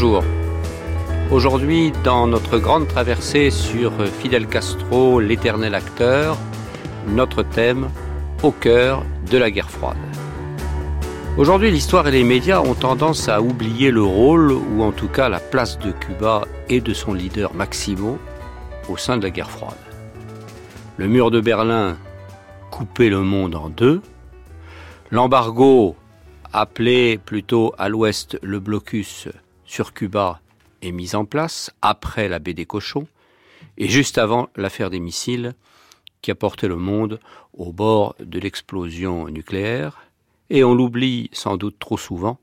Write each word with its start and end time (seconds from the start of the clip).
Bonjour. 0.00 0.22
Aujourd'hui, 1.32 1.90
dans 2.04 2.28
notre 2.28 2.58
grande 2.58 2.86
traversée 2.86 3.50
sur 3.50 3.92
Fidel 4.06 4.46
Castro, 4.46 5.18
l'éternel 5.18 5.74
acteur, 5.74 6.36
notre 7.08 7.42
thème 7.42 7.88
au 8.44 8.52
cœur 8.52 9.04
de 9.28 9.36
la 9.38 9.50
guerre 9.50 9.72
froide. 9.72 9.96
Aujourd'hui, 11.36 11.72
l'histoire 11.72 12.06
et 12.06 12.12
les 12.12 12.22
médias 12.22 12.60
ont 12.60 12.76
tendance 12.76 13.28
à 13.28 13.42
oublier 13.42 13.90
le 13.90 14.04
rôle, 14.04 14.52
ou 14.52 14.84
en 14.84 14.92
tout 14.92 15.08
cas 15.08 15.28
la 15.28 15.40
place 15.40 15.80
de 15.80 15.90
Cuba 15.90 16.44
et 16.68 16.80
de 16.80 16.94
son 16.94 17.12
leader 17.12 17.52
Maximo 17.52 18.18
au 18.88 18.96
sein 18.96 19.16
de 19.16 19.24
la 19.24 19.30
guerre 19.30 19.50
froide. 19.50 19.74
Le 20.96 21.08
mur 21.08 21.32
de 21.32 21.40
Berlin 21.40 21.96
coupait 22.70 23.10
le 23.10 23.22
monde 23.22 23.56
en 23.56 23.68
deux, 23.68 24.00
l'embargo 25.10 25.96
appelé 26.52 27.18
plutôt 27.18 27.74
à 27.78 27.88
l'ouest 27.88 28.38
le 28.44 28.60
blocus 28.60 29.26
sur 29.68 29.92
Cuba 29.92 30.40
est 30.82 30.92
mis 30.92 31.14
en 31.14 31.26
place 31.26 31.70
après 31.82 32.28
la 32.28 32.38
baie 32.38 32.54
des 32.54 32.64
cochons 32.64 33.06
et 33.76 33.88
juste 33.88 34.18
avant 34.18 34.48
l'affaire 34.56 34.90
des 34.90 34.98
missiles 34.98 35.52
qui 36.22 36.30
a 36.30 36.34
porté 36.34 36.66
le 36.66 36.76
monde 36.76 37.20
au 37.52 37.70
bord 37.72 38.16
de 38.18 38.40
l'explosion 38.40 39.28
nucléaire. 39.28 39.98
Et 40.50 40.64
on 40.64 40.74
l'oublie 40.74 41.28
sans 41.32 41.58
doute 41.58 41.78
trop 41.78 41.98
souvent, 41.98 42.38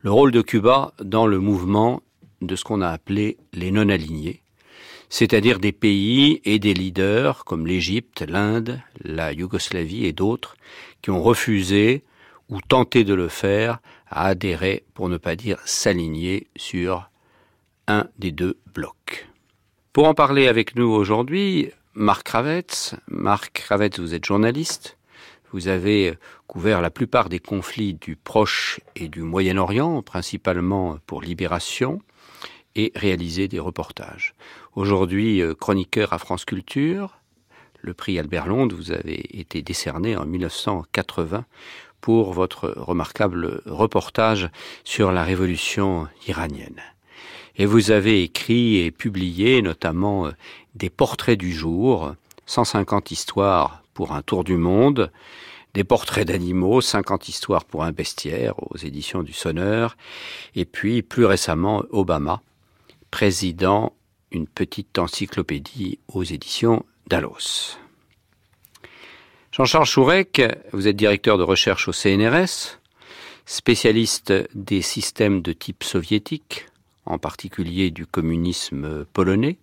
le 0.00 0.12
rôle 0.12 0.30
de 0.30 0.42
Cuba 0.42 0.92
dans 1.02 1.26
le 1.26 1.38
mouvement 1.38 2.02
de 2.42 2.54
ce 2.54 2.64
qu'on 2.64 2.82
a 2.82 2.90
appelé 2.90 3.38
les 3.54 3.70
non-alignés, 3.70 4.42
c'est-à-dire 5.08 5.58
des 5.58 5.72
pays 5.72 6.42
et 6.44 6.58
des 6.58 6.74
leaders 6.74 7.46
comme 7.46 7.66
l'Égypte, 7.66 8.24
l'Inde, 8.28 8.80
la 9.02 9.32
Yougoslavie 9.32 10.04
et 10.04 10.12
d'autres 10.12 10.56
qui 11.00 11.10
ont 11.10 11.22
refusé 11.22 12.04
ou 12.50 12.60
tenté 12.60 13.04
de 13.04 13.14
le 13.14 13.28
faire 13.28 13.80
à 14.10 14.26
adhérer, 14.26 14.84
pour 14.94 15.08
ne 15.08 15.16
pas 15.16 15.36
dire 15.36 15.58
s'aligner 15.64 16.48
sur 16.56 17.10
un 17.86 18.06
des 18.18 18.32
deux 18.32 18.58
blocs. 18.74 19.28
Pour 19.92 20.06
en 20.06 20.14
parler 20.14 20.46
avec 20.46 20.76
nous 20.76 20.88
aujourd'hui, 20.88 21.70
Marc 21.94 22.26
Kravetz. 22.26 22.94
Marc 23.08 23.52
Kravetz, 23.52 23.98
vous 23.98 24.14
êtes 24.14 24.24
journaliste. 24.24 24.96
Vous 25.52 25.68
avez 25.68 26.14
couvert 26.46 26.80
la 26.80 26.90
plupart 26.90 27.28
des 27.28 27.40
conflits 27.40 27.94
du 27.94 28.14
Proche 28.14 28.80
et 28.94 29.08
du 29.08 29.22
Moyen-Orient, 29.22 30.02
principalement 30.02 30.98
pour 31.06 31.22
Libération, 31.22 32.00
et 32.74 32.92
réalisé 32.94 33.48
des 33.48 33.58
reportages. 33.58 34.34
Aujourd'hui, 34.74 35.42
chroniqueur 35.58 36.12
à 36.12 36.18
France 36.18 36.44
Culture, 36.44 37.18
le 37.80 37.94
prix 37.94 38.18
Albert 38.18 38.46
Londres, 38.46 38.76
vous 38.76 38.92
avez 38.92 39.38
été 39.38 39.62
décerné 39.62 40.16
en 40.16 40.26
1980 40.26 41.44
pour 42.00 42.32
votre 42.32 42.68
remarquable 42.76 43.62
reportage 43.66 44.50
sur 44.84 45.12
la 45.12 45.24
révolution 45.24 46.08
iranienne. 46.26 46.80
Et 47.56 47.66
vous 47.66 47.90
avez 47.90 48.22
écrit 48.22 48.78
et 48.78 48.90
publié 48.90 49.62
notamment 49.62 50.26
euh, 50.26 50.30
des 50.74 50.90
portraits 50.90 51.38
du 51.38 51.52
jour, 51.52 52.14
150 52.46 53.10
histoires 53.10 53.82
pour 53.94 54.12
un 54.12 54.22
tour 54.22 54.44
du 54.44 54.56
monde, 54.56 55.10
des 55.74 55.84
portraits 55.84 56.26
d'animaux, 56.26 56.80
50 56.80 57.28
histoires 57.28 57.64
pour 57.64 57.84
un 57.84 57.92
bestiaire 57.92 58.54
aux 58.70 58.76
éditions 58.76 59.22
du 59.22 59.32
Sonneur, 59.32 59.96
et 60.54 60.64
puis 60.64 61.02
plus 61.02 61.24
récemment 61.24 61.82
Obama, 61.90 62.42
président 63.10 63.92
une 64.30 64.46
petite 64.46 64.98
encyclopédie 64.98 65.98
aux 66.08 66.24
éditions 66.24 66.84
Dallos. 67.08 67.78
Jean-Charles 69.58 69.86
Chourec, 69.86 70.40
vous 70.72 70.86
êtes 70.86 70.94
directeur 70.94 71.36
de 71.36 71.42
recherche 71.42 71.88
au 71.88 71.92
CNRS, 71.92 72.78
spécialiste 73.44 74.32
des 74.54 74.82
systèmes 74.82 75.42
de 75.42 75.52
type 75.52 75.82
soviétique, 75.82 76.66
en 77.06 77.18
particulier 77.18 77.90
du 77.90 78.06
communisme 78.06 79.04
polonais. 79.06 79.58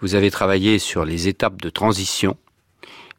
Vous 0.00 0.14
avez 0.14 0.30
travaillé 0.30 0.78
sur 0.78 1.04
les 1.04 1.28
étapes 1.28 1.60
de 1.60 1.68
transition, 1.68 2.38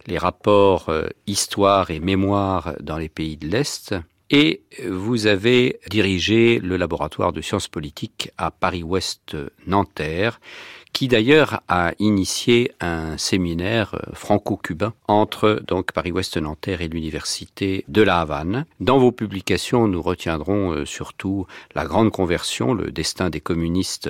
les 0.07 0.17
rapports 0.17 0.89
euh, 0.89 1.09
histoire 1.27 1.91
et 1.91 1.99
mémoire 1.99 2.73
dans 2.79 2.97
les 2.97 3.09
pays 3.09 3.37
de 3.37 3.47
l'Est, 3.47 3.93
et 4.31 4.63
vous 4.89 5.27
avez 5.27 5.79
dirigé 5.91 6.57
le 6.57 6.77
laboratoire 6.77 7.33
de 7.33 7.41
sciences 7.41 7.67
politiques 7.67 8.31
à 8.39 8.49
Paris-Ouest 8.49 9.37
Nanterre, 9.67 10.39
qui 10.93 11.07
d'ailleurs 11.07 11.61
a 11.67 11.91
initié 11.99 12.71
un 12.79 13.17
séminaire 13.17 13.95
euh, 13.95 14.13
franco-cubain 14.13 14.93
entre 15.07 15.61
donc 15.67 15.91
Paris-Ouest 15.91 16.37
Nanterre 16.37 16.81
et 16.81 16.87
l'université 16.87 17.83
de 17.87 18.01
La 18.01 18.19
Havane. 18.21 18.65
Dans 18.79 18.97
vos 18.97 19.11
publications, 19.11 19.87
nous 19.87 20.01
retiendrons 20.01 20.71
euh, 20.71 20.85
surtout 20.85 21.45
la 21.75 21.85
grande 21.85 22.11
conversion, 22.11 22.73
le 22.73 22.91
destin 22.91 23.29
des 23.29 23.41
communistes 23.41 24.09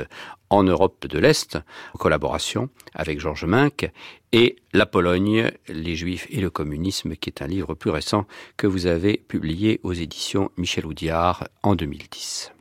en 0.49 0.63
Europe 0.63 1.07
de 1.07 1.19
l'Est, 1.19 1.57
en 1.93 1.97
collaboration 1.97 2.69
avec 2.93 3.19
Georges 3.19 3.45
Minck, 3.45 3.91
et 4.31 4.57
La 4.73 4.85
Pologne, 4.85 5.51
les 5.67 5.95
Juifs 5.95 6.27
et 6.29 6.41
le 6.41 6.49
communisme, 6.49 7.15
qui 7.15 7.29
est 7.29 7.41
un 7.41 7.47
livre 7.47 7.73
plus 7.73 7.91
récent 7.91 8.25
que 8.55 8.67
vous 8.67 8.85
avez 8.85 9.17
publié 9.17 9.79
aux 9.83 9.93
éditions 9.93 10.51
Michel 10.57 10.85
Oudiard 10.85 11.47
en 11.63 11.75
2010. 11.75 12.51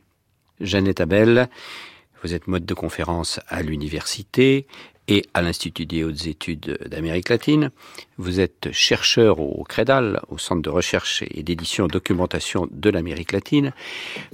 Jeannette 0.59 1.01
Abel, 1.01 1.49
vous 2.23 2.33
êtes 2.33 2.47
mode 2.47 2.65
de 2.65 2.73
conférence 2.73 3.39
à 3.47 3.61
l'université 3.61 4.67
et 5.07 5.25
à 5.33 5.41
l'Institut 5.41 5.85
des 5.85 6.03
hautes 6.03 6.27
études 6.27 6.77
d'Amérique 6.87 7.29
latine. 7.29 7.71
Vous 8.17 8.39
êtes 8.39 8.71
chercheur 8.71 9.39
au 9.39 9.63
CREDAL, 9.63 10.21
au 10.27 10.37
Centre 10.37 10.61
de 10.61 10.69
recherche 10.69 11.23
et 11.29 11.43
d'édition 11.43 11.87
documentation 11.87 12.67
de 12.71 12.89
l'Amérique 12.89 13.31
latine. 13.31 13.73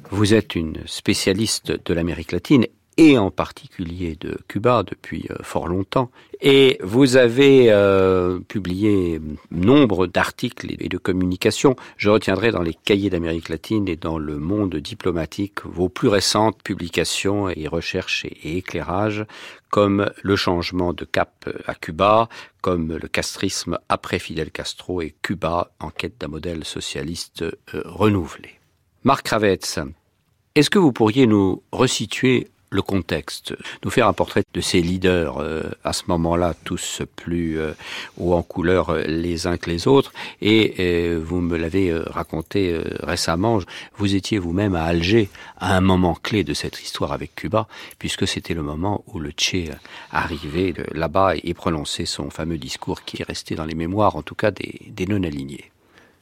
Vous 0.10 0.34
êtes 0.34 0.56
une 0.56 0.78
spécialiste 0.88 1.72
de 1.86 1.94
l'Amérique 1.94 2.32
latine 2.32 2.66
et 2.98 3.18
en 3.18 3.32
particulier 3.32 4.16
de 4.20 4.38
Cuba 4.48 4.84
depuis 4.84 5.26
euh, 5.32 5.36
fort 5.42 5.68
longtemps. 5.68 6.12
Et 6.42 6.78
vous 6.84 7.16
avez 7.16 7.72
euh, 7.72 8.40
publié 8.40 9.22
nombre 9.52 10.08
d'articles 10.08 10.76
et 10.80 10.90
de 10.90 10.98
communications. 10.98 11.76
Je 11.98 12.10
retiendrai 12.10 12.52
dans 12.52 12.62
les 12.62 12.74
cahiers 12.74 13.10
d'Amérique 13.10 13.50
latine 13.50 13.88
et 13.88 13.96
dans 13.96 14.18
le 14.18 14.38
monde 14.38 14.76
diplomatique 14.76 15.66
vos 15.66 15.90
plus 15.90 16.10
récentes 16.10 16.62
publications 16.64 17.50
et 17.50 17.68
recherches 17.68 18.26
et, 18.26 18.58
éclairages, 18.58 19.26
comme 19.70 20.12
le 20.22 20.36
changement 20.36 20.94
de 20.94 21.06
cap 21.06 21.50
à 21.66 21.76
Cuba, 21.76 22.30
comme 22.62 22.96
le 22.96 23.08
castrisme 23.08 23.80
après 23.90 24.20
Fidel 24.20 24.52
Castro 24.52 25.02
et 25.02 25.16
Cuba 25.22 25.72
en 25.80 25.90
quête 25.90 26.20
d'un 26.20 26.28
modèle 26.28 26.64
socialiste 26.64 27.44
euh, 27.44 27.82
renouvelé. 27.86 28.60
Marc 29.04 29.30
Ravetz, 29.30 29.80
est-ce 30.56 30.70
que 30.70 30.80
vous 30.80 30.94
pourriez 30.94 31.26
nous 31.26 31.64
resituer 31.72 32.48
le 32.74 32.82
contexte, 32.82 33.56
nous 33.84 33.92
faire 33.92 34.08
un 34.08 34.14
portrait 34.14 34.44
de 34.54 34.62
ces 34.62 34.82
leaders 34.82 35.38
euh, 35.40 35.64
à 35.84 35.94
ce 35.94 36.04
moment-là, 36.08 36.54
tous 36.64 37.02
plus 37.16 37.60
euh, 37.60 37.74
haut 38.18 38.34
en 38.34 38.42
couleur 38.42 38.90
euh, 38.90 39.04
les 39.04 39.48
uns 39.48 39.58
que 39.58 39.70
les 39.70 39.88
autres. 39.88 40.12
Et 40.42 40.76
euh, 40.80 41.22
vous 41.24 41.40
me 41.40 41.58
l'avez 41.58 41.94
raconté 41.94 42.80
récemment, 43.02 43.60
vous 43.98 44.16
étiez 44.16 44.40
vous-même 44.40 44.76
à 44.76 44.84
Alger 44.84 45.30
à 45.58 45.76
un 45.76 45.82
moment 45.82 46.16
clé 46.16 46.44
de 46.44 46.54
cette 46.54 46.82
histoire 46.82 47.12
avec 47.12 47.36
Cuba, 47.36 47.68
puisque 48.00 48.28
c'était 48.28 48.54
le 48.54 48.64
moment 48.64 49.04
où 49.08 49.20
le 49.20 49.32
Tché 49.32 49.70
arrivait 50.12 50.74
là-bas 50.94 51.34
et 51.42 51.54
prononçait 51.54 52.06
son 52.06 52.30
fameux 52.30 52.58
discours 52.58 53.04
qui 53.04 53.22
est 53.22 53.26
resté 53.26 53.56
dans 53.56 53.66
les 53.66 53.76
mémoires, 53.76 54.16
en 54.16 54.22
tout 54.24 54.36
cas 54.36 54.52
des, 54.52 54.82
des 54.88 55.06
non-alignés. 55.06 55.72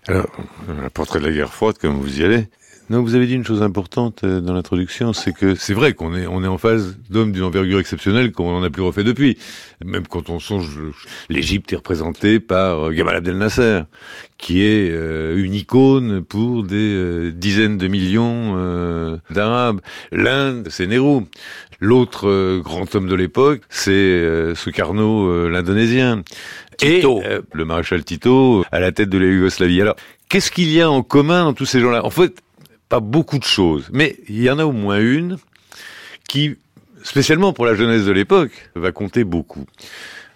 Alors, 0.08 0.28
un 0.68 0.90
portrait 0.90 1.20
de 1.20 1.28
la 1.28 1.32
guerre 1.32 1.54
froide, 1.54 1.78
comme 1.78 2.00
vous 2.00 2.20
y 2.20 2.24
allez, 2.24 2.48
non, 2.90 3.02
vous 3.02 3.16
avez 3.16 3.26
dit 3.26 3.36
une 3.36 3.46
chose 3.46 3.62
importante 3.62 4.24
euh, 4.24 4.42
dans 4.42 4.54
l'introduction, 4.54 5.14
c'est 5.14 5.32
que 5.32 5.56
c'est 5.56 5.74
vrai 5.74 5.94
qu'on 5.94 6.16
est 6.16 6.28
on 6.28 6.44
est 6.44 6.48
en 6.48 6.58
phase 6.58 6.98
d'hommes 7.10 7.32
d'une 7.32 7.44
envergure 7.44 7.80
exceptionnelle 7.80 8.32
qu'on 8.32 8.52
n'en 8.52 8.64
a 8.64 8.70
plus 8.70 8.82
refait 8.82 9.04
depuis. 9.04 9.38
Même 9.86 10.08
quand 10.08 10.30
on 10.30 10.40
songe, 10.40 10.68
l'Égypte 11.30 11.72
est 11.72 11.78
représentée 11.78 12.40
par 12.40 12.88
euh, 12.88 12.92
Gamal 12.92 13.16
Abdel 13.16 13.38
Nasser, 13.38 13.84
qui 14.38 14.62
est 14.64 14.90
euh, 14.92 15.42
une 15.42 15.54
icône 15.54 16.22
pour 16.22 16.64
des 16.64 17.32
dizaines 17.32 17.78
de 17.78 17.88
millions 17.88 19.20
d'Arabes. 19.30 19.80
L'Inde, 20.12 20.68
c'est 20.70 20.88
Nehru. 20.88 21.22
L'autre 21.80 22.60
grand 22.60 22.94
homme 22.94 23.08
de 23.08 23.16
l'époque, 23.16 23.62
c'est 23.70 24.54
Sukarno, 24.56 25.50
l'Indonésien. 25.50 26.24
Et 26.82 27.02
le 27.02 27.66
maréchal 27.66 28.04
Tito 28.04 28.64
à 28.72 28.80
la 28.80 28.92
tête 28.92 29.10
de 29.10 29.18
la 29.18 29.28
Yougoslavie. 29.28 29.82
Alors, 29.82 29.96
qu'est-ce 30.30 30.52
qu'il 30.52 30.72
y 30.72 30.82
a 30.82 30.90
en 30.90 31.04
commun 31.04 31.46
dans 31.46 31.54
tous 31.54 31.66
ces 31.66 31.80
gens-là? 31.80 32.06
En 32.06 32.10
fait, 32.10 32.42
pas 32.92 33.00
beaucoup 33.00 33.40
de 33.40 33.46
choses, 33.46 33.88
mais 33.94 34.18
il 34.28 34.44
y 34.44 34.50
en 34.50 34.60
a 34.60 34.66
au 34.66 34.74
moins 34.74 35.00
une 35.00 35.38
qui, 36.28 36.58
spécialement 37.04 37.54
pour 37.54 37.66
la 37.66 37.74
jeunesse 37.74 38.04
de 38.04 38.12
l'époque, 38.12 38.52
va 38.76 38.92
compter 38.92 39.24
beaucoup. 39.24 39.66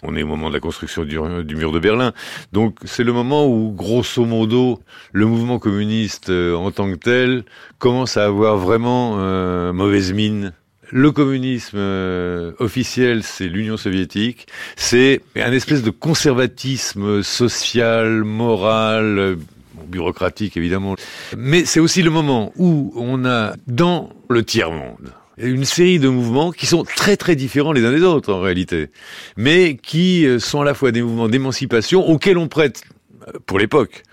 On 0.04 0.16
est 0.16 0.24
au 0.24 0.28
moment 0.28 0.48
de 0.48 0.54
la 0.54 0.62
construction 0.62 1.04
du, 1.04 1.20
mur 1.54 1.74
de 1.74 1.80
Berlin. 1.80 2.14
Donc 2.54 2.78
c'est 2.86 3.04
le 3.04 3.12
moment 3.12 3.46
où, 3.46 3.74
grosso 3.74 4.24
modo, 4.24 4.80
le 5.12 5.26
mouvement 5.26 5.60
communiste 5.60 6.30
euh, 6.30 6.56
en 6.56 6.72
tant 6.72 6.90
que 6.90 6.96
tel 6.96 7.44
commence 7.78 8.16
à 8.16 8.24
avoir 8.24 8.56
vraiment 8.56 9.16
euh, 9.18 9.74
mauvaise 9.74 10.14
mine. 10.14 10.54
Le 10.92 11.12
communisme 11.12 11.78
euh, 11.78 12.54
officiel, 12.60 13.24
c'est 13.24 13.50
l'Union 13.50 13.76
soviétique. 13.76 14.48
C'est 14.78 15.20
un 15.36 15.52
espèce 15.52 15.84
de 15.84 15.90
conservatisme 15.90 17.22
social, 17.22 18.24
moral, 18.24 19.38
bureaucratique 19.96 20.58
évidemment. 20.58 20.96
Mais 21.38 21.66
c'est 21.66 21.80
aussi 21.80 22.02
le 22.02 22.12
moment 22.12 22.52
où 22.58 22.94
on 22.96 23.26
a 23.26 23.56
dans 23.68 24.10
le 24.30 24.44
tiers-monde, 24.44 25.14
une 25.38 25.66
série 25.66 26.00
de 26.00 26.10
mouvements 26.10 26.52
qui 26.52 26.66
sont 26.66 26.84
très 26.84 27.18
très 27.18 27.36
différents 27.36 27.72
les 27.72 27.86
uns 27.86 27.92
des 27.92 28.04
autres 28.04 28.34
en 28.34 28.42
réalité, 28.42 28.90
mais 29.38 29.78
qui 29.78 30.26
euh, 30.26 30.40
sont 30.40 30.62
à 30.62 30.66
la 30.66 30.74
fois 30.74 30.92
des 30.92 31.02
mouvements 31.02 31.30
d'émancipation 31.30 32.08
auxquels 32.08 32.38
on 32.38 32.48
prête, 32.48 32.84
euh, 33.28 33.32
pour 33.46 33.60
l'époque, 33.60 34.04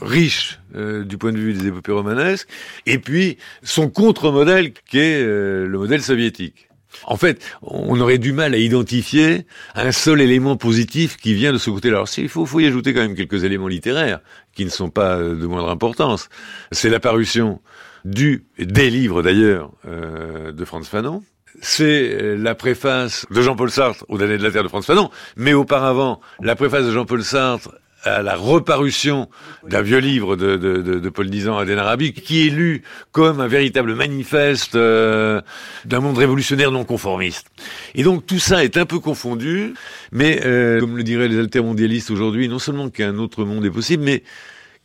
riche 0.02 0.60
du 0.74 1.18
point 1.18 1.34
de 1.34 1.38
vue 1.38 1.54
des 1.54 1.68
épopées 1.68 1.92
romanesques, 1.92 2.48
et 2.86 3.00
puis 3.00 3.38
son 3.64 3.90
contre-modèle 3.90 4.72
qui 4.72 4.98
est 4.98 5.26
le 5.26 5.78
modèle 5.78 6.02
soviétique. 6.02 6.70
En 7.06 7.18
fait, 7.18 7.42
on 7.62 8.00
aurait 8.00 8.18
du 8.18 8.32
mal 8.32 8.54
à 8.54 8.58
identifier 8.58 9.46
un 9.76 9.92
seul 9.92 10.22
élément 10.22 10.56
positif 10.56 11.18
qui 11.18 11.34
vient 11.34 11.52
de 11.52 11.58
ce 11.58 11.70
côté-là. 11.70 11.98
Alors, 11.98 12.10
il 12.18 12.30
faut 12.30 12.60
y 12.60 12.66
ajouter 12.66 12.94
quand 12.94 13.02
même 13.02 13.16
quelques 13.16 13.44
éléments 13.44 13.68
littéraires 13.68 14.22
qui 14.60 14.66
ne 14.66 14.70
sont 14.70 14.90
pas 14.90 15.20
de 15.20 15.46
moindre 15.46 15.70
importance. 15.70 16.28
C'est 16.74 16.90
l'apparition 16.90 17.62
du, 18.04 18.44
des 18.58 18.90
livres 18.90 19.22
d'ailleurs, 19.24 19.72
euh, 19.88 20.52
de 20.52 20.66
Franz 20.66 20.90
Fanon. 20.90 21.24
C'est 21.62 22.36
la 22.36 22.56
préface 22.56 23.26
de 23.32 23.42
Jean-Paul 23.42 23.72
Sartre 23.72 24.04
aux 24.10 24.18
damnés 24.18 24.38
de 24.38 24.44
la 24.44 24.52
Terre 24.52 24.64
de 24.64 24.68
Franz 24.68 24.86
Fanon, 24.86 25.12
mais 25.38 25.54
auparavant, 25.54 26.20
la 26.42 26.58
préface 26.58 26.86
de 26.86 26.92
Jean-Paul 26.92 27.24
Sartre 27.24 27.70
à 28.04 28.22
la 28.22 28.36
reparution 28.36 29.30
d'un 29.68 29.82
vieux 29.82 29.98
livre 29.98 30.36
de, 30.36 30.56
de, 30.56 30.78
de, 30.82 31.00
de 31.00 31.10
Paul 31.10 31.30
Dizan 31.30 31.58
Aden 31.58 31.78
Arabi, 31.78 32.14
qui 32.14 32.48
est 32.48 32.50
lu 32.50 32.84
comme 33.12 33.42
un 33.42 33.48
véritable 33.48 33.94
manifeste 33.96 34.76
euh, 34.76 35.42
d'un 35.86 36.00
monde 36.00 36.18
révolutionnaire 36.18 36.72
non 36.72 36.86
conformiste. 36.86 37.48
Et 37.96 38.04
donc 38.04 38.26
tout 38.26 38.40
ça 38.40 38.64
est 38.64 38.78
un 38.78 38.86
peu 38.86 39.00
confondu, 39.00 39.74
mais 40.12 40.42
euh, 40.46 40.80
comme 40.80 40.98
le 40.98 41.04
diraient 41.04 41.28
les 41.28 41.40
altermondialistes 41.40 42.12
aujourd'hui, 42.12 42.48
non 42.48 42.60
seulement 42.60 42.90
qu'un 42.90 43.18
autre 43.18 43.44
monde 43.44 43.66
est 43.66 43.72
possible, 43.72 44.04
mais 44.04 44.24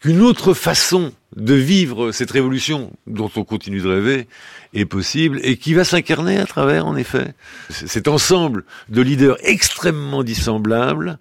qu'une 0.05 0.21
autre 0.21 0.53
façon 0.53 1.15
de 1.35 1.55
vivre 1.55 2.13
cette 2.13 2.31
révolution 2.31 2.93
dont 3.07 3.31
on 3.37 3.43
continue 3.43 3.81
de 3.81 3.89
rêver 3.89 4.29
est 4.75 4.85
possible 4.85 5.41
et 5.43 5.57
qui 5.57 5.73
va 5.73 5.83
s'incarner 5.83 6.37
à 6.37 6.45
travers, 6.45 6.87
en 6.87 6.95
effet, 6.95 7.33
cet 7.71 8.07
ensemble 8.07 8.65
de 8.91 9.01
leaders 9.01 9.39
extrêmement 9.41 10.23
dissemblables. 10.23 11.19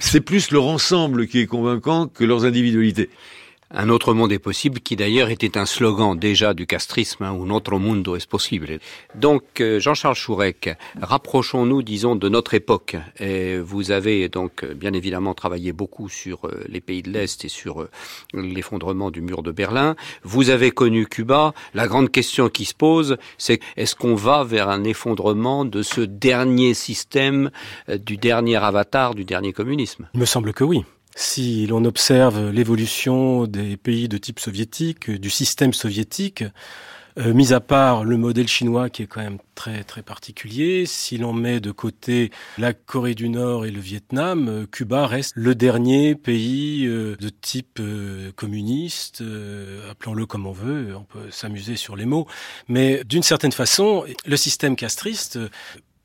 C'est 0.00 0.20
plus 0.20 0.50
leur 0.50 0.66
ensemble 0.66 1.28
qui 1.28 1.38
est 1.38 1.46
convaincant 1.46 2.08
que 2.08 2.24
leurs 2.24 2.44
individualités. 2.44 3.08
Un 3.70 3.90
autre 3.90 4.14
monde 4.14 4.32
est 4.32 4.38
possible, 4.38 4.80
qui 4.80 4.96
d'ailleurs 4.96 5.28
était 5.28 5.58
un 5.58 5.66
slogan 5.66 6.18
déjà 6.18 6.54
du 6.54 6.66
castrisme, 6.66 7.24
hein, 7.24 7.32
un 7.38 7.50
autre 7.50 7.78
mundo 7.78 8.16
est 8.16 8.26
possible. 8.26 8.78
Donc, 9.14 9.60
euh, 9.60 9.78
Jean-Charles 9.78 10.14
Chourec, 10.14 10.70
rapprochons-nous, 11.02 11.82
disons, 11.82 12.16
de 12.16 12.30
notre 12.30 12.54
époque. 12.54 12.96
Et 13.20 13.58
vous 13.58 13.90
avez 13.90 14.30
donc 14.30 14.64
bien 14.64 14.94
évidemment 14.94 15.34
travaillé 15.34 15.72
beaucoup 15.72 16.08
sur 16.08 16.46
euh, 16.46 16.64
les 16.66 16.80
pays 16.80 17.02
de 17.02 17.10
l'Est 17.10 17.44
et 17.44 17.48
sur 17.48 17.82
euh, 17.82 17.90
l'effondrement 18.32 19.10
du 19.10 19.20
mur 19.20 19.42
de 19.42 19.52
Berlin. 19.52 19.96
Vous 20.22 20.48
avez 20.48 20.70
connu 20.70 21.06
Cuba. 21.06 21.52
La 21.74 21.86
grande 21.88 22.10
question 22.10 22.48
qui 22.48 22.64
se 22.64 22.74
pose, 22.74 23.18
c'est 23.36 23.60
est-ce 23.76 23.94
qu'on 23.94 24.14
va 24.14 24.44
vers 24.44 24.70
un 24.70 24.82
effondrement 24.84 25.66
de 25.66 25.82
ce 25.82 26.00
dernier 26.00 26.72
système, 26.72 27.50
du 27.88 28.16
dernier 28.16 28.56
avatar, 28.56 29.14
du 29.14 29.26
dernier 29.26 29.52
communisme? 29.52 30.08
Il 30.14 30.20
me 30.20 30.24
semble 30.24 30.54
que 30.54 30.64
oui. 30.64 30.84
Si 31.20 31.66
l'on 31.66 31.84
observe 31.84 32.50
l'évolution 32.50 33.48
des 33.48 33.76
pays 33.76 34.08
de 34.08 34.18
type 34.18 34.38
soviétique, 34.38 35.10
du 35.10 35.30
système 35.30 35.72
soviétique, 35.72 36.44
euh, 37.18 37.34
mis 37.34 37.52
à 37.52 37.58
part 37.58 38.04
le 38.04 38.16
modèle 38.16 38.46
chinois 38.46 38.88
qui 38.88 39.02
est 39.02 39.08
quand 39.08 39.22
même 39.22 39.38
très 39.56 39.82
très 39.82 40.02
particulier, 40.02 40.86
si 40.86 41.18
l'on 41.18 41.32
met 41.32 41.58
de 41.58 41.72
côté 41.72 42.30
la 42.56 42.72
Corée 42.72 43.16
du 43.16 43.30
Nord 43.30 43.66
et 43.66 43.72
le 43.72 43.80
Vietnam, 43.80 44.48
euh, 44.48 44.66
Cuba 44.70 45.08
reste 45.08 45.32
le 45.34 45.56
dernier 45.56 46.14
pays 46.14 46.86
euh, 46.86 47.16
de 47.16 47.30
type 47.30 47.80
euh, 47.80 48.30
communiste, 48.36 49.20
appelons-le 49.90 50.24
comme 50.24 50.46
on 50.46 50.52
veut, 50.52 50.94
on 50.94 51.02
peut 51.02 51.32
s'amuser 51.32 51.74
sur 51.74 51.96
les 51.96 52.06
mots, 52.06 52.28
mais 52.68 53.02
d'une 53.02 53.24
certaine 53.24 53.50
façon, 53.50 54.04
le 54.24 54.36
système 54.36 54.76
castriste, 54.76 55.40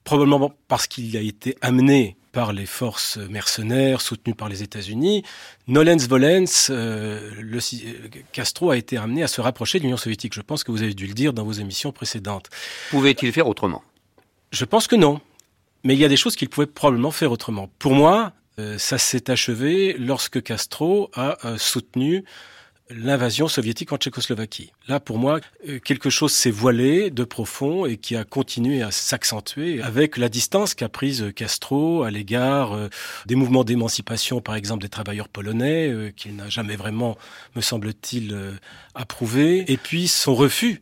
probablement 0.05 0.51
parce 0.67 0.88
qu'il 0.88 1.15
a 1.15 1.22
été 1.22 1.55
amené 1.62 2.17
par 2.34 2.52
les 2.52 2.66
forces 2.66 3.18
mercenaires 3.18 4.02
soutenues 4.02 4.36
par 4.36 4.50
les 4.50 4.63
États-Unis, 4.63 5.24
Nolens 5.68 6.08
Volens, 6.10 6.68
euh, 6.72 7.32
le, 7.40 7.60
Castro 8.34 8.72
a 8.72 8.78
été 8.78 8.98
amené 8.98 9.24
à 9.24 9.28
se 9.28 9.40
rapprocher 9.40 9.78
de 9.78 9.84
l'Union 9.84 9.98
soviétique. 9.98 10.34
Je 10.34 10.42
pense 10.42 10.66
que 10.66 10.72
vous 10.72 10.82
avez 10.82 10.96
dû 10.96 11.08
le 11.08 11.13
dire 11.13 11.32
dans 11.32 11.46
vos 11.46 11.54
émissions 11.54 11.94
précédentes. 11.94 12.50
Pouvait-il 12.90 13.32
faire 13.32 13.48
autrement? 13.48 13.84
Je 14.52 14.66
pense 14.66 14.88
que 14.88 14.96
non. 14.96 15.22
Mais 15.84 15.94
il 15.94 16.00
y 16.00 16.06
a 16.06 16.10
des 16.10 16.18
choses 16.18 16.36
qu'il 16.36 16.50
pouvait 16.50 16.68
probablement 16.68 17.12
faire 17.12 17.32
autrement. 17.32 17.70
Pour 17.78 17.94
moi, 17.94 18.34
euh, 18.58 18.78
ça 18.80 18.98
s'est 18.98 19.30
achevé 19.30 19.96
lorsque 20.00 20.42
Castro 20.42 21.12
a 21.13 21.38
euh, 21.46 21.58
soutenu 21.58 22.24
l'invasion 22.90 23.48
soviétique 23.48 23.92
en 23.92 23.98
Tchécoslovaquie. 23.98 24.72
Là, 24.88 25.00
pour 25.00 25.18
moi, 25.18 25.40
euh, 25.68 25.80
quelque 25.80 26.10
chose 26.10 26.32
s'est 26.32 26.52
voilé 26.52 27.10
de 27.10 27.24
profond 27.24 27.86
et 27.86 27.98
qui 27.98 28.16
a 28.16 28.24
continué 28.24 28.82
à 28.82 28.92
s'accentuer 28.92 29.82
avec 29.82 30.18
la 30.18 30.30
distance 30.30 30.74
qu'a 30.74 30.90
prise 30.90 31.32
Castro 31.36 32.04
à 32.04 32.12
l'égard 32.12 32.74
euh, 32.74 32.90
des 33.25 33.36
mouvements 33.36 33.63
d'émancipation, 33.63 34.42
par 34.42 34.56
exemple 34.56 34.82
des 34.82 34.90
travailleurs 34.90 35.30
polonais, 35.30 35.90
euh, 35.90 36.12
qu'il 36.12 36.36
n'a 36.36 36.50
jamais 36.50 36.75
vraiment, 36.75 37.18
me 37.56 37.62
semble-t-il, 37.62 38.38
approuvé, 38.96 39.72
et 39.72 39.78
puis 39.78 40.08
son 40.08 40.36
refus 40.36 40.82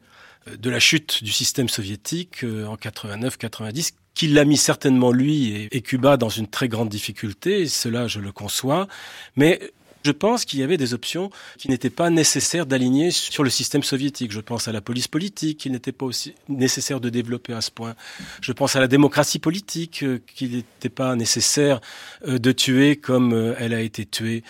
de 0.58 0.70
la 0.70 0.80
chute 0.80 1.24
du 1.24 1.32
système 1.32 1.70
soviétique 1.70 2.44
en 2.44 2.76
89-90 2.76 3.92
qui 4.14 4.28
l'a 4.28 4.46
mis 4.46 4.58
certainement 4.58 5.12
lui 5.12 5.68
et, 5.72 5.82
Cuba 5.82 6.18
dans 6.18 6.30
une 6.30 6.48
très 6.48 6.68
grande 6.68 6.90
difficulté, 6.90 7.68
cela 7.68 8.08
je 8.08 8.20
le 8.20 8.32
conçois, 8.32 8.88
mais 9.36 9.72
Je 10.04 10.12
pense 10.12 10.46
qu'il 10.46 10.60
y 10.60 10.64
avait 10.64 10.78
des 10.78 10.94
options 10.94 11.30
qui 11.58 11.70
n'étaient 11.70 11.92
pas 11.92 12.10
nécessaires 12.10 12.66
d'aligner 12.66 13.12
sur 13.12 13.44
le 13.44 13.50
système 13.50 13.84
soviétique. 13.84 14.32
Je 14.32 14.40
pense 14.40 14.68
à 14.68 14.72
la 14.72 14.82
police 14.82 15.08
politique, 15.08 15.60
qu'il 15.60 15.72
n'était 15.72 15.92
pas 15.92 16.06
aussi 16.06 16.34
nécessaire 16.50 17.00
de 17.00 17.10
développer 17.10 17.54
à 17.54 17.62
ce 17.62 17.70
point. 17.70 17.96
Je 18.42 18.52
pense 18.52 18.76
à 18.76 18.80
la 18.80 18.88
démocratie 18.88 19.40
politique, 19.40 20.04
euh, 20.04 20.20
qu'il 20.36 20.56
n'était 20.58 20.90
pas 20.90 21.16
nécessaire 21.16 21.82
euh, 22.28 22.40
de 22.40 22.52
tuer 22.52 22.96
comme 22.96 23.34
euh, 23.34 23.54
elle 23.60 23.74
a 23.74 23.82
été 23.82 24.06
tuée. 24.06 24.44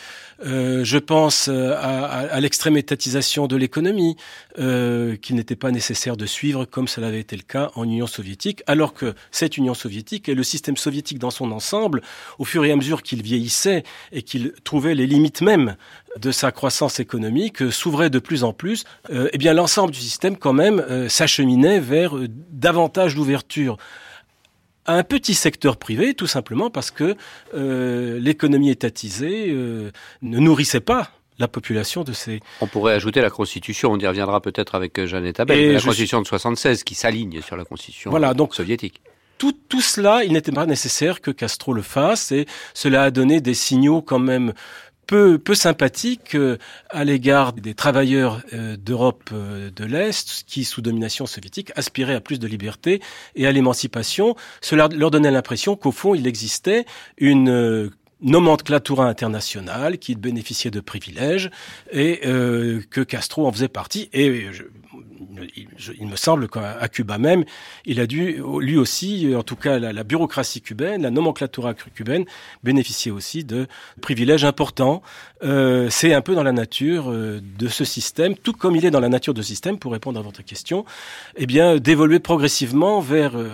je 0.43 0.98
pense 0.98 1.50
à, 1.50 2.00
à 2.38 2.39
l'extrême 2.39 2.77
étatisation 2.77 3.48
de 3.48 3.55
l'économie, 3.55 4.15
qu'il 4.55 5.36
n'était 5.36 5.55
pas 5.55 5.72
nécessaire 5.72 6.17
de 6.17 6.25
suivre 6.25 6.65
comme 6.65 6.88
cela 6.88 7.08
avait 7.08 7.20
été 7.20 7.36
le 7.36 7.43
cas 7.43 7.72
en 7.75 7.84
Union 7.84 8.08
soviétique, 8.08 8.63
alors 8.65 8.93
que 8.93 9.13
cette 9.29 9.58
Union 9.58 9.74
soviétique 9.74 10.29
et 10.29 10.36
le 10.36 10.43
système 10.43 10.77
soviétique 10.77 11.20
dans 11.20 11.29
son 11.29 11.51
ensemble, 11.51 12.01
au 12.39 12.46
fur 12.46 12.65
et 12.65 12.72
à 12.72 12.75
mesure 12.75 13.03
qu'il 13.03 13.22
vieillissait 13.22 13.84
et 14.12 14.24
qu'il 14.24 14.53
trouvait 14.63 14.96
les 14.96 15.05
limites 15.05 15.40
même 15.41 15.75
de 16.19 16.31
sa 16.31 16.51
croissance 16.51 17.00
économique 17.00 17.62
euh, 17.62 17.71
s'ouvrait 17.71 18.10
de 18.10 18.19
plus 18.19 18.43
en 18.43 18.53
plus, 18.53 18.83
euh, 19.12 19.29
eh 19.33 19.38
bien 19.38 19.53
l'ensemble 19.53 19.91
du 19.91 20.00
système 20.00 20.38
quand 20.38 20.53
même 20.53 20.79
euh, 20.79 21.10
s'acheminait 21.10 21.79
vers 21.79 22.15
davantage 22.50 23.15
d'ouverture 23.15 23.77
à 24.86 24.95
un 24.95 25.03
petit 25.03 25.36
secteur 25.36 25.77
privé, 25.77 26.15
tout 26.15 26.27
simplement 26.27 26.71
parce 26.71 26.89
que 26.89 27.15
l'économie 27.53 28.71
étatisée 28.71 29.53
ne 29.53 30.39
nourrissait 30.39 30.79
pas 30.79 31.12
la 31.38 31.48
population 31.48 32.03
de 32.03 32.13
ces... 32.13 32.39
On 32.62 32.67
pourrait 32.67 32.93
ajouter 32.93 33.21
la 33.21 33.29
Constitution, 33.29 33.91
on 33.91 34.00
y 34.00 34.07
reviendra 34.07 34.41
peut-être 34.41 34.74
avec 34.74 35.05
Jeannette 35.05 35.39
Abel, 35.39 35.74
la 35.74 35.81
Constitution 35.81 36.19
de 36.19 36.25
76 36.25 36.83
qui 36.83 36.95
s'aligne 36.95 37.41
sur 37.43 37.55
la 37.57 37.63
Constitution 37.63 38.10
voilà, 38.10 38.33
donc, 38.33 38.55
soviétique. 38.55 39.01
Tout, 39.38 39.55
tout, 39.69 39.81
cela, 39.81 40.24
il 40.24 40.33
n'était 40.33 40.51
pas 40.51 40.65
nécessaire 40.65 41.21
que 41.21 41.29
Castro 41.29 41.74
le 41.74 41.83
fasse 41.83 42.31
et 42.31 42.48
cela 42.74 43.03
a 43.03 43.12
donné 43.12 43.39
des 43.39 43.53
signaux 43.53 44.01
quand 44.01 44.19
même 44.19 44.53
peu, 45.12 45.38
peu 45.38 45.56
sympathique 45.56 46.36
euh, 46.36 46.58
à 46.89 47.03
l'égard 47.03 47.51
des 47.51 47.74
travailleurs 47.74 48.41
euh, 48.53 48.77
d'Europe 48.77 49.30
euh, 49.34 49.70
de 49.70 49.84
l'Est 49.84 50.46
qui, 50.48 50.63
sous 50.63 50.82
domination 50.82 51.25
soviétique, 51.25 51.74
aspiraient 51.75 52.15
à 52.15 52.22
plus 52.22 52.39
de 52.39 52.48
liberté 52.48 53.01
et 53.36 53.46
à 53.46 53.51
l'émancipation. 53.51 54.38
Cela 54.62 54.88
leur 54.88 55.12
donnait 55.12 55.30
l'impression 55.30 55.75
qu'au 55.75 55.91
fond, 55.91 56.15
il 56.15 56.27
existait 56.27 56.86
une 57.18 57.91
nomenclatura 58.22 59.06
internationale 59.06 59.98
qui 59.98 60.15
bénéficiait 60.15 60.72
de 60.72 60.80
privilèges 60.80 61.51
et 61.91 62.22
que 62.22 63.01
Castro 63.01 63.48
en 63.48 63.51
faisait 63.51 63.68
partie. 63.68 64.10
Il, 65.55 66.07
me 66.07 66.15
semble 66.15 66.48
qu'à 66.48 66.88
Cuba 66.88 67.17
même, 67.17 67.43
il 67.86 68.00
a 68.00 68.07
dû, 68.07 68.41
lui 68.60 68.77
aussi, 68.77 69.33
en 69.36 69.43
tout 69.43 69.55
cas 69.55 69.79
la, 69.79 70.03
bureaucratie 70.03 70.62
cubaine, 70.62 71.03
la 71.03 71.12
nomenclature 71.12 71.74
cubaine, 71.93 72.25
bénéficier 72.63 73.12
aussi 73.12 73.43
de 73.43 73.67
privilèges 74.01 74.45
importants. 74.45 75.01
Euh, 75.43 75.89
c'est 75.89 76.13
un 76.13 76.21
peu 76.21 76.36
dans 76.36 76.43
la 76.43 76.51
nature 76.51 77.12
euh, 77.12 77.41
de 77.57 77.67
ce 77.67 77.83
système, 77.86 78.36
tout 78.36 78.53
comme 78.53 78.75
il 78.75 78.86
est 78.86 78.91
dans 78.91 79.00
la 79.00 79.10
nature 79.10 79.33
de 79.33 79.41
ce 79.41 79.48
système, 79.50 79.77
pour 79.77 79.91
répondre 79.91 80.19
à 80.19 80.24
votre 80.24 80.43
question, 80.43 80.86
eh 81.36 81.45
bien, 81.45 81.77
d'évoluer 81.77 82.19
progressivement 82.19 83.00
vers 83.00 83.38
euh, 83.38 83.50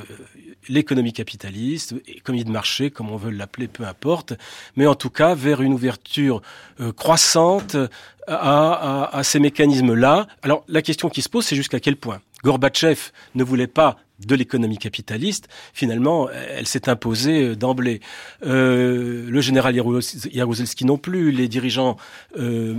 l'économie 0.69 1.13
capitaliste, 1.13 1.95
économie 2.07 2.43
de 2.43 2.51
marché, 2.51 2.91
comme 2.91 3.11
on 3.11 3.17
veut 3.17 3.31
l'appeler, 3.31 3.67
peu 3.67 3.85
importe, 3.85 4.33
mais 4.75 4.87
en 4.87 4.95
tout 4.95 5.09
cas 5.09 5.35
vers 5.35 5.61
une 5.61 5.73
ouverture 5.73 6.41
euh, 6.79 6.91
croissante 6.91 7.75
à, 8.27 8.35
à, 8.35 9.17
à 9.17 9.23
ces 9.23 9.39
mécanismes-là. 9.39 10.27
Alors 10.41 10.63
la 10.67 10.81
question 10.81 11.09
qui 11.09 11.21
se 11.21 11.29
pose, 11.29 11.45
c'est 11.45 11.55
jusqu'à 11.55 11.79
quel 11.79 11.95
point? 11.95 12.21
Gorbatchev 12.43 13.11
ne 13.35 13.43
voulait 13.43 13.67
pas 13.67 13.97
de 14.25 14.35
l'économie 14.35 14.77
capitaliste, 14.77 15.47
finalement, 15.73 16.29
elle 16.29 16.67
s'est 16.67 16.89
imposée 16.89 17.43
euh, 17.43 17.55
d'emblée. 17.55 17.99
Euh, 18.45 19.29
le 19.29 19.41
général 19.41 19.75
Jaruzelski 19.75 20.85
non 20.85 20.97
plus, 20.97 21.31
les 21.31 21.47
dirigeants 21.47 21.97
euh, 22.37 22.75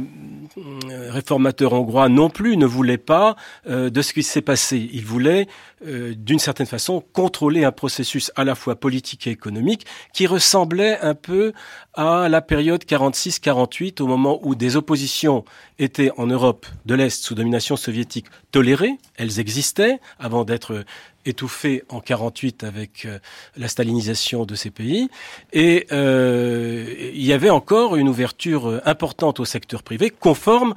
réformateurs 1.09 1.73
hongrois 1.73 2.09
non 2.09 2.31
plus 2.31 2.57
ne 2.57 2.67
voulaient 2.67 2.99
pas 2.99 3.37
de 3.67 4.03
ce 4.03 4.13
qui 4.13 4.23
s'est 4.23 4.43
passé. 4.43 4.89
Ils 4.93 5.05
voulaient, 5.05 5.47
d'une 5.85 6.39
certaine 6.39 6.67
façon, 6.67 7.03
contrôler 7.13 7.65
un 7.65 7.73
processus 7.73 8.33
à 8.37 8.45
la 8.45 8.55
fois 8.55 8.77
politique 8.77 9.27
et 9.27 9.31
économique 9.31 9.87
qui 10.13 10.27
ressemblait 10.27 10.99
un 11.01 11.15
peu 11.15 11.53
à 11.95 12.29
la 12.29 12.41
période 12.41 12.85
46-48, 12.85 14.03
au 14.03 14.07
moment 14.07 14.41
où 14.43 14.55
des 14.55 14.77
oppositions 14.77 15.45
étaient 15.79 16.11
en 16.17 16.27
Europe 16.27 16.67
de 16.87 16.95
l'Est 16.95 17.23
sous 17.23 17.35
domination 17.35 17.77
soviétique 17.77 18.27
tolérées, 18.51 18.99
elles 19.17 19.41
existaient 19.41 19.99
avant 20.19 20.45
d'être 20.45 20.85
étouffé 21.29 21.85
en 21.89 22.01
48 22.01 22.65
avec 22.65 23.05
euh, 23.05 23.19
la 23.57 23.69
stalinisation 23.69 24.45
de 24.45 24.55
ces 24.55 24.71
pays. 24.71 25.09
Et 25.53 25.87
euh, 25.93 26.95
il 27.13 27.25
y 27.25 27.33
avait 27.33 27.51
encore 27.51 27.97
une 27.97 28.09
ouverture 28.09 28.69
euh, 28.69 28.81
importante 28.85 29.41
au 29.41 29.45
secteur 29.45 29.83
privé, 29.83 30.11
conforme 30.11 30.75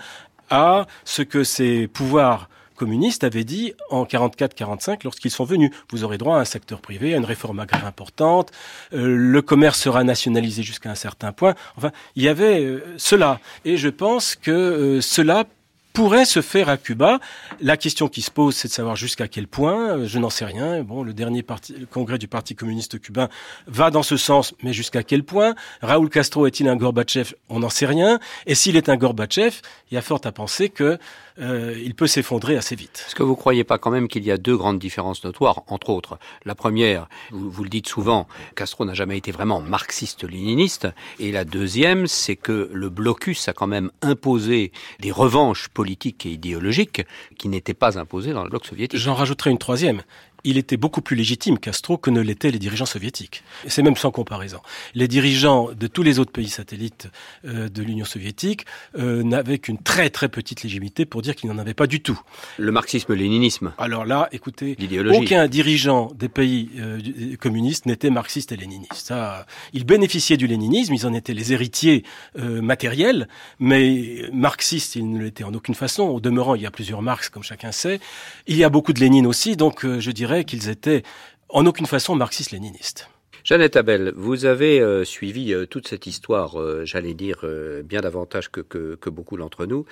à 0.49 0.85
ce 1.05 1.21
que 1.21 1.43
ces 1.43 1.87
pouvoirs 1.87 2.49
communistes 2.75 3.23
avaient 3.23 3.43
dit 3.43 3.73
en 3.91 4.03
44-45 4.05 5.01
lorsqu'ils 5.03 5.31
sont 5.31 5.45
venus. 5.45 5.71
Vous 5.91 6.03
aurez 6.03 6.17
droit 6.17 6.37
à 6.37 6.39
un 6.39 6.45
secteur 6.45 6.81
privé, 6.81 7.13
à 7.13 7.17
une 7.17 7.25
réforme 7.25 7.59
agraire 7.59 7.85
importante, 7.85 8.51
le 8.91 9.39
commerce 9.41 9.79
sera 9.79 10.03
nationalisé 10.03 10.63
jusqu'à 10.63 10.89
un 10.89 10.95
certain 10.95 11.31
point. 11.31 11.53
Enfin, 11.77 11.91
il 12.15 12.23
y 12.23 12.27
avait 12.27 12.79
cela. 12.97 13.39
Et 13.65 13.77
je 13.77 13.87
pense 13.87 14.35
que 14.35 14.99
cela 14.99 15.45
pourrait 15.93 16.25
se 16.25 16.41
faire 16.41 16.69
à 16.69 16.77
Cuba. 16.77 17.19
La 17.59 17.77
question 17.77 18.07
qui 18.07 18.21
se 18.21 18.31
pose, 18.31 18.55
c'est 18.55 18.67
de 18.67 18.73
savoir 18.73 18.95
jusqu'à 18.95 19.27
quel 19.27 19.47
point. 19.47 19.97
Euh, 19.97 20.07
je 20.07 20.19
n'en 20.19 20.29
sais 20.29 20.45
rien. 20.45 20.83
Bon, 20.83 21.03
le 21.03 21.13
dernier 21.13 21.43
parti, 21.43 21.75
congrès 21.89 22.17
du 22.17 22.27
Parti 22.27 22.55
communiste 22.55 22.99
cubain 22.99 23.29
va 23.67 23.91
dans 23.91 24.03
ce 24.03 24.17
sens, 24.17 24.53
mais 24.63 24.73
jusqu'à 24.73 25.03
quel 25.03 25.23
point? 25.23 25.55
Raoul 25.81 26.09
Castro 26.09 26.47
est-il 26.47 26.67
un 26.67 26.75
Gorbatchev? 26.75 27.33
On 27.49 27.59
n'en 27.59 27.69
sait 27.69 27.85
rien. 27.85 28.19
Et 28.45 28.55
s'il 28.55 28.75
est 28.77 28.89
un 28.89 28.97
Gorbatchev, 28.97 29.61
il 29.91 29.95
y 29.95 29.97
a 29.97 30.01
fort 30.01 30.21
à 30.23 30.31
penser 30.31 30.69
que 30.69 30.97
euh, 31.41 31.75
il 31.83 31.95
peut 31.95 32.07
s'effondrer 32.07 32.55
assez 32.55 32.75
vite. 32.75 33.03
Est-ce 33.07 33.15
que 33.15 33.23
vous 33.23 33.31
ne 33.31 33.35
croyez 33.35 33.63
pas 33.63 33.77
quand 33.77 33.91
même 33.91 34.07
qu'il 34.07 34.23
y 34.23 34.31
a 34.31 34.37
deux 34.37 34.55
grandes 34.55 34.79
différences 34.79 35.23
notoires, 35.23 35.63
entre 35.67 35.89
autres? 35.89 36.19
La 36.45 36.55
première, 36.55 37.07
vous, 37.31 37.49
vous 37.49 37.63
le 37.63 37.69
dites 37.69 37.87
souvent, 37.87 38.27
Castro 38.55 38.85
n'a 38.85 38.93
jamais 38.93 39.17
été 39.17 39.31
vraiment 39.31 39.61
marxiste-léniniste. 39.61 40.87
Et 41.19 41.31
la 41.31 41.45
deuxième, 41.45 42.07
c'est 42.07 42.35
que 42.35 42.69
le 42.71 42.89
blocus 42.89 43.47
a 43.47 43.53
quand 43.53 43.67
même 43.67 43.91
imposé 44.01 44.71
des 44.99 45.11
revanches 45.11 45.69
politiques 45.69 46.25
et 46.25 46.29
idéologiques 46.29 47.01
qui 47.37 47.49
n'étaient 47.49 47.73
pas 47.73 47.97
imposées 47.97 48.33
dans 48.33 48.43
le 48.43 48.49
bloc 48.49 48.65
soviétique. 48.65 48.99
J'en 48.99 49.15
rajouterai 49.15 49.49
une 49.49 49.57
troisième 49.57 50.03
il 50.43 50.57
était 50.57 50.77
beaucoup 50.77 51.01
plus 51.01 51.15
légitime, 51.15 51.59
Castro, 51.59 51.97
que 51.97 52.09
ne 52.09 52.21
l'étaient 52.21 52.51
les 52.51 52.59
dirigeants 52.59 52.85
soviétiques. 52.85 53.43
C'est 53.67 53.83
même 53.83 53.95
sans 53.95 54.11
comparaison. 54.11 54.59
Les 54.95 55.07
dirigeants 55.07 55.69
de 55.71 55.87
tous 55.87 56.03
les 56.03 56.19
autres 56.19 56.31
pays 56.31 56.49
satellites 56.49 57.09
euh, 57.45 57.69
de 57.69 57.83
l'Union 57.83 58.05
soviétique 58.05 58.65
euh, 58.97 59.23
n'avaient 59.23 59.59
qu'une 59.59 59.77
très 59.77 60.09
très 60.09 60.29
petite 60.29 60.63
légitimité 60.63 61.05
pour 61.05 61.21
dire 61.21 61.35
qu'ils 61.35 61.49
n'en 61.49 61.57
avaient 61.57 61.73
pas 61.73 61.87
du 61.87 62.01
tout. 62.01 62.19
Le 62.57 62.71
marxisme-léninisme. 62.71 63.73
Alors 63.77 64.05
là, 64.05 64.29
écoutez, 64.31 64.75
aucun 65.13 65.47
dirigeant 65.47 66.11
des 66.15 66.29
pays 66.29 66.69
euh, 66.79 66.99
communistes 67.39 67.85
n'était 67.85 68.09
marxiste 68.09 68.51
et 68.51 68.57
léniniste. 68.57 68.93
Ça, 68.93 69.45
ils 69.73 69.85
bénéficiaient 69.85 70.37
du 70.37 70.47
léninisme, 70.47 70.93
ils 70.93 71.05
en 71.05 71.13
étaient 71.13 71.33
les 71.33 71.53
héritiers 71.53 72.03
matériels, 72.35 73.27
mais 73.59 74.23
marxistes, 74.33 74.95
ils 74.95 75.09
ne 75.09 75.21
l'étaient 75.21 75.43
en 75.43 75.53
aucune 75.53 75.75
façon. 75.75 76.03
Au 76.03 76.19
demeurant, 76.19 76.55
il 76.55 76.61
y 76.61 76.65
a 76.65 76.71
plusieurs 76.71 77.01
Marx, 77.01 77.29
comme 77.29 77.43
chacun 77.43 77.71
sait. 77.71 77.99
Il 78.47 78.57
y 78.57 78.63
a 78.63 78.69
beaucoup 78.69 78.93
de 78.93 78.99
Lénine 78.99 79.27
aussi, 79.27 79.55
donc 79.55 79.85
je 79.85 80.11
dirais 80.11 80.30
qu'ils 80.45 80.69
étaient 80.69 81.03
en 81.49 81.65
aucune 81.65 81.85
façon 81.85 82.15
marxistes-léninistes. 82.15 83.09
Jeannette 83.43 83.75
Abel, 83.75 84.13
vous 84.15 84.45
avez 84.45 84.79
euh, 84.79 85.03
suivi 85.03 85.51
euh, 85.51 85.65
toute 85.65 85.87
cette 85.87 86.05
histoire, 86.05 86.59
euh, 86.59 86.85
j'allais 86.85 87.15
dire, 87.15 87.43
bien 87.83 88.01
davantage 88.01 88.49
que, 88.49 88.61
que, 88.61 89.09
beaucoup 89.09 89.35
d'entre 89.35 89.65
nous. 89.65 89.85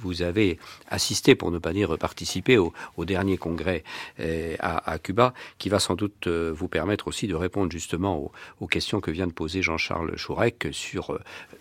Vous 0.00 0.22
avez 0.22 0.58
assisté, 0.88 1.36
pour 1.36 1.50
ne 1.52 1.58
pas 1.58 1.72
dire 1.72 1.96
participé, 1.96 2.58
au, 2.58 2.72
dernier 3.04 3.36
congrès 3.36 3.82
à, 4.60 4.98
Cuba, 5.00 5.32
qui 5.58 5.68
va 5.68 5.80
sans 5.80 5.96
doute 5.96 6.28
vous 6.28 6.68
permettre 6.68 7.08
aussi 7.08 7.26
de 7.26 7.34
répondre 7.34 7.72
justement 7.72 8.30
aux, 8.60 8.66
questions 8.68 9.00
que 9.00 9.10
vient 9.10 9.26
de 9.26 9.32
poser 9.32 9.60
Jean-Charles 9.60 10.16
Chourec 10.16 10.68
sur 10.70 11.18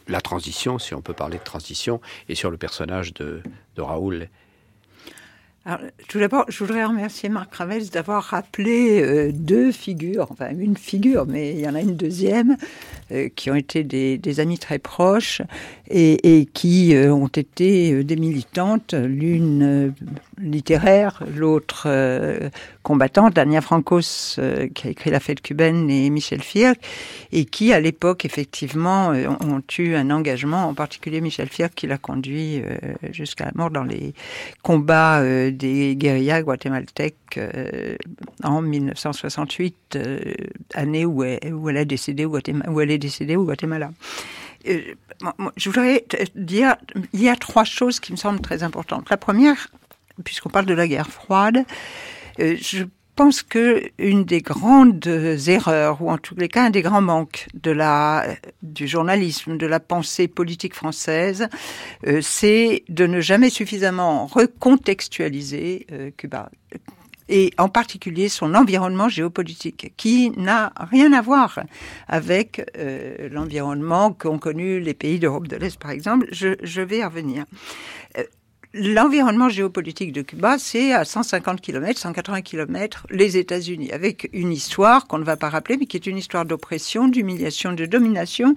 la 0.08 0.22
transition, 0.22 0.78
si 0.78 0.94
on 0.94 1.02
peut 1.02 1.14
parler 1.14 1.40
de 1.40 1.44
transition, 1.44 2.00
et 2.30 2.36
sur 2.36 2.52
le 2.52 2.58
personnage 2.58 3.14
de 3.14 3.42
Raoul 3.78 4.30
tout 6.08 6.20
d'abord, 6.20 6.46
je 6.48 6.60
voudrais 6.60 6.86
remercier 6.86 7.30
Marc 7.30 7.56
Ravels 7.56 7.90
d'avoir 7.90 8.24
rappelé 8.24 9.02
euh, 9.02 9.32
deux 9.34 9.72
figures, 9.72 10.28
enfin 10.32 10.50
une 10.58 10.78
figure, 10.78 11.26
mais 11.28 11.52
il 11.52 11.60
y 11.60 11.68
en 11.68 11.76
a 11.76 11.82
une 11.82 11.96
deuxième, 11.96 12.56
euh, 13.12 13.28
qui 13.36 13.52
ont 13.52 13.56
été 13.56 13.84
des, 13.84 14.18
des, 14.18 14.40
amis 14.40 14.60
très 14.60 14.80
proches 14.80 15.42
et, 15.90 16.48
qui 16.54 16.96
euh, 16.96 17.14
ont 17.14 17.28
été 17.28 18.04
des 18.04 18.16
militantes, 18.16 18.94
l'une 18.94 19.94
littéraire, 20.40 21.24
l'autre 21.36 21.88
combattante, 22.84 23.38
Ania 23.38 23.62
Francos, 23.62 24.40
qui 24.74 24.88
a 24.88 24.90
écrit 24.90 25.10
La 25.10 25.20
fête 25.20 25.42
cubaine, 25.42 25.90
et 25.90 26.10
Michel 26.10 26.42
Firk, 26.42 26.80
et 27.32 27.46
qui, 27.46 27.74
à 27.74 27.80
l'époque, 27.80 28.26
effectivement, 28.26 29.10
ont 29.10 29.62
eu 29.80 29.96
un 29.96 30.12
engagement, 30.12 30.68
en 30.68 30.74
particulier 30.74 31.22
Michel 31.22 31.48
Firk, 31.48 31.74
qui 31.76 31.88
l'a 31.88 31.98
conduit 31.98 32.62
jusqu'à 33.12 33.46
la 33.46 33.52
mort 33.56 33.72
dans 33.72 33.84
les 33.84 34.14
combats 34.62 35.24
des 35.52 35.96
guérillas 35.96 36.44
guatémaltèques 36.44 37.16
euh, 37.38 37.96
en 38.44 38.62
1968, 38.62 39.76
euh, 39.96 40.20
année 40.74 41.06
où 41.06 41.24
elle, 41.24 41.78
a 41.78 41.86
décédé 41.86 42.26
où 42.26 42.38
elle 42.38 42.92
est 42.92 42.98
décédée 42.98 43.36
au 43.36 43.44
Guatemala. 43.46 43.92
Je 44.66 45.70
voudrais 45.70 46.06
dire, 46.36 46.76
il 47.14 47.22
y 47.22 47.30
a 47.30 47.36
trois 47.36 47.64
choses 47.64 48.00
qui 48.00 48.12
me 48.12 48.18
semblent 48.18 48.42
très 48.42 48.64
importantes. 48.64 49.10
La 49.10 49.18
première, 49.18 49.68
puisqu'on 50.24 50.50
parle 50.50 50.66
de 50.66 50.74
la 50.74 50.88
guerre 50.88 51.10
froide, 51.10 51.66
je 52.40 52.86
pense 53.18 53.42
que 53.42 53.90
une 53.98 54.24
des 54.24 54.42
grandes 54.42 55.08
erreurs, 55.48 56.02
ou 56.02 56.12
en 56.12 56.20
tous 56.20 56.36
les 56.36 56.48
cas 56.48 56.66
un 56.66 56.70
des 56.70 56.84
grands 56.84 57.02
manques 57.02 57.48
de 57.56 57.72
la, 57.72 58.26
du 58.62 58.88
journalisme, 58.88 59.58
de 59.58 59.66
la 59.66 59.80
pensée 59.80 60.28
politique 60.28 60.76
française, 60.76 61.50
euh, 62.06 62.22
c'est 62.22 62.84
de 62.90 63.08
ne 63.08 63.20
jamais 63.20 63.50
suffisamment 63.50 64.28
recontextualiser 64.28 65.88
euh, 65.92 66.12
Cuba 66.16 66.52
et 67.30 67.52
en 67.58 67.70
particulier 67.70 68.30
son 68.30 68.56
environnement 68.56 69.10
géopolitique, 69.10 69.94
qui 69.98 70.32
n'a 70.32 70.74
rien 70.78 71.14
à 71.14 71.22
voir 71.22 71.60
avec 72.08 72.70
euh, 72.78 73.30
l'environnement 73.30 74.12
qu'ont 74.12 74.40
connu 74.40 74.80
les 74.80 74.94
pays 74.94 75.20
d'Europe 75.20 75.48
de 75.48 75.56
l'Est, 75.56 75.78
par 75.80 75.92
exemple. 75.92 76.28
Je, 76.32 76.56
je 76.64 76.82
vais 76.82 77.00
y 77.00 77.04
revenir. 77.04 77.46
L'environnement 78.80 79.50
géopolitique 79.50 80.12
de 80.12 80.22
Cuba, 80.22 80.58
c'est 80.60 80.94
à 80.94 81.04
150 81.04 81.62
km, 81.62 82.00
180 82.00 82.42
km 82.42 83.08
les 83.10 83.38
États-Unis, 83.38 83.92
avec 83.92 84.30
une 84.34 84.52
histoire 84.52 85.08
qu'on 85.08 85.18
ne 85.18 85.24
va 85.24 85.36
pas 85.36 85.50
rappeler, 85.50 85.78
mais 85.78 85.88
qui 85.88 85.98
est 85.98 86.06
une 86.06 86.18
histoire 86.18 86.46
d'oppression, 86.46 87.08
d'humiliation, 87.08 87.74
de 87.74 87.88
domination, 87.88 88.54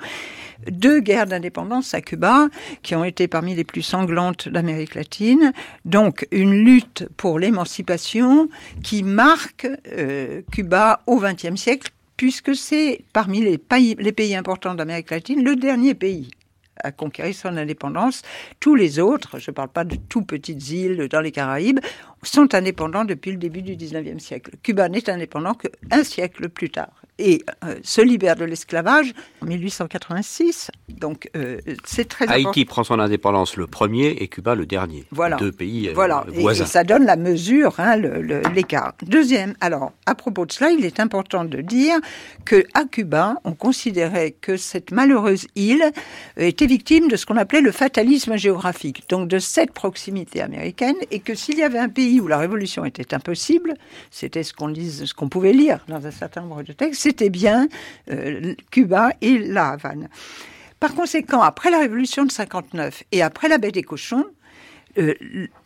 deux 0.70 1.00
guerres 1.00 1.26
d'indépendance 1.26 1.94
à 1.94 2.02
Cuba, 2.02 2.48
qui 2.82 2.94
ont 2.94 3.04
été 3.04 3.28
parmi 3.28 3.54
les 3.54 3.64
plus 3.64 3.80
sanglantes 3.80 4.46
d'Amérique 4.46 4.94
latine. 4.94 5.54
Donc 5.86 6.26
une 6.32 6.64
lutte 6.64 7.08
pour 7.16 7.38
l'émancipation 7.38 8.50
qui 8.82 9.02
marque 9.02 9.66
euh, 9.90 10.42
Cuba 10.52 11.00
au 11.06 11.18
XXe 11.18 11.56
siècle, 11.56 11.90
puisque 12.18 12.54
c'est 12.54 13.04
parmi 13.14 13.40
les 13.40 13.56
pays, 13.56 13.96
les 13.98 14.12
pays 14.12 14.36
importants 14.36 14.74
d'Amérique 14.74 15.10
latine 15.10 15.42
le 15.42 15.56
dernier 15.56 15.94
pays 15.94 16.28
à 16.82 16.92
conquérir 16.92 17.34
son 17.34 17.56
indépendance. 17.56 18.22
Tous 18.58 18.74
les 18.74 18.98
autres, 18.98 19.38
je 19.38 19.50
ne 19.50 19.54
parle 19.54 19.68
pas 19.68 19.84
de 19.84 19.96
tout 19.96 20.22
petites 20.22 20.70
îles 20.70 21.08
dans 21.08 21.20
les 21.20 21.32
Caraïbes, 21.32 21.80
sont 22.22 22.54
indépendants 22.54 23.04
depuis 23.04 23.32
le 23.32 23.38
début 23.38 23.62
du 23.62 23.76
19e 23.76 24.18
siècle. 24.18 24.52
Cuba 24.62 24.88
n'est 24.88 25.08
indépendant 25.08 25.54
qu'un 25.54 26.04
siècle 26.04 26.48
plus 26.48 26.70
tard 26.70 27.00
et 27.20 27.44
euh, 27.64 27.76
se 27.82 28.00
libère 28.00 28.34
de 28.34 28.44
l'esclavage 28.44 29.12
en 29.42 29.46
1886. 29.46 30.70
Donc 30.88 31.30
euh, 31.36 31.58
c'est 31.84 32.08
très 32.08 32.26
Haïti 32.28 32.64
prend 32.64 32.82
son 32.82 32.98
indépendance 32.98 33.56
le 33.56 33.66
premier 33.66 34.08
et 34.08 34.28
Cuba 34.28 34.54
le 34.54 34.66
dernier. 34.66 35.04
Voilà. 35.10 35.36
Deux 35.36 35.52
pays 35.52 35.88
euh, 35.88 35.92
voilà. 35.94 36.24
voisins. 36.28 36.64
Et, 36.64 36.66
ça 36.66 36.82
donne 36.82 37.04
la 37.04 37.16
mesure, 37.16 37.78
hein, 37.78 37.96
l'écart. 38.54 38.94
Deuxième, 39.02 39.54
alors 39.60 39.92
à 40.06 40.14
propos 40.14 40.46
de 40.46 40.52
cela, 40.52 40.70
il 40.70 40.84
est 40.84 40.98
important 40.98 41.44
de 41.44 41.60
dire 41.60 41.96
que 42.44 42.64
à 42.74 42.84
Cuba, 42.84 43.34
on 43.44 43.52
considérait 43.52 44.32
que 44.32 44.56
cette 44.56 44.90
malheureuse 44.90 45.46
île 45.56 45.92
était 46.38 46.66
victime 46.66 47.08
de 47.08 47.16
ce 47.16 47.26
qu'on 47.26 47.36
appelait 47.36 47.60
le 47.60 47.72
fatalisme 47.72 48.36
géographique, 48.36 49.04
donc 49.08 49.28
de 49.28 49.38
cette 49.38 49.72
proximité 49.72 50.40
américaine, 50.40 50.96
et 51.10 51.20
que 51.20 51.34
s'il 51.34 51.58
y 51.58 51.62
avait 51.62 51.78
un 51.78 51.88
pays 51.88 52.09
où 52.18 52.26
la 52.26 52.38
révolution 52.38 52.84
était 52.84 53.14
impossible, 53.14 53.74
c'était 54.10 54.42
ce 54.42 54.54
qu'on 54.54 55.28
pouvait 55.28 55.52
lire 55.52 55.84
dans 55.86 56.06
un 56.06 56.10
certain 56.10 56.40
nombre 56.40 56.62
de 56.62 56.72
textes, 56.72 57.02
c'était 57.02 57.30
bien 57.30 57.68
euh, 58.10 58.54
Cuba 58.70 59.10
et 59.20 59.38
la 59.38 59.68
Havane. 59.70 60.08
Par 60.80 60.94
conséquent, 60.94 61.42
après 61.42 61.70
la 61.70 61.78
révolution 61.78 62.24
de 62.24 62.32
59 62.32 63.04
et 63.12 63.22
après 63.22 63.48
la 63.48 63.58
baie 63.58 63.70
des 63.70 63.82
cochons, 63.82 64.24
euh, 64.98 65.14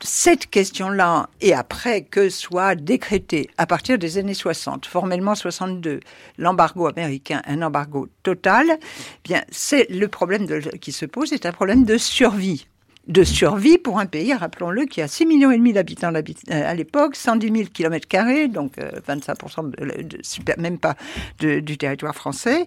cette 0.01 0.51
question-là, 0.51 1.31
et 1.41 1.55
après 1.55 2.03
que 2.03 2.29
soit 2.29 2.75
décrété 2.75 3.49
à 3.57 3.67
partir 3.67 3.97
des 3.97 4.19
années 4.19 4.35
60, 4.35 4.85
formellement 4.85 5.35
62, 5.35 6.01
l'embargo 6.37 6.89
américain, 6.89 7.41
un 7.47 7.63
embargo 7.63 8.09
total, 8.23 8.67
eh 8.71 8.79
bien 9.23 9.43
c'est 9.51 9.89
le 9.89 10.09
problème 10.09 10.47
qui 10.79 10.93
se 10.93 11.07
pose, 11.07 11.31
c'est 11.31 11.47
un 11.47 11.53
problème 11.53 11.85
de 11.85 11.97
survie 11.97 12.67
de 13.07 13.25
survie 13.25 13.79
pour 13.79 13.99
un 13.99 14.07
pays, 14.07 14.33
rappelons-le, 14.33 14.87
qui 14.87 15.03
a 15.03 15.09
6 15.09 15.27
millions 15.27 15.51
et 15.51 15.57
demi 15.57 15.73
d'habitants 15.73 16.13
euh, 16.15 16.23
à 16.49 16.75
l'époque, 16.75 17.17
110 17.17 17.53
000 17.53 17.69
kilomètres 17.73 18.09
carrés, 18.09 18.49
donc 18.49 18.79
25% 18.79 19.73
euh, 19.81 20.03
de, 20.03 20.61
même 20.61 20.79
pas 20.79 20.97
du 21.39 21.77
territoire 21.77 22.15
français, 22.15 22.67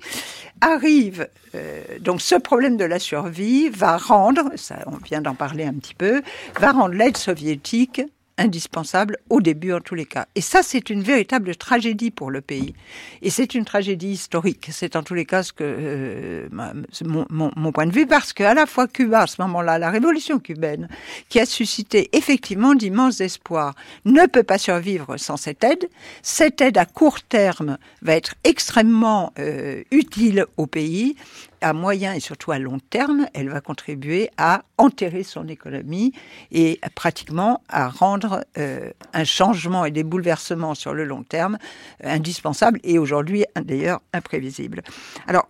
arrive. 0.61 1.27
Euh, 1.55 1.81
donc 1.99 2.21
ce 2.21 2.35
problème 2.35 2.77
de 2.77 2.85
la 2.85 2.99
survie 2.99 3.69
va 3.69 3.97
rendre, 3.97 4.51
ça, 4.55 4.79
on 4.85 4.97
vient 4.97 5.21
d'en 5.21 5.35
parler 5.35 5.65
un 5.65 5.73
petit 5.73 5.95
peu, 5.95 6.21
va 6.59 6.71
rendre 6.71 6.93
l'aide 6.93 7.17
soviétique 7.17 8.01
indispensable 8.37 9.17
au 9.29 9.41
début 9.41 9.73
en 9.73 9.81
tous 9.81 9.95
les 9.95 10.05
cas. 10.05 10.27
Et 10.35 10.41
ça, 10.41 10.61
c'est 10.63 10.89
une 10.89 11.01
véritable 11.01 11.55
tragédie 11.55 12.11
pour 12.11 12.31
le 12.31 12.41
pays. 12.41 12.73
Et 13.21 13.29
c'est 13.29 13.55
une 13.55 13.65
tragédie 13.65 14.09
historique. 14.09 14.69
C'est 14.71 14.95
en 14.95 15.03
tous 15.03 15.13
les 15.13 15.25
cas 15.25 15.43
ce 15.43 15.53
que 15.53 15.63
euh, 15.63 16.47
mon, 16.51 17.71
point 17.71 17.87
de 17.87 17.91
vue, 17.91 18.07
parce 18.07 18.33
qu'à 18.33 18.53
la 18.53 18.65
fois 18.65 18.87
Cuba, 18.87 19.21
à 19.21 19.27
ce 19.27 19.41
moment-là, 19.41 19.79
la 19.79 19.89
révolution 19.89 20.39
cubaine, 20.39 20.87
qui 21.29 21.39
a 21.39 21.45
suscité 21.45 22.09
effectivement 22.13 22.75
d'immenses 22.75 23.21
espoirs, 23.21 23.73
ne 24.05 24.25
peut 24.27 24.43
pas 24.43 24.57
survivre 24.57 25.17
sans 25.17 25.37
cette 25.37 25.63
aide. 25.63 25.87
Cette 26.21 26.61
aide 26.61 26.77
à 26.77 26.85
court 26.85 27.21
terme 27.21 27.77
va 28.01 28.15
être 28.15 28.35
extrêmement 28.43 29.33
euh, 29.39 29.83
utile 29.91 30.45
au 30.57 30.67
pays 30.67 31.15
à 31.61 31.73
moyen 31.73 32.13
et 32.13 32.19
surtout 32.19 32.51
à 32.51 32.59
long 32.59 32.79
terme, 32.79 33.27
elle 33.33 33.49
va 33.49 33.61
contribuer 33.61 34.29
à 34.37 34.63
enterrer 34.77 35.23
son 35.23 35.47
économie 35.47 36.13
et 36.51 36.79
pratiquement 36.95 37.61
à 37.69 37.89
rendre 37.89 38.45
euh, 38.57 38.91
un 39.13 39.23
changement 39.23 39.85
et 39.85 39.91
des 39.91 40.03
bouleversements 40.03 40.75
sur 40.75 40.93
le 40.93 41.03
long 41.03 41.23
terme 41.23 41.57
euh, 42.03 42.09
indispensables 42.13 42.79
et 42.83 42.99
aujourd'hui 42.99 43.45
d'ailleurs 43.55 44.01
imprévisibles. 44.13 44.81
Alors, 45.27 45.49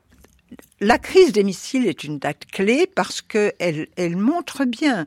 la 0.79 0.97
crise 0.97 1.31
des 1.31 1.43
missiles 1.43 1.87
est 1.87 2.03
une 2.03 2.19
date 2.19 2.45
clé 2.45 2.89
parce 2.93 3.21
qu'elle 3.21 3.87
elle 3.95 4.15
montre 4.15 4.65
bien 4.65 5.05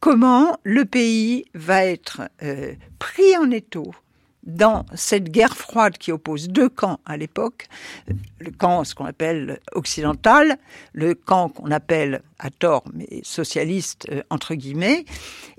comment 0.00 0.58
le 0.64 0.84
pays 0.84 1.46
va 1.54 1.84
être 1.84 2.22
euh, 2.42 2.74
pris 2.98 3.36
en 3.36 3.50
étau 3.50 3.94
dans 4.46 4.86
cette 4.94 5.30
guerre 5.30 5.56
froide 5.56 5.98
qui 5.98 6.12
oppose 6.12 6.48
deux 6.48 6.68
camps 6.68 7.00
à 7.04 7.16
l'époque, 7.16 7.68
le 8.38 8.50
camp 8.50 8.84
ce 8.84 8.94
qu'on 8.94 9.04
appelle 9.04 9.60
occidental, 9.72 10.56
le 10.92 11.14
camp 11.14 11.48
qu'on 11.48 11.70
appelle 11.70 12.22
à 12.38 12.50
tort 12.50 12.84
mais 12.94 13.20
socialiste 13.22 14.06
euh, 14.10 14.22
entre 14.30 14.54
guillemets, 14.54 15.04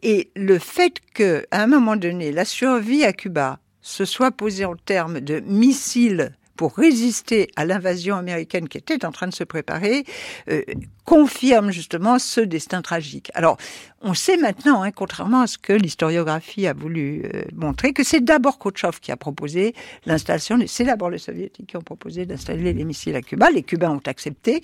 et 0.01 0.31
le 0.35 0.57
fait 0.57 0.99
que 1.13 1.45
à 1.51 1.61
un 1.61 1.67
moment 1.67 1.95
donné 1.95 2.31
la 2.31 2.45
survie 2.45 3.03
à 3.03 3.13
Cuba 3.13 3.59
se 3.81 4.05
soit 4.05 4.31
posée 4.31 4.65
en 4.65 4.75
termes 4.75 5.19
de 5.19 5.39
missiles 5.41 6.35
pour 6.57 6.75
résister 6.75 7.49
à 7.55 7.65
l'invasion 7.65 8.15
américaine 8.15 8.67
qui 8.67 8.79
était 8.79 9.05
en 9.05 9.11
train 9.11 9.27
de 9.27 9.33
se 9.33 9.43
préparer, 9.43 10.03
euh, 10.49 10.63
confirme 11.07 11.71
justement 11.71 12.19
ce 12.19 12.41
destin 12.41 12.81
tragique. 12.81 13.31
Alors, 13.33 13.55
on 14.01 14.13
sait 14.13 14.35
maintenant, 14.35 14.83
hein, 14.83 14.91
contrairement 14.91 15.41
à 15.41 15.47
ce 15.47 15.57
que 15.57 15.71
l'historiographie 15.71 16.67
a 16.67 16.73
voulu 16.73 17.23
euh, 17.33 17.43
montrer, 17.55 17.93
que 17.93 18.03
c'est 18.03 18.19
d'abord 18.19 18.59
Khrouchtchev 18.59 18.99
qui 19.01 19.13
a 19.13 19.17
proposé 19.17 19.73
l'installation, 20.05 20.59
c'est 20.67 20.83
d'abord 20.83 21.09
les 21.09 21.17
soviétiques 21.17 21.67
qui 21.67 21.77
ont 21.77 21.81
proposé 21.81 22.25
d'installer 22.25 22.73
les 22.73 22.83
missiles 22.83 23.15
à 23.15 23.21
Cuba, 23.21 23.49
les 23.49 23.63
Cubains 23.63 23.91
ont 23.91 24.01
accepté, 24.05 24.61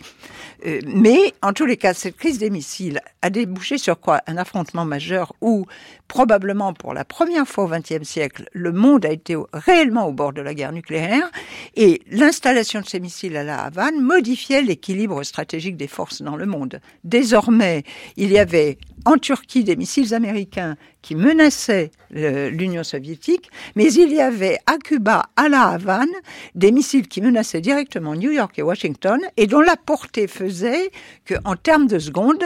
euh, 0.65 0.81
mais 0.85 1.33
en 1.41 1.53
tous 1.53 1.65
les 1.65 1.77
cas, 1.77 1.93
cette 1.93 2.17
crise 2.17 2.39
des 2.39 2.49
missiles 2.49 2.99
a 3.21 3.29
débouché 3.29 3.77
sur 3.77 3.99
quoi? 3.99 4.21
Un 4.27 4.35
affrontement 4.35 4.83
majeur 4.83 5.33
où, 5.39 5.65
probablement 6.09 6.73
pour 6.73 6.93
la 6.93 7.05
première 7.05 7.47
fois 7.47 7.63
au 7.63 7.67
XXe 7.69 8.03
siècle, 8.03 8.49
le 8.51 8.73
monde 8.73 9.05
a 9.05 9.11
été 9.11 9.37
réellement 9.53 10.07
au 10.07 10.11
bord 10.11 10.33
de 10.33 10.41
la 10.41 10.53
guerre 10.53 10.73
nucléaire, 10.73 11.31
et 11.75 12.01
l'installation 12.11 12.81
de 12.81 12.85
ces 12.85 12.99
missiles 12.99 13.37
à 13.37 13.43
la 13.45 13.63
Havane 13.63 14.01
modifiait 14.01 14.61
l'équilibre 14.61 15.23
stratégique 15.23 15.77
des 15.77 15.87
forces 15.87 16.21
dans 16.21 16.32
le 16.35 16.45
monde. 16.45 16.79
Désormais, 17.03 17.83
il 18.17 18.31
y 18.31 18.37
avait 18.37 18.77
en 19.05 19.17
Turquie 19.17 19.63
des 19.63 19.75
missiles 19.75 20.13
américains 20.13 20.77
qui 21.01 21.15
menaçaient 21.15 21.91
l'Union 22.11 22.83
soviétique, 22.83 23.49
mais 23.75 23.91
il 23.91 24.13
y 24.13 24.21
avait 24.21 24.57
à 24.65 24.77
Cuba, 24.77 25.23
à 25.35 25.49
la 25.49 25.63
Havane, 25.63 26.07
des 26.55 26.71
missiles 26.71 27.07
qui 27.07 27.21
menaçaient 27.21 27.61
directement 27.61 28.15
New 28.15 28.31
York 28.31 28.57
et 28.57 28.61
Washington 28.61 29.19
et 29.35 29.47
dont 29.47 29.61
la 29.61 29.75
portée 29.75 30.27
faisait 30.27 30.91
que, 31.25 31.35
en 31.43 31.55
termes 31.55 31.87
de 31.87 31.99
secondes, 31.99 32.43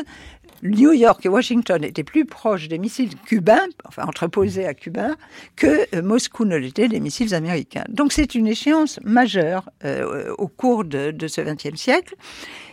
New 0.64 0.92
York 0.92 1.26
et 1.26 1.30
Washington 1.30 1.84
étaient 1.84 2.04
plus 2.04 2.26
proches 2.26 2.68
des 2.68 2.78
missiles 2.78 3.16
cubains, 3.26 3.68
enfin 3.86 4.04
entreposés 4.08 4.66
à 4.66 4.74
Cuba, 4.74 5.12
que 5.56 5.86
euh, 5.96 6.02
Moscou 6.02 6.46
ne 6.46 6.56
l'était 6.56 6.88
des 6.88 7.00
missiles 7.00 7.36
américains. 7.36 7.84
Donc 7.90 8.12
c'est 8.12 8.36
une 8.36 8.48
échéance 8.48 9.00
majeure 9.04 9.70
euh, 9.84 10.34
au 10.38 10.48
cours 10.48 10.84
de, 10.84 11.12
de 11.12 11.28
ce 11.28 11.42
XXe 11.42 11.80
siècle 11.80 12.16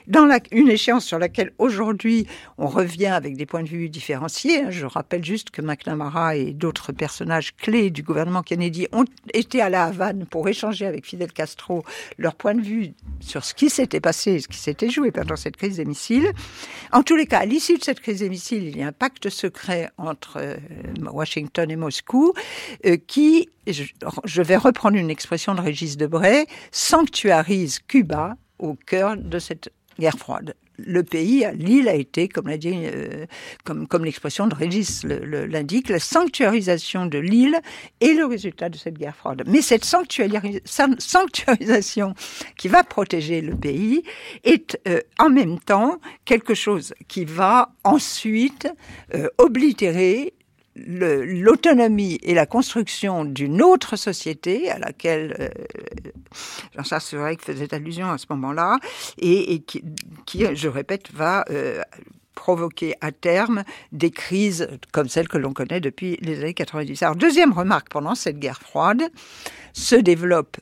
dans 0.06 0.28
une 0.50 0.68
échéance 0.68 1.04
sur 1.04 1.18
laquelle 1.18 1.52
aujourd'hui 1.58 2.26
on 2.58 2.66
revient 2.66 3.06
avec 3.06 3.36
des 3.36 3.46
points 3.46 3.62
de 3.62 3.68
vue 3.68 3.88
différenciés. 3.88 4.62
Hein. 4.62 4.70
Je 4.70 4.86
rappelle 4.86 5.24
juste 5.24 5.50
que 5.50 5.62
McNamara 5.62 6.36
et 6.36 6.52
d'autres 6.52 6.92
personnages 6.92 7.54
clés 7.56 7.90
du 7.90 8.02
gouvernement 8.02 8.42
Kennedy 8.42 8.86
ont 8.92 9.04
été 9.32 9.60
à 9.60 9.68
la 9.68 9.84
Havane 9.84 10.26
pour 10.26 10.48
échanger 10.48 10.86
avec 10.86 11.06
Fidel 11.06 11.32
Castro 11.32 11.84
leur 12.18 12.34
point 12.34 12.54
de 12.54 12.60
vue 12.60 12.94
sur 13.20 13.44
ce 13.44 13.54
qui 13.54 13.70
s'était 13.70 14.00
passé, 14.00 14.40
ce 14.40 14.48
qui 14.48 14.58
s'était 14.58 14.90
joué 14.90 15.10
pendant 15.10 15.36
cette 15.36 15.56
crise 15.56 15.76
des 15.76 15.84
missiles. 15.84 16.30
En 16.92 17.02
tous 17.02 17.16
les 17.16 17.26
cas, 17.26 17.40
à 17.40 17.46
l'issue 17.46 17.78
de 17.78 17.84
cette 17.84 18.00
crise 18.00 18.20
des 18.20 18.28
missiles, 18.28 18.64
il 18.64 18.76
y 18.76 18.82
a 18.82 18.88
un 18.88 18.92
pacte 18.92 19.28
secret 19.30 19.90
entre 19.96 20.38
euh, 20.38 20.56
Washington 21.00 21.70
et 21.70 21.76
Moscou 21.76 22.32
euh, 22.86 22.96
qui, 23.06 23.48
je 23.66 24.42
vais 24.42 24.56
reprendre 24.56 24.96
une 24.96 25.10
expression 25.10 25.54
de 25.54 25.60
Régis 25.60 25.96
Debray, 25.96 26.46
sanctuarise 26.70 27.78
Cuba 27.86 28.36
au 28.58 28.74
cœur 28.74 29.16
de 29.16 29.38
cette 29.38 29.70
guerre 29.98 30.18
froide 30.18 30.54
le 30.78 31.02
pays, 31.02 31.46
l'île 31.54 31.88
a 31.88 31.94
été, 31.94 32.28
euh, 32.36 33.26
comme 33.64 34.04
l'expression 34.04 34.46
de 34.46 34.54
Régis 34.54 35.04
l'indique, 35.04 35.88
la 35.88 35.98
sanctuarisation 35.98 37.06
de 37.06 37.18
l'île 37.18 37.58
est 38.00 38.14
le 38.14 38.26
résultat 38.26 38.68
de 38.68 38.76
cette 38.76 38.98
guerre 38.98 39.16
froide. 39.16 39.42
Mais 39.46 39.62
cette 39.62 39.84
sanctuarisation 39.84 42.14
qui 42.56 42.68
va 42.68 42.84
protéger 42.84 43.40
le 43.40 43.54
pays 43.54 44.02
est 44.42 44.78
euh, 44.88 45.00
en 45.18 45.30
même 45.30 45.60
temps 45.60 46.00
quelque 46.24 46.54
chose 46.54 46.94
qui 47.08 47.24
va 47.24 47.72
ensuite 47.84 48.68
euh, 49.14 49.28
oblitérer 49.38 50.34
l'autonomie 50.76 52.18
et 52.22 52.34
la 52.34 52.46
construction 52.46 53.24
d'une 53.24 53.62
autre 53.62 53.96
société 53.96 54.70
à 54.70 54.78
laquelle 54.78 55.36
euh, 55.38 55.48
Jean-Charles 56.76 57.02
Surek 57.02 57.42
faisait 57.42 57.72
allusion 57.72 58.10
à 58.10 58.18
ce 58.18 58.26
moment-là 58.30 58.78
et, 59.18 59.60
qui, 59.60 59.84
je 60.54 60.68
répète, 60.68 61.12
va 61.12 61.44
euh, 61.50 61.80
provoquer 62.34 62.94
à 63.00 63.12
terme 63.12 63.62
des 63.92 64.10
crises 64.10 64.68
comme 64.92 65.08
celles 65.08 65.28
que 65.28 65.38
l'on 65.38 65.52
connaît 65.52 65.80
depuis 65.80 66.18
les 66.20 66.40
années 66.40 66.54
90. 66.54 67.02
Alors, 67.02 67.16
deuxième 67.16 67.52
remarque, 67.52 67.88
pendant 67.88 68.14
cette 68.14 68.38
guerre 68.38 68.60
froide, 68.60 69.02
se 69.72 69.94
développe 69.94 70.56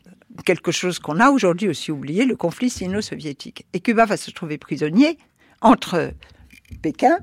quelque 0.45 0.73
chose 0.73 0.99
qu'on 0.99 1.21
a 1.21 1.31
aujourd'hui 1.31 1.69
aussi 1.69 1.91
oublié, 1.91 2.25
le 2.25 2.37
conflit 2.37 2.71
sino-soviétique. 2.71 3.67
Et 3.73 3.81
Cuba 3.81 4.05
va 4.05 4.17
se 4.17 4.31
trouver 4.31 4.59
prisonnier 4.59 5.19
entre 5.61 6.13
Pékin, 6.83 7.19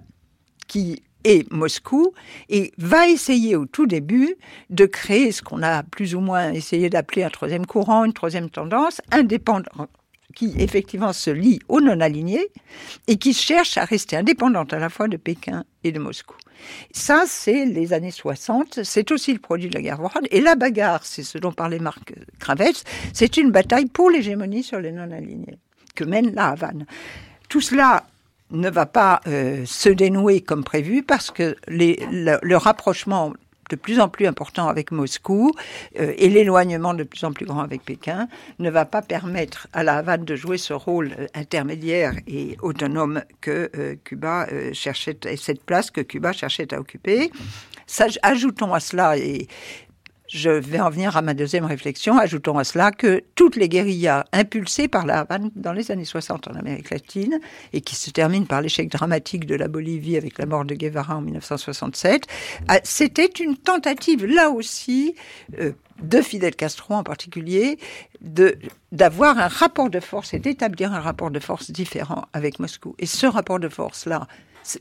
qui 0.67 1.03
et 1.23 1.45
Moscou 1.51 2.13
et 2.49 2.71
va 2.77 3.07
essayer 3.07 3.55
au 3.55 3.65
tout 3.65 3.85
début 3.85 4.35
de 4.69 4.85
créer 4.85 5.31
ce 5.31 5.41
qu'on 5.41 5.63
a 5.63 5.83
plus 5.83 6.15
ou 6.15 6.21
moins 6.21 6.51
essayé 6.51 6.89
d'appeler 6.89 7.23
un 7.23 7.29
troisième 7.29 7.65
courant, 7.65 8.05
une 8.05 8.13
troisième 8.13 8.49
tendance, 8.49 9.01
indépendant, 9.11 9.87
qui 10.35 10.53
effectivement 10.57 11.13
se 11.13 11.29
lie 11.29 11.59
aux 11.67 11.81
non-alignés 11.81 12.47
et 13.07 13.17
qui 13.17 13.33
cherche 13.33 13.77
à 13.77 13.85
rester 13.85 14.15
indépendante 14.15 14.73
à 14.73 14.79
la 14.79 14.89
fois 14.89 15.07
de 15.07 15.17
Pékin 15.17 15.65
et 15.83 15.91
de 15.91 15.99
Moscou. 15.99 16.35
Ça, 16.91 17.23
c'est 17.25 17.65
les 17.65 17.93
années 17.93 18.11
60, 18.11 18.83
c'est 18.83 19.11
aussi 19.11 19.33
le 19.33 19.39
produit 19.39 19.69
de 19.69 19.75
la 19.75 19.81
guerre 19.81 19.97
froide. 19.97 20.27
Et 20.29 20.41
la 20.41 20.55
bagarre, 20.55 21.05
c'est 21.05 21.23
ce 21.23 21.37
dont 21.37 21.51
parlait 21.51 21.79
Marc 21.79 22.13
Kravets, 22.39 22.83
c'est 23.13 23.37
une 23.37 23.51
bataille 23.51 23.85
pour 23.85 24.09
l'hégémonie 24.09 24.63
sur 24.63 24.79
les 24.79 24.91
non-alignés 24.91 25.57
que 25.95 26.03
mène 26.03 26.33
la 26.33 26.49
Havane. 26.49 26.85
Tout 27.49 27.61
cela 27.61 28.05
ne 28.51 28.69
va 28.69 28.85
pas 28.85 29.21
euh, 29.27 29.65
se 29.65 29.89
dénouer 29.89 30.41
comme 30.41 30.63
prévu 30.63 31.03
parce 31.03 31.31
que 31.31 31.55
le, 31.67 32.55
rapprochement 32.55 33.33
de 33.69 33.75
plus 33.75 33.99
en 33.99 34.09
plus 34.09 34.25
important 34.25 34.67
avec 34.67 34.91
Moscou 34.91 35.53
euh, 35.99 36.13
et 36.17 36.27
l'éloignement 36.29 36.95
de 36.95 37.03
plus 37.03 37.23
en 37.23 37.31
plus 37.31 37.45
grand 37.45 37.61
avec 37.61 37.83
Pékin 37.83 38.27
ne 38.57 38.69
va 38.71 38.85
pas 38.85 39.03
permettre 39.03 39.67
à 39.73 39.83
la 39.83 39.97
Havane 39.97 40.25
de 40.25 40.35
jouer 40.35 40.57
ce 40.57 40.73
rôle 40.73 41.11
euh, 41.19 41.27
intermédiaire 41.35 42.13
et 42.25 42.57
autonome 42.61 43.21
que 43.41 43.97
Cuba 44.03 44.47
cherchait, 44.73 45.17
et 45.25 45.37
cette 45.37 45.63
place 45.63 45.91
que 45.91 46.01
Cuba 46.01 46.33
cherchait 46.33 46.73
à 46.73 46.79
occuper. 46.79 47.31
Ajoutons 48.23 48.73
à 48.73 48.79
cela, 48.79 49.15
je 50.29 50.49
vais 50.49 50.79
en 50.79 50.89
venir 50.89 51.17
à 51.17 51.21
ma 51.21 51.33
deuxième 51.33 51.65
réflexion. 51.65 52.17
Ajoutons 52.17 52.57
à 52.57 52.63
cela 52.63 52.91
que 52.91 53.23
toutes 53.35 53.55
les 53.55 53.67
guérillas 53.67 54.25
impulsées 54.31 54.87
par 54.87 55.05
la 55.05 55.19
Havane 55.19 55.49
dans 55.55 55.73
les 55.73 55.91
années 55.91 56.05
60 56.05 56.47
en 56.47 56.53
Amérique 56.53 56.91
latine 56.91 57.39
et 57.73 57.81
qui 57.81 57.95
se 57.95 58.11
terminent 58.11 58.45
par 58.45 58.61
l'échec 58.61 58.89
dramatique 58.89 59.45
de 59.45 59.55
la 59.55 59.67
Bolivie 59.67 60.17
avec 60.17 60.37
la 60.37 60.45
mort 60.45 60.65
de 60.65 60.75
Guevara 60.75 61.17
en 61.17 61.21
1967, 61.21 62.27
ah, 62.67 62.79
c'était 62.83 63.25
une 63.25 63.57
tentative 63.57 64.25
là 64.25 64.51
aussi 64.51 65.15
euh, 65.59 65.71
de 66.01 66.21
Fidel 66.21 66.55
Castro 66.55 66.93
en 66.93 67.03
particulier, 67.03 67.79
de 68.21 68.57
d'avoir 68.91 69.37
un 69.37 69.47
rapport 69.47 69.89
de 69.89 69.99
force 69.99 70.33
et 70.33 70.39
d'établir 70.39 70.93
un 70.93 70.99
rapport 70.99 71.31
de 71.31 71.39
force 71.39 71.71
différent 71.71 72.25
avec 72.33 72.59
Moscou. 72.59 72.95
Et 72.99 73.05
ce 73.05 73.27
rapport 73.27 73.59
de 73.59 73.69
force-là, 73.69 74.27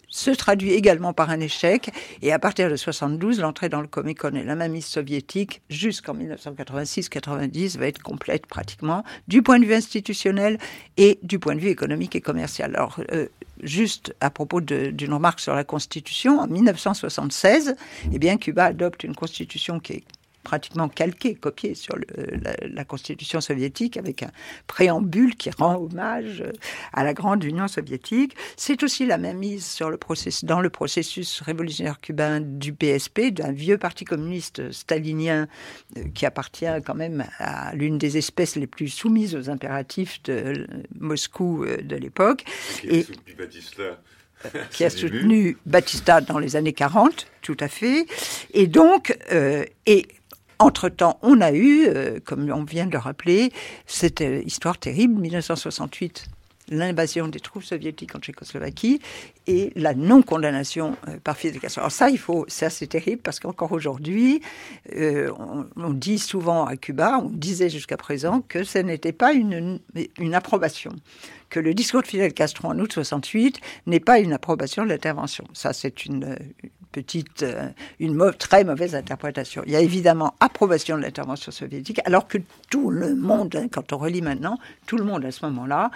se 0.08 0.30
traduit 0.30 0.72
également 0.72 1.12
par 1.12 1.30
un 1.30 1.40
échec. 1.40 1.90
Et 2.22 2.32
à 2.32 2.38
partir 2.38 2.70
de 2.70 2.76
72, 2.76 3.40
l'entrée 3.40 3.68
dans 3.68 3.80
le 3.80 3.86
Comecon 3.86 4.34
et 4.34 4.42
la 4.42 4.54
mainmise 4.54 4.86
soviétique 4.86 5.62
jusqu'en 5.70 6.14
1986-90 6.14 7.78
va 7.78 7.86
être 7.86 8.02
complète 8.02 8.46
pratiquement 8.46 9.04
du 9.28 9.42
point 9.42 9.58
de 9.58 9.64
vue 9.64 9.74
institutionnel 9.74 10.58
et 10.96 11.18
du 11.22 11.38
point 11.38 11.54
de 11.54 11.60
vue 11.60 11.68
économique 11.68 12.16
et 12.16 12.20
commercial. 12.20 12.74
Alors, 12.74 13.00
euh, 13.12 13.26
juste 13.62 14.14
à 14.20 14.30
propos 14.30 14.60
d'une 14.60 15.12
remarque 15.12 15.40
sur 15.40 15.54
la 15.54 15.64
Constitution, 15.64 16.40
en 16.40 16.46
1976, 16.46 17.76
eh 18.12 18.18
bien, 18.18 18.36
Cuba 18.36 18.66
adopte 18.66 19.04
une 19.04 19.14
constitution 19.14 19.80
qui 19.80 19.94
est 19.94 20.04
pratiquement 20.48 20.88
calqué, 20.88 21.34
copié 21.34 21.74
sur 21.74 21.94
la, 22.62 22.84
Constitution 22.84 23.42
soviétique 23.42 23.98
avec 23.98 24.22
un 24.22 24.30
préambule 24.66 25.36
qui 25.36 25.50
rend 25.50 25.76
hommage 25.76 26.42
à 26.94 27.04
la 27.04 27.12
grande 27.12 27.44
Union 27.44 27.68
soviétique. 27.68 28.34
C'est 28.56 28.82
aussi 28.82 29.04
la 29.04 29.18
même 29.18 29.36
mise 29.36 29.66
sur 29.66 29.90
le 29.90 29.98
processus, 29.98 30.46
dans 30.46 30.62
le 30.62 30.70
processus 30.70 31.42
révolutionnaire 31.42 32.00
cubain 32.00 32.40
du 32.40 32.72
PSP, 32.72 33.26
d'un 33.30 33.52
vieux 33.52 33.76
parti 33.76 34.06
communiste 34.06 34.72
stalinien 34.72 35.48
euh, 35.98 36.04
qui 36.14 36.24
appartient 36.24 36.64
quand 36.86 36.94
même 36.94 37.26
à 37.38 37.74
l'une 37.74 37.98
des 37.98 38.16
espèces 38.16 38.56
les 38.56 38.66
plus 38.66 38.88
soumises 38.88 39.36
aux 39.36 39.50
impératifs 39.50 40.22
de 40.22 40.66
Moscou 40.98 41.64
euh, 41.64 41.76
de 41.82 41.96
l'époque. 41.96 42.44
Et 42.84 43.04
qui 44.70 44.84
a 44.84 44.90
soutenu 44.90 45.56
Batista 45.66 46.20
dans 46.20 46.38
les 46.38 46.56
années 46.56 46.72
40, 46.72 47.26
tout 47.42 47.56
à 47.60 47.68
fait. 47.68 48.06
Et 48.52 48.66
donc, 48.66 49.16
euh, 49.32 49.64
et 49.86 50.06
entre-temps, 50.58 51.18
on 51.22 51.40
a 51.40 51.52
eu, 51.52 51.86
euh, 51.86 52.18
comme 52.24 52.50
on 52.50 52.64
vient 52.64 52.86
de 52.86 52.92
le 52.92 52.98
rappeler, 52.98 53.52
cette 53.86 54.20
euh, 54.20 54.42
histoire 54.44 54.78
terrible, 54.78 55.20
1968, 55.20 56.26
l'invasion 56.70 57.28
des 57.28 57.40
troupes 57.40 57.64
soviétiques 57.64 58.14
en 58.14 58.18
Tchécoslovaquie 58.18 59.00
et 59.46 59.72
la 59.74 59.94
non-condamnation 59.94 60.96
euh, 61.08 61.18
par 61.22 61.36
Fidel 61.36 61.60
Castro. 61.60 61.80
Alors 61.80 61.92
ça, 61.92 62.10
il 62.10 62.18
faut, 62.18 62.44
c'est 62.48 62.66
assez 62.66 62.86
terrible 62.86 63.22
parce 63.22 63.40
qu'encore 63.40 63.72
aujourd'hui, 63.72 64.40
on, 64.94 65.90
dit 65.90 66.18
souvent 66.18 66.66
à 66.66 66.76
Cuba, 66.76 67.20
on 67.22 67.30
disait 67.30 67.70
jusqu'à 67.70 67.96
présent 67.96 68.42
que 68.46 68.64
ce 68.64 68.78
n'était 68.78 69.12
pas 69.12 69.32
une 69.32 69.80
approbation 70.34 70.92
que 71.50 71.60
le 71.60 71.74
discours 71.74 72.02
de 72.02 72.06
Fidel 72.06 72.32
Castro 72.32 72.68
en 72.68 72.78
août 72.78 72.92
68 72.92 73.60
n'est 73.86 74.00
pas 74.00 74.18
une 74.18 74.32
approbation 74.32 74.84
de 74.84 74.88
l'intervention. 74.88 75.44
Ça, 75.52 75.72
c'est 75.72 76.04
une, 76.04 76.36
petite, 76.92 77.42
euh, 77.42 77.68
une 78.00 78.32
très 78.32 78.64
mauvaise 78.64 78.94
interprétation. 78.94 79.62
Il 79.66 79.72
y 79.72 79.76
a 79.76 79.80
évidemment 79.80 80.34
approbation 80.40 80.96
de 80.96 81.02
l'intervention 81.02 81.52
soviétique, 81.52 82.00
alors 82.04 82.26
que 82.26 82.38
tout 82.70 82.90
le 82.90 83.14
monde, 83.14 83.54
hein, 83.56 83.68
quand 83.70 83.92
on 83.92 83.98
relit 83.98 84.22
maintenant, 84.22 84.58
tout 84.86 84.96
le 84.96 85.04
monde 85.04 85.24
à 85.24 85.30
ce 85.30 85.44
moment-là 85.46 85.90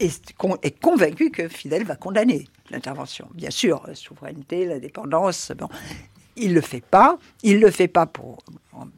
est, 0.00 0.34
est 0.62 0.80
convaincu 0.80 1.30
que 1.30 1.48
Fidel 1.48 1.84
va 1.84 1.96
condamner 1.96 2.48
l'intervention. 2.70 3.28
Bien 3.34 3.50
sûr, 3.50 3.82
souveraineté, 3.94 4.66
la 4.66 4.78
dépendance, 4.78 5.52
bon, 5.56 5.68
il 6.36 6.54
le 6.54 6.60
fait 6.60 6.84
pas. 6.84 7.18
Il 7.42 7.60
le 7.60 7.70
fait 7.70 7.88
pas 7.88 8.06
pour 8.06 8.38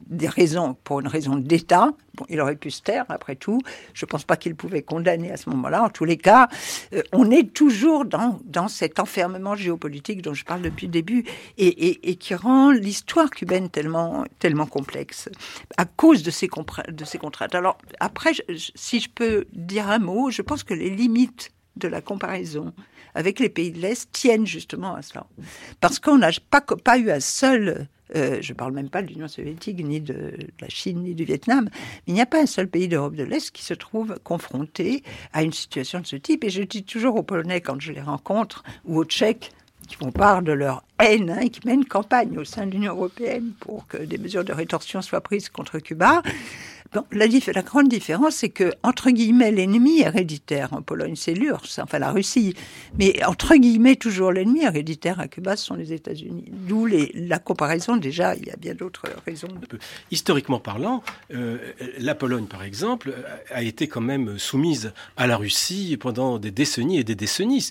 des 0.06 0.28
raisons, 0.28 0.76
pour 0.84 1.00
une 1.00 1.06
raison 1.06 1.36
d'État. 1.36 1.92
Il 2.28 2.40
aurait 2.40 2.56
pu 2.56 2.70
se 2.70 2.82
taire, 2.82 3.04
après 3.08 3.36
tout. 3.36 3.60
Je 3.94 4.04
ne 4.04 4.08
pense 4.08 4.24
pas 4.24 4.36
qu'il 4.36 4.56
pouvait 4.56 4.82
condamner 4.82 5.30
à 5.30 5.36
ce 5.36 5.48
moment-là. 5.50 5.84
En 5.84 5.88
tous 5.88 6.04
les 6.04 6.16
cas, 6.16 6.48
euh, 6.92 7.02
on 7.12 7.30
est 7.30 7.52
toujours 7.52 8.04
dans, 8.04 8.40
dans 8.44 8.68
cet 8.68 8.98
enfermement 8.98 9.54
géopolitique 9.54 10.22
dont 10.22 10.34
je 10.34 10.44
parle 10.44 10.62
depuis 10.62 10.86
le 10.86 10.92
début 10.92 11.24
et, 11.58 12.16
qui 12.16 12.34
rend 12.34 12.72
l'histoire 12.72 13.30
cubaine 13.30 13.70
tellement, 13.70 14.24
tellement 14.38 14.66
complexe 14.66 15.28
à 15.76 15.84
cause 15.84 16.22
de 16.22 16.30
ces, 16.30 16.48
de 16.88 17.04
ces 17.04 17.18
contraintes. 17.18 17.54
Alors, 17.54 17.78
après, 18.00 18.32
si 18.74 19.00
je 19.00 19.08
peux 19.08 19.46
dire 19.52 19.88
un 19.88 19.98
mot, 19.98 20.30
je 20.30 20.42
pense 20.42 20.64
que 20.64 20.74
les 20.74 20.90
limites 20.90 21.52
de 21.76 21.86
la 21.86 22.00
comparaison 22.00 22.72
avec 23.14 23.40
les 23.40 23.48
pays 23.48 23.70
de 23.70 23.80
l'Est 23.80 24.10
tiennent 24.12 24.46
justement 24.46 24.94
à 24.94 25.02
cela. 25.02 25.26
Parce 25.80 25.98
qu'on 25.98 26.18
n'a 26.18 26.30
pas, 26.50 26.98
eu 26.98 27.10
un 27.10 27.20
seul 27.20 27.88
euh, 28.16 28.38
je 28.40 28.52
ne 28.52 28.56
parle 28.56 28.72
même 28.72 28.88
pas 28.88 29.02
de 29.02 29.08
l'Union 29.08 29.28
soviétique, 29.28 29.84
ni 29.84 30.00
de 30.00 30.32
la 30.60 30.68
Chine, 30.68 31.02
ni 31.02 31.14
du 31.14 31.24
Vietnam, 31.24 31.68
mais 31.72 31.80
il 32.06 32.14
n'y 32.14 32.22
a 32.22 32.26
pas 32.26 32.40
un 32.40 32.46
seul 32.46 32.66
pays 32.66 32.88
d'Europe 32.88 33.14
de 33.14 33.22
l'Est 33.22 33.50
qui 33.50 33.62
se 33.62 33.74
trouve 33.74 34.16
confronté 34.24 35.02
à 35.34 35.42
une 35.42 35.52
situation 35.52 36.00
de 36.00 36.06
ce 36.06 36.16
type. 36.16 36.42
Et 36.44 36.50
je 36.50 36.62
dis 36.62 36.84
toujours 36.84 37.16
aux 37.16 37.22
Polonais 37.22 37.60
quand 37.60 37.78
je 37.80 37.92
les 37.92 38.00
rencontre, 38.00 38.62
ou 38.86 38.98
aux 38.98 39.04
Tchèques, 39.04 39.52
qui 39.88 39.96
font 39.96 40.12
part 40.12 40.42
de 40.42 40.52
leur 40.52 40.84
haine 41.00 41.30
hein, 41.30 41.40
et 41.40 41.48
qui 41.48 41.66
mènent 41.66 41.84
campagne 41.84 42.38
au 42.38 42.44
sein 42.44 42.66
de 42.66 42.72
l'Union 42.72 42.94
européenne 42.94 43.52
pour 43.58 43.86
que 43.86 43.96
des 43.96 44.18
mesures 44.18 44.44
de 44.44 44.52
rétorsion 44.52 45.02
soient 45.02 45.22
prises 45.22 45.48
contre 45.48 45.78
Cuba. 45.78 46.22
La, 47.12 47.62
grande 47.62 47.88
différence, 47.88 48.36
c'est 48.36 48.48
que, 48.48 48.72
entre 48.82 49.10
guillemets, 49.10 49.50
l'ennemi 49.50 50.00
héréditaire 50.00 50.72
en 50.72 50.80
Pologne, 50.80 51.16
c'est 51.16 51.34
l'URSS, 51.34 51.80
enfin 51.80 51.98
la 51.98 52.12
Russie. 52.12 52.54
Mais, 52.98 53.22
entre 53.24 53.54
guillemets, 53.56 53.96
toujours 53.96 54.32
l'ennemi 54.32 54.62
héréditaire 54.62 55.20
à 55.20 55.28
Cuba, 55.28 55.56
ce 55.56 55.66
sont 55.66 55.74
les 55.74 55.92
États-Unis. 55.92 56.46
D'où 56.50 56.86
la 56.86 57.38
comparaison, 57.38 57.96
déjà, 57.96 58.34
il 58.36 58.46
y 58.46 58.50
a 58.50 58.56
bien 58.56 58.74
d'autres 58.74 59.04
raisons. 59.26 59.48
Historiquement 60.10 60.60
parlant, 60.60 61.02
euh, 61.34 61.58
la 61.98 62.14
Pologne, 62.14 62.46
par 62.46 62.62
exemple, 62.62 63.12
a 63.50 63.62
été 63.62 63.86
quand 63.86 64.00
même 64.00 64.38
soumise 64.38 64.92
à 65.18 65.26
la 65.26 65.36
Russie 65.36 65.96
pendant 66.00 66.38
des 66.38 66.50
décennies 66.50 66.98
et 66.98 67.04
des 67.04 67.14
décennies. 67.14 67.70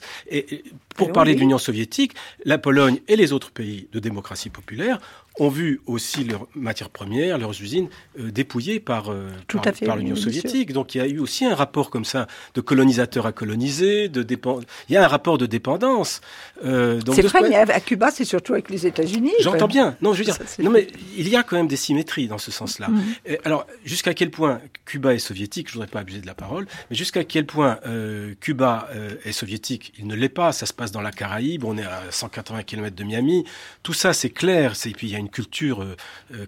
Pour 0.97 1.11
parler 1.13 1.35
de 1.35 1.39
l'Union 1.39 1.57
soviétique, 1.57 2.13
la 2.43 2.57
Pologne 2.57 2.99
et 3.07 3.15
les 3.15 3.31
autres 3.31 3.51
pays 3.51 3.87
de 3.93 3.99
démocratie 3.99 4.49
populaire 4.49 4.99
ont 5.39 5.49
vu 5.49 5.81
aussi 5.85 6.23
leurs 6.23 6.47
matières 6.55 6.89
premières, 6.89 7.37
leurs 7.37 7.61
usines 7.61 7.89
euh, 8.19 8.31
dépouillées 8.31 8.79
par 8.79 9.13
par, 9.47 9.63
par, 9.85 9.95
l'Union 9.95 10.15
soviétique. 10.15 10.73
Donc 10.73 10.95
il 10.95 10.97
y 10.97 11.01
a 11.01 11.07
eu 11.07 11.19
aussi 11.19 11.45
un 11.45 11.53
rapport 11.53 11.91
comme 11.91 12.05
ça 12.05 12.27
de 12.55 12.61
colonisateur 12.61 13.25
à 13.27 13.31
colonisé, 13.31 14.09
de 14.09 14.23
dépend... 14.23 14.59
il 14.89 14.93
y 14.93 14.97
a 14.97 15.03
un 15.03 15.07
rapport 15.07 15.37
de 15.37 15.45
dépendance. 15.45 16.21
Euh, 16.65 16.99
c'est 17.13 17.21
vrai, 17.21 17.47
mais 17.47 17.55
à 17.55 17.79
Cuba, 17.79 18.09
c'est 18.11 18.25
surtout 18.25 18.53
avec 18.53 18.69
les 18.69 18.87
États-Unis. 18.87 19.33
J'entends 19.41 19.67
bien. 19.67 19.95
Non, 20.01 20.13
je 20.13 20.19
veux 20.19 20.25
dire, 20.25 20.37
non 20.59 20.71
mais 20.71 20.87
il 21.15 21.29
y 21.29 21.35
a 21.35 21.43
quand 21.43 21.55
même 21.55 21.67
des 21.67 21.75
symétries 21.75 22.27
dans 22.27 22.37
ce 22.39 22.51
sens-là. 22.51 22.87
Mm-hmm. 22.87 23.37
Alors 23.45 23.67
jusqu'à 23.85 24.13
quel 24.13 24.31
point 24.31 24.59
Cuba 24.85 25.13
est 25.13 25.19
soviétique, 25.19 25.67
je 25.67 25.73
voudrais 25.73 25.87
pas 25.87 25.99
abuser 25.99 26.21
de 26.21 26.27
la 26.27 26.33
parole, 26.33 26.65
mais 26.89 26.95
jusqu'à 26.95 27.23
quel 27.23 27.45
point 27.45 27.79
euh, 27.85 28.33
Cuba 28.39 28.89
euh, 28.93 29.15
est 29.25 29.31
soviétique, 29.31 29.93
il 29.99 30.07
ne 30.07 30.15
l'est 30.15 30.29
pas. 30.29 30.51
Ça 30.51 30.65
se 30.65 30.73
passe 30.73 30.86
dans 30.91 31.01
la 31.01 31.11
Caraïbe, 31.11 31.63
on 31.63 31.77
est 31.77 31.83
à 31.83 32.03
180 32.09 32.63
km 32.63 32.95
de 32.95 33.03
Miami. 33.03 33.45
Tout 33.83 33.93
ça, 33.93 34.13
c'est 34.13 34.29
clair. 34.29 34.73
Et 34.85 34.91
puis 34.91 35.07
il 35.07 35.13
y 35.13 35.15
a 35.15 35.19
une 35.19 35.29
culture 35.29 35.85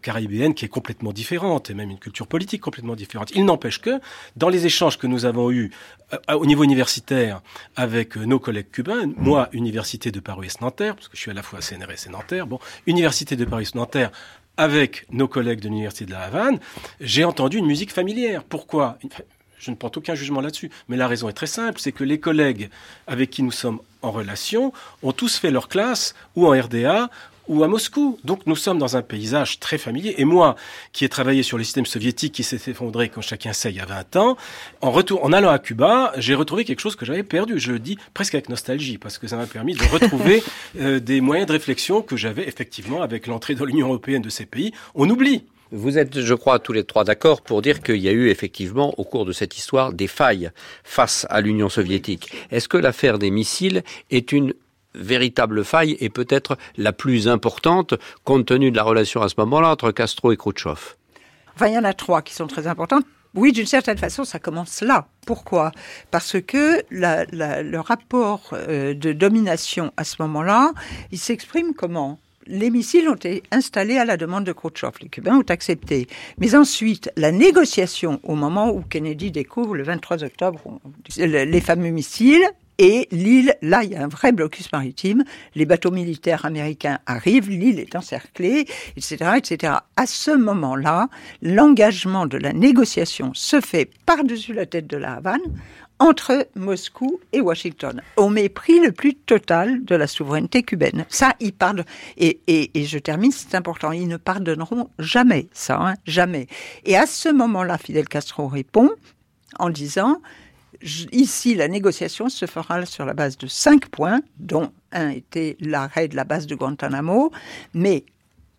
caribéenne 0.02 0.54
qui 0.54 0.66
est 0.66 0.70
complètement 0.70 1.14
différente, 1.14 1.70
et 1.70 1.74
même 1.74 1.90
une 1.90 2.00
culture 2.00 2.28
politique 2.28 2.62
complètement 2.62 2.96
différente. 2.96 3.32
Il 3.36 3.46
n'empêche 3.46 3.80
que 3.80 4.00
dans 4.36 4.50
les 4.50 4.66
échanges 4.66 4.98
que 4.98 5.08
nous 5.08 5.26
avons 5.26 5.52
eus 5.52 5.72
au 6.34 6.46
niveau 6.46 6.64
universitaire 6.64 7.42
avec 7.76 8.16
nos 8.16 8.40
collègues 8.40 8.72
cubains, 8.72 9.12
moi, 9.18 9.50
Université 9.54 10.12
de 10.12 10.20
Paris-Nanterre, 10.20 10.96
parce 10.96 11.08
que 11.08 11.16
je 11.16 11.22
suis 11.22 11.32
à 11.32 11.34
la 11.34 11.44
fois 11.44 11.62
CNRS 11.62 12.08
et 12.08 12.10
Nanterre, 12.10 12.48
bon, 12.48 12.60
Université 12.88 13.36
de 13.36 13.46
Paris-Nanterre, 13.46 14.12
avec 14.58 15.06
nos 15.12 15.28
collègues 15.28 15.62
de 15.62 15.70
l'Université 15.70 16.06
de 16.06 16.12
la 16.12 16.22
Havane, 16.22 16.60
j'ai 17.00 17.24
entendu 17.24 17.58
une 17.58 17.66
musique 17.66 17.92
familière. 17.94 18.44
Pourquoi? 18.44 18.98
Je 19.58 19.72
ne 19.72 19.76
porte 19.76 19.98
aucun 19.98 20.16
jugement 20.16 20.42
là-dessus, 20.42 20.70
mais 20.88 20.98
la 20.98 21.08
raison 21.08 21.30
est 21.30 21.34
très 21.34 21.48
simple, 21.48 21.80
c'est 21.80 21.92
que 21.92 22.04
les 22.04 22.20
collègues 22.20 22.70
avec 23.08 23.30
qui 23.30 23.44
nous 23.44 23.52
sommes 23.52 23.80
en 24.02 24.12
relation 24.12 24.74
ont 25.04 25.12
tous 25.12 25.38
fait 25.38 25.52
leur 25.52 25.68
classe 25.68 26.16
ou 26.36 26.48
en 26.48 26.60
RDA 26.60 27.10
ou 27.50 27.64
à 27.64 27.68
Moscou. 27.68 28.18
Donc 28.24 28.46
nous 28.46 28.56
sommes 28.56 28.78
dans 28.78 28.96
un 28.96 29.02
paysage 29.02 29.60
très 29.60 29.78
familier. 29.78 30.16
Et 30.18 30.26
moi, 30.26 30.56
qui 30.94 31.04
ai 31.04 31.10
travaillé 31.10 31.44
sur 31.44 31.58
le 31.58 31.64
système 31.64 31.86
soviétique 31.86 32.34
qui 32.34 32.44
s'est 32.44 32.62
effondré 32.68 33.10
quand 33.10 33.22
chacun 33.22 33.52
sait 33.52 33.72
il 33.72 33.76
y 33.76 33.80
a 33.82 33.86
20 33.86 34.16
ans, 34.16 34.38
en, 34.82 34.92
retour, 34.92 35.24
en 35.26 35.34
allant 35.34 35.50
à 35.50 35.60
Cuba, 35.60 36.14
j'ai 36.18 36.36
retrouvé 36.36 36.64
quelque 36.64 36.80
chose 36.80 36.96
que 36.96 37.06
j'avais 37.06 37.24
perdu. 37.24 37.60
Je 37.60 37.74
le 37.74 37.80
dis 37.80 37.98
presque 38.14 38.36
avec 38.36 38.48
nostalgie, 38.48 38.98
parce 38.98 39.18
que 39.18 39.28
ça 39.28 39.36
m'a 39.36 39.48
permis 39.48 39.74
de 39.74 39.84
retrouver 39.84 40.44
euh, 40.80 41.00
des 41.00 41.20
moyens 41.20 41.48
de 41.48 41.54
réflexion 41.54 42.02
que 42.02 42.16
j'avais 42.16 42.48
effectivement 42.48 43.02
avec 43.02 43.28
l'entrée 43.28 43.56
dans 43.56 43.66
l'Union 43.66 43.88
européenne 43.88 44.22
de 44.22 44.30
ces 44.30 44.46
pays. 44.46 44.72
On 44.96 45.10
oublie. 45.10 45.44
Vous 45.72 46.00
êtes, 46.00 46.22
je 46.22 46.34
crois, 46.34 46.58
tous 46.58 46.74
les 46.74 46.84
trois 46.84 47.04
d'accord 47.04 47.42
pour 47.42 47.62
dire 47.62 47.82
qu'il 47.82 47.98
y 47.98 48.10
a 48.10 48.12
eu 48.12 48.30
effectivement, 48.30 48.94
au 48.98 49.04
cours 49.04 49.26
de 49.26 49.32
cette 49.32 49.56
histoire, 49.56 49.94
des 49.94 50.08
failles 50.08 50.50
face 50.84 51.28
à 51.30 51.42
l'Union 51.42 51.70
soviétique. 51.70 52.32
Est-ce 52.50 52.68
que 52.68 52.78
l'affaire 52.78 53.20
des 53.20 53.30
missiles 53.30 53.84
est 54.10 54.32
une 54.32 54.54
véritable 54.96 55.64
faille 55.64 55.96
et 56.00 56.10
peut-être 56.10 56.58
la 56.76 56.92
plus 56.92 57.28
importante 57.28 57.94
compte 58.24 58.48
tenu 58.48 58.72
de 58.72 58.78
la 58.78 58.84
relation 58.84 59.22
à 59.22 59.30
ce 59.30 59.36
moment-là 59.38 59.70
entre 59.70 59.92
Castro 59.92 60.32
et 60.32 60.38
Khrouchtchev? 60.38 60.96
Enfin, 61.56 61.68
il 61.68 61.76
y 61.76 61.78
en 61.78 61.84
a 61.84 61.94
trois 61.94 62.24
qui 62.24 62.34
sont 62.34 62.48
très 62.48 62.66
importantes. 62.66 63.06
Oui, 63.36 63.52
d'une 63.52 63.68
certaine 63.68 64.00
façon, 64.00 64.24
ça 64.24 64.40
commence 64.40 64.82
là. 64.82 65.08
Pourquoi? 65.28 65.72
Parce 66.10 66.42
que 66.42 66.84
le 66.90 67.78
rapport 67.78 68.50
euh, 68.54 68.96
de 68.96 69.14
domination 69.14 69.94
à 69.98 70.04
ce 70.04 70.16
moment-là, 70.24 70.72
il 71.12 71.20
s'exprime 71.20 71.76
comment? 71.76 72.18
Les 72.48 72.70
missiles 72.70 73.08
ont 73.10 73.16
été 73.16 73.44
installés 73.52 73.98
à 73.98 74.06
la 74.06 74.18
demande 74.18 74.44
de 74.44 74.52
Khrouchtchev. 74.52 74.94
Les 75.02 75.10
Cubains 75.10 75.38
ont 75.38 75.50
accepté. 75.50 76.08
Mais 76.38 76.56
ensuite, 76.56 77.12
la 77.16 77.32
négociation, 77.32 78.20
au 78.24 78.36
moment 78.36 78.72
où 78.72 78.82
Kennedy 78.82 79.32
découvre 79.32 79.76
le 79.76 79.84
23 79.84 80.24
octobre 80.24 80.80
les 81.18 81.62
fameux 81.62 81.90
missiles, 81.90 82.48
et 82.82 83.10
l'île, 83.12 83.54
là, 83.62 83.84
il 83.84 83.92
y 83.92 83.96
a 83.96 84.04
un 84.04 84.08
vrai 84.08 84.32
blocus 84.32 84.72
maritime. 84.72 85.26
Les 85.54 85.66
bateaux 85.66 85.92
militaires 85.92 86.46
américains 86.46 87.00
arrivent, 87.06 87.50
l'île 87.50 87.78
est 87.78 87.94
encerclée, 87.94 88.66
etc., 88.96 89.32
etc. 89.36 89.74
À 89.98 90.06
ce 90.06 90.32
moment-là, 90.32 91.10
l'engagement 91.42 92.26
de 92.26 92.38
la 92.38 92.54
négociation 92.54 93.34
se 93.34 93.60
fait 93.60 93.92
par-dessus 94.06 94.54
la 94.54 94.66
tête 94.66 94.88
de 94.88 94.96
la 94.96 95.16
Havane 95.16 95.42
entre 96.00 96.48
Moscou 96.56 97.20
et 97.34 97.42
Washington, 97.42 98.02
au 98.16 98.30
mépris 98.30 98.80
le 98.80 98.92
plus 98.92 99.16
total 99.16 99.84
de 99.84 99.96
la 99.96 100.08
souveraineté 100.08 100.64
cubaine. 100.64 101.06
Ça, 101.10 101.36
ils 101.40 101.54
parlent, 101.54 101.84
et, 102.18 102.40
je 102.76 102.98
termine, 102.98 103.32
c'est 103.32 103.56
important, 103.56 103.92
ils 103.92 104.08
ne 104.08 104.18
pardonneront 104.18 104.90
jamais 104.98 105.50
ça, 105.54 105.78
hein, 105.80 105.94
jamais. 106.06 106.48
Et 106.86 106.96
à 106.96 107.06
ce 107.06 107.30
moment-là, 107.30 107.78
Fidel 107.78 108.08
Castro 108.08 108.48
répond 108.48 108.90
en 109.60 109.70
disant, 109.70 110.22
Ici, 111.12 111.56
la 111.56 111.68
négociation 111.68 112.30
se 112.30 112.46
fera 112.46 112.86
sur 112.86 113.06
la 113.06 113.14
base 113.14 113.38
de 113.38 113.48
cinq 113.48 113.90
points, 113.90 114.22
dont 114.38 114.72
un 114.94 115.10
était 115.10 115.58
l'arrêt 115.60 116.08
de 116.08 116.16
la 116.16 116.24
base 116.24 116.48
de 116.48 116.56
Guantanamo, 116.56 117.32
mais 117.74 118.06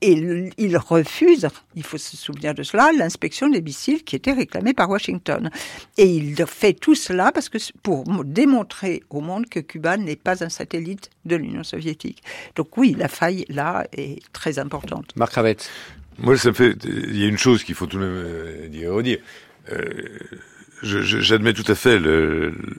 il 0.02 0.76
refuse, 0.76 1.48
il 1.74 1.82
faut 1.82 1.98
se 1.98 2.16
souvenir 2.16 2.54
de 2.54 2.62
cela, 2.62 2.90
l'inspection 2.96 3.48
des 3.48 3.60
missiles 3.60 4.02
qui 4.02 4.16
était 4.16 4.32
réclamée 4.32 4.72
par 4.72 4.88
Washington. 4.88 5.50
Et 5.98 6.06
il 6.06 6.36
fait 6.46 6.72
tout 6.72 6.94
cela 6.94 7.32
parce 7.32 7.48
que 7.48 7.58
pour 7.82 8.04
démontrer 8.24 9.02
au 9.10 9.20
monde 9.20 9.46
que 9.48 9.60
Cuba 9.60 9.96
n'est 9.96 10.16
pas 10.16 10.42
un 10.42 10.48
satellite 10.48 11.10
de 11.24 11.36
l'Union 11.36 11.64
soviétique. 11.64 12.22
Donc 12.56 12.76
oui, 12.78 12.96
la 12.98 13.08
faille 13.08 13.44
là 13.48 13.86
est 13.92 14.20
très 14.32 14.58
importante. 14.58 15.14
Marc 15.16 15.34
Ravette. 15.34 15.70
Moi, 16.18 16.36
ça 16.36 16.52
fait. 16.52 16.76
Il 16.84 17.18
y 17.18 17.24
a 17.24 17.28
une 17.28 17.38
chose 17.38 17.64
qu'il 17.64 17.74
faut 17.74 17.86
tout 17.86 17.98
de 17.98 18.04
même 18.04 18.14
euh, 18.14 18.68
dire. 18.68 18.92
redire. 18.92 19.18
Euh, 19.72 19.88
J'admets 20.82 21.52
tout 21.52 21.70
à 21.70 21.74
fait 21.74 22.00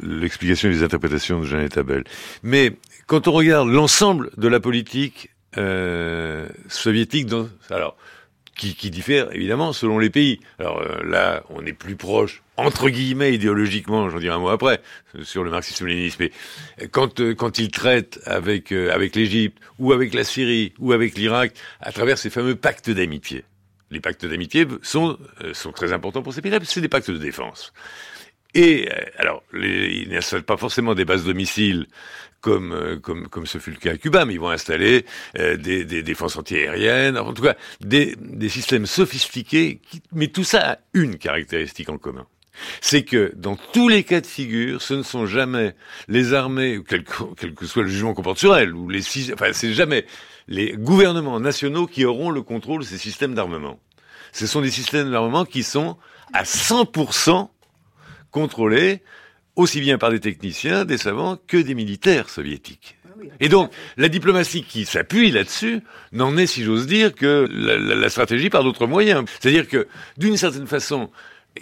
l'explication 0.01 0.69
et 0.69 0.71
les 0.71 0.81
interprétations 0.81 1.39
de 1.39 1.45
Jeannette 1.45 1.77
Abel. 1.77 2.03
Mais 2.41 2.75
quand 3.05 3.27
on 3.27 3.31
regarde 3.31 3.69
l'ensemble 3.69 4.31
de 4.37 4.47
la 4.47 4.59
politique 4.59 5.29
euh, 5.57 6.47
soviétique, 6.67 7.27
dans, 7.27 7.49
alors 7.69 7.95
qui, 8.55 8.75
qui, 8.75 8.89
diffère 8.89 9.33
évidemment 9.33 9.73
selon 9.73 9.97
les 9.99 10.09
pays. 10.09 10.39
Alors 10.59 10.81
euh, 10.81 11.03
là, 11.03 11.43
on 11.49 11.65
est 11.65 11.73
plus 11.73 11.95
proche 11.95 12.43
entre 12.57 12.89
guillemets 12.89 13.33
idéologiquement, 13.33 14.09
j'en 14.09 14.19
dirai 14.19 14.35
un 14.35 14.39
mot 14.39 14.49
après 14.49 14.81
sur 15.23 15.43
le 15.43 15.49
marxisme-léninisme. 15.49 16.17
Mais 16.79 16.87
quand 16.89 17.19
euh, 17.19 17.33
quand 17.33 17.57
il 17.57 17.71
traite 17.71 18.19
avec 18.25 18.71
euh, 18.71 18.93
avec 18.93 19.15
l'Égypte 19.15 19.57
ou 19.79 19.93
avec 19.93 20.13
la 20.13 20.23
Syrie 20.23 20.73
ou 20.77 20.91
avec 20.91 21.17
l'Irak 21.17 21.53
à 21.79 21.91
travers 21.91 22.17
ces 22.17 22.29
fameux 22.29 22.55
pactes 22.55 22.89
d'amitié 22.89 23.43
les 23.91 23.99
pactes 23.99 24.25
d'amitié 24.25 24.65
sont, 24.81 25.17
euh, 25.43 25.53
sont 25.53 25.71
très 25.71 25.93
importants 25.93 26.23
pour 26.23 26.33
ces 26.33 26.41
pays-là, 26.41 26.59
c'est 26.63 26.81
des 26.81 26.87
pactes 26.87 27.11
de 27.11 27.17
défense. 27.17 27.73
Et 28.53 28.89
euh, 28.89 28.95
alors, 29.17 29.43
les, 29.53 30.03
ils 30.03 30.09
n'installent 30.09 30.43
pas 30.43 30.57
forcément 30.57 30.95
des 30.95 31.05
bases 31.05 31.25
de 31.25 31.33
missiles 31.33 31.87
comme, 32.41 32.73
euh, 32.73 32.99
comme, 32.99 33.27
comme 33.27 33.45
ce 33.45 33.57
fut 33.57 33.71
le 33.71 33.77
cas 33.77 33.91
à 33.91 33.97
Cuba, 33.97 34.25
mais 34.25 34.33
ils 34.33 34.39
vont 34.39 34.49
installer 34.49 35.05
des, 35.35 35.85
des, 35.85 36.03
défenses 36.03 36.35
antiaériennes, 36.35 37.17
en 37.17 37.33
tout 37.33 37.43
cas 37.43 37.55
des, 37.79 38.15
des 38.19 38.49
systèmes 38.49 38.85
sophistiqués. 38.85 39.79
Qui, 39.87 40.01
mais 40.11 40.27
tout 40.27 40.43
ça 40.43 40.71
a 40.71 40.77
une 40.93 41.17
caractéristique 41.17 41.89
en 41.89 41.97
commun. 41.97 42.25
C'est 42.81 43.03
que 43.03 43.31
dans 43.35 43.55
tous 43.55 43.87
les 43.87 44.03
cas 44.03 44.21
de 44.21 44.27
figure, 44.27 44.81
ce 44.81 44.93
ne 44.93 45.03
sont 45.03 45.25
jamais 45.25 45.73
les 46.07 46.33
armées, 46.33 46.81
quel 46.87 47.03
que, 47.03 47.23
quel 47.37 47.53
que 47.53 47.65
soit 47.65 47.83
le 47.83 47.89
jugement 47.89 48.13
qu'on 48.13 48.21
porte 48.23 48.39
sur 48.39 48.55
elles, 48.55 48.73
ou 48.73 48.89
les 48.89 49.01
enfin 49.33 49.53
c'est 49.53 49.73
jamais 49.73 50.05
les 50.47 50.73
gouvernements 50.73 51.39
nationaux 51.39 51.87
qui 51.87 52.05
auront 52.05 52.29
le 52.29 52.41
contrôle 52.41 52.81
de 52.81 52.85
ces 52.85 52.97
systèmes 52.97 53.35
d'armement. 53.35 53.79
Ce 54.33 54.47
sont 54.47 54.61
des 54.61 54.71
systèmes 54.71 55.11
d'armement 55.11 55.45
qui 55.45 55.63
sont 55.63 55.97
à 56.33 56.43
100% 56.43 57.49
contrôlés 58.31 59.01
aussi 59.55 59.81
bien 59.81 59.97
par 59.97 60.11
des 60.11 60.19
techniciens, 60.19 60.85
des 60.85 60.97
savants, 60.97 61.37
que 61.47 61.57
des 61.57 61.75
militaires 61.75 62.29
soviétiques. 62.29 62.97
Et 63.39 63.49
donc, 63.49 63.71
la 63.97 64.09
diplomatie 64.09 64.63
qui 64.63 64.85
s'appuie 64.85 65.31
là-dessus 65.31 65.81
n'en 66.11 66.37
est, 66.37 66.47
si 66.47 66.63
j'ose 66.63 66.87
dire, 66.87 67.13
que 67.13 67.47
la, 67.51 68.09
stratégie 68.09 68.49
par 68.49 68.63
d'autres 68.63 68.87
moyens. 68.87 69.25
C'est-à-dire 69.39 69.67
que, 69.67 69.87
d'une 70.17 70.37
certaine 70.37 70.67
façon, 70.67 71.11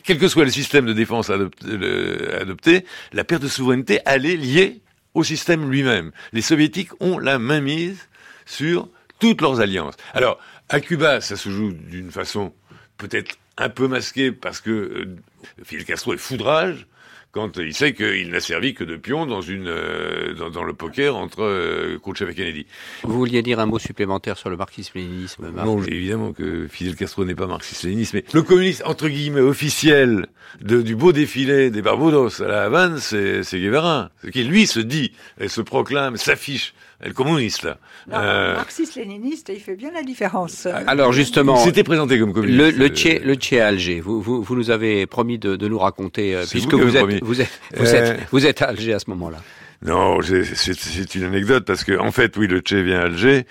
quel 0.03 0.17
que 0.17 0.27
soit 0.27 0.45
le 0.45 0.51
système 0.51 0.85
de 0.85 0.93
défense 0.93 1.29
adopté, 1.29 2.85
la 3.13 3.23
perte 3.23 3.41
de 3.41 3.47
souveraineté, 3.47 3.99
est 4.05 4.19
liée 4.19 4.81
au 5.13 5.23
système 5.23 5.69
lui-même. 5.69 6.11
Les 6.31 6.41
soviétiques 6.41 6.91
ont 6.99 7.17
la 7.17 7.39
main 7.39 7.61
mise 7.61 8.07
sur 8.45 8.87
toutes 9.19 9.41
leurs 9.41 9.59
alliances. 9.59 9.95
Alors, 10.13 10.39
à 10.69 10.79
Cuba, 10.79 11.19
ça 11.19 11.35
se 11.35 11.49
joue 11.49 11.73
d'une 11.73 12.11
façon 12.11 12.53
peut-être 12.97 13.35
un 13.57 13.69
peu 13.69 13.87
masquée 13.87 14.31
parce 14.31 14.61
que 14.61 14.69
euh, 14.71 15.15
Fidel 15.63 15.85
Castro 15.85 16.13
est 16.13 16.17
foudrage 16.17 16.87
quand 17.31 17.57
il 17.57 17.73
sait 17.73 17.93
qu'il 17.93 18.29
n'a 18.31 18.39
servi 18.39 18.73
que 18.73 18.83
de 18.83 18.95
pion 18.95 19.25
dans 19.25 19.41
une 19.41 19.67
euh, 19.67 20.33
dans, 20.51 20.63
le 20.63 20.73
poker 20.73 21.15
entre 21.15 21.43
euh, 21.43 21.99
Khrouchtchev 22.01 22.31
et 22.31 22.35
Kennedy. 22.35 22.65
Vous 23.03 23.13
vouliez 23.13 23.41
dire 23.41 23.59
un 23.59 23.65
mot 23.65 23.79
supplémentaire 23.79 24.37
sur 24.37 24.49
le 24.49 24.57
marxisme-léninisme 24.57 25.51
Non, 25.51 25.81
évidemment 25.83 26.33
que 26.33 26.67
Fidel 26.67 26.95
Castro 26.95 27.25
n'est 27.25 27.35
pas 27.35 27.47
marxiste-léniniste, 27.47 28.13
mais 28.13 28.23
le 28.33 28.41
communiste 28.41 28.83
entre 28.85 29.07
guillemets 29.07 29.41
officiel 29.41 30.27
de, 30.61 30.81
du 30.81 30.95
beau 30.95 31.11
défilé 31.11 31.69
des 31.69 31.81
Barbudos 31.81 32.41
à 32.41 32.47
la 32.47 32.63
Havane, 32.63 32.97
c'est 32.99 33.43
Guevara, 33.53 34.09
qui 34.31 34.43
lui 34.43 34.65
se 34.65 34.79
dit 34.79 35.11
et 35.39 35.47
se 35.47 35.61
proclame, 35.61 36.17
s'affiche 36.17 36.73
le 37.07 37.13
communiste. 37.13 37.63
Là. 37.63 37.77
Euh... 38.11 38.55
Marxiste-léniniste, 38.55 39.51
il 39.53 39.61
fait 39.61 39.75
bien 39.75 39.91
la 39.91 40.03
différence. 40.03 40.65
Alors 40.65 41.13
justement, 41.13 41.57
c'était 41.57 41.83
présenté 41.83 42.19
comme 42.19 42.33
communiste. 42.33 42.59
Le, 42.59 42.71
le 42.71 42.87
Tché, 42.89 43.19
le 43.19 43.35
tché 43.35 43.61
à 43.61 43.67
Alger. 43.67 44.01
Vous, 44.01 44.21
vous, 44.21 44.43
vous, 44.43 44.55
nous 44.55 44.69
avez 44.71 45.05
promis 45.05 45.39
de, 45.39 45.55
de 45.55 45.67
nous 45.67 45.79
raconter, 45.79 46.35
euh, 46.35 46.43
puisque 46.49 46.73
vous, 46.73 46.97
êtes, 46.97 47.23
vous, 47.23 47.41
êtes, 47.41 47.49
vous, 47.75 47.95
êtes, 47.95 48.09
euh, 48.09 48.17
vous 48.31 48.45
êtes 48.45 48.61
à 48.61 48.65
Alger 48.67 48.93
à 48.93 48.99
ce 48.99 49.09
moment-là. 49.11 49.37
Non, 49.81 50.19
c'est 50.21 51.15
une 51.15 51.23
anecdote 51.23 51.63
parce 51.63 51.85
que 51.85 51.97
en 51.97 52.11
fait, 52.11 52.35
oui, 52.35 52.47
le 52.47 52.61
Che 52.65 52.73
vient 52.73 52.99
à 52.99 53.03
Alger 53.03 53.45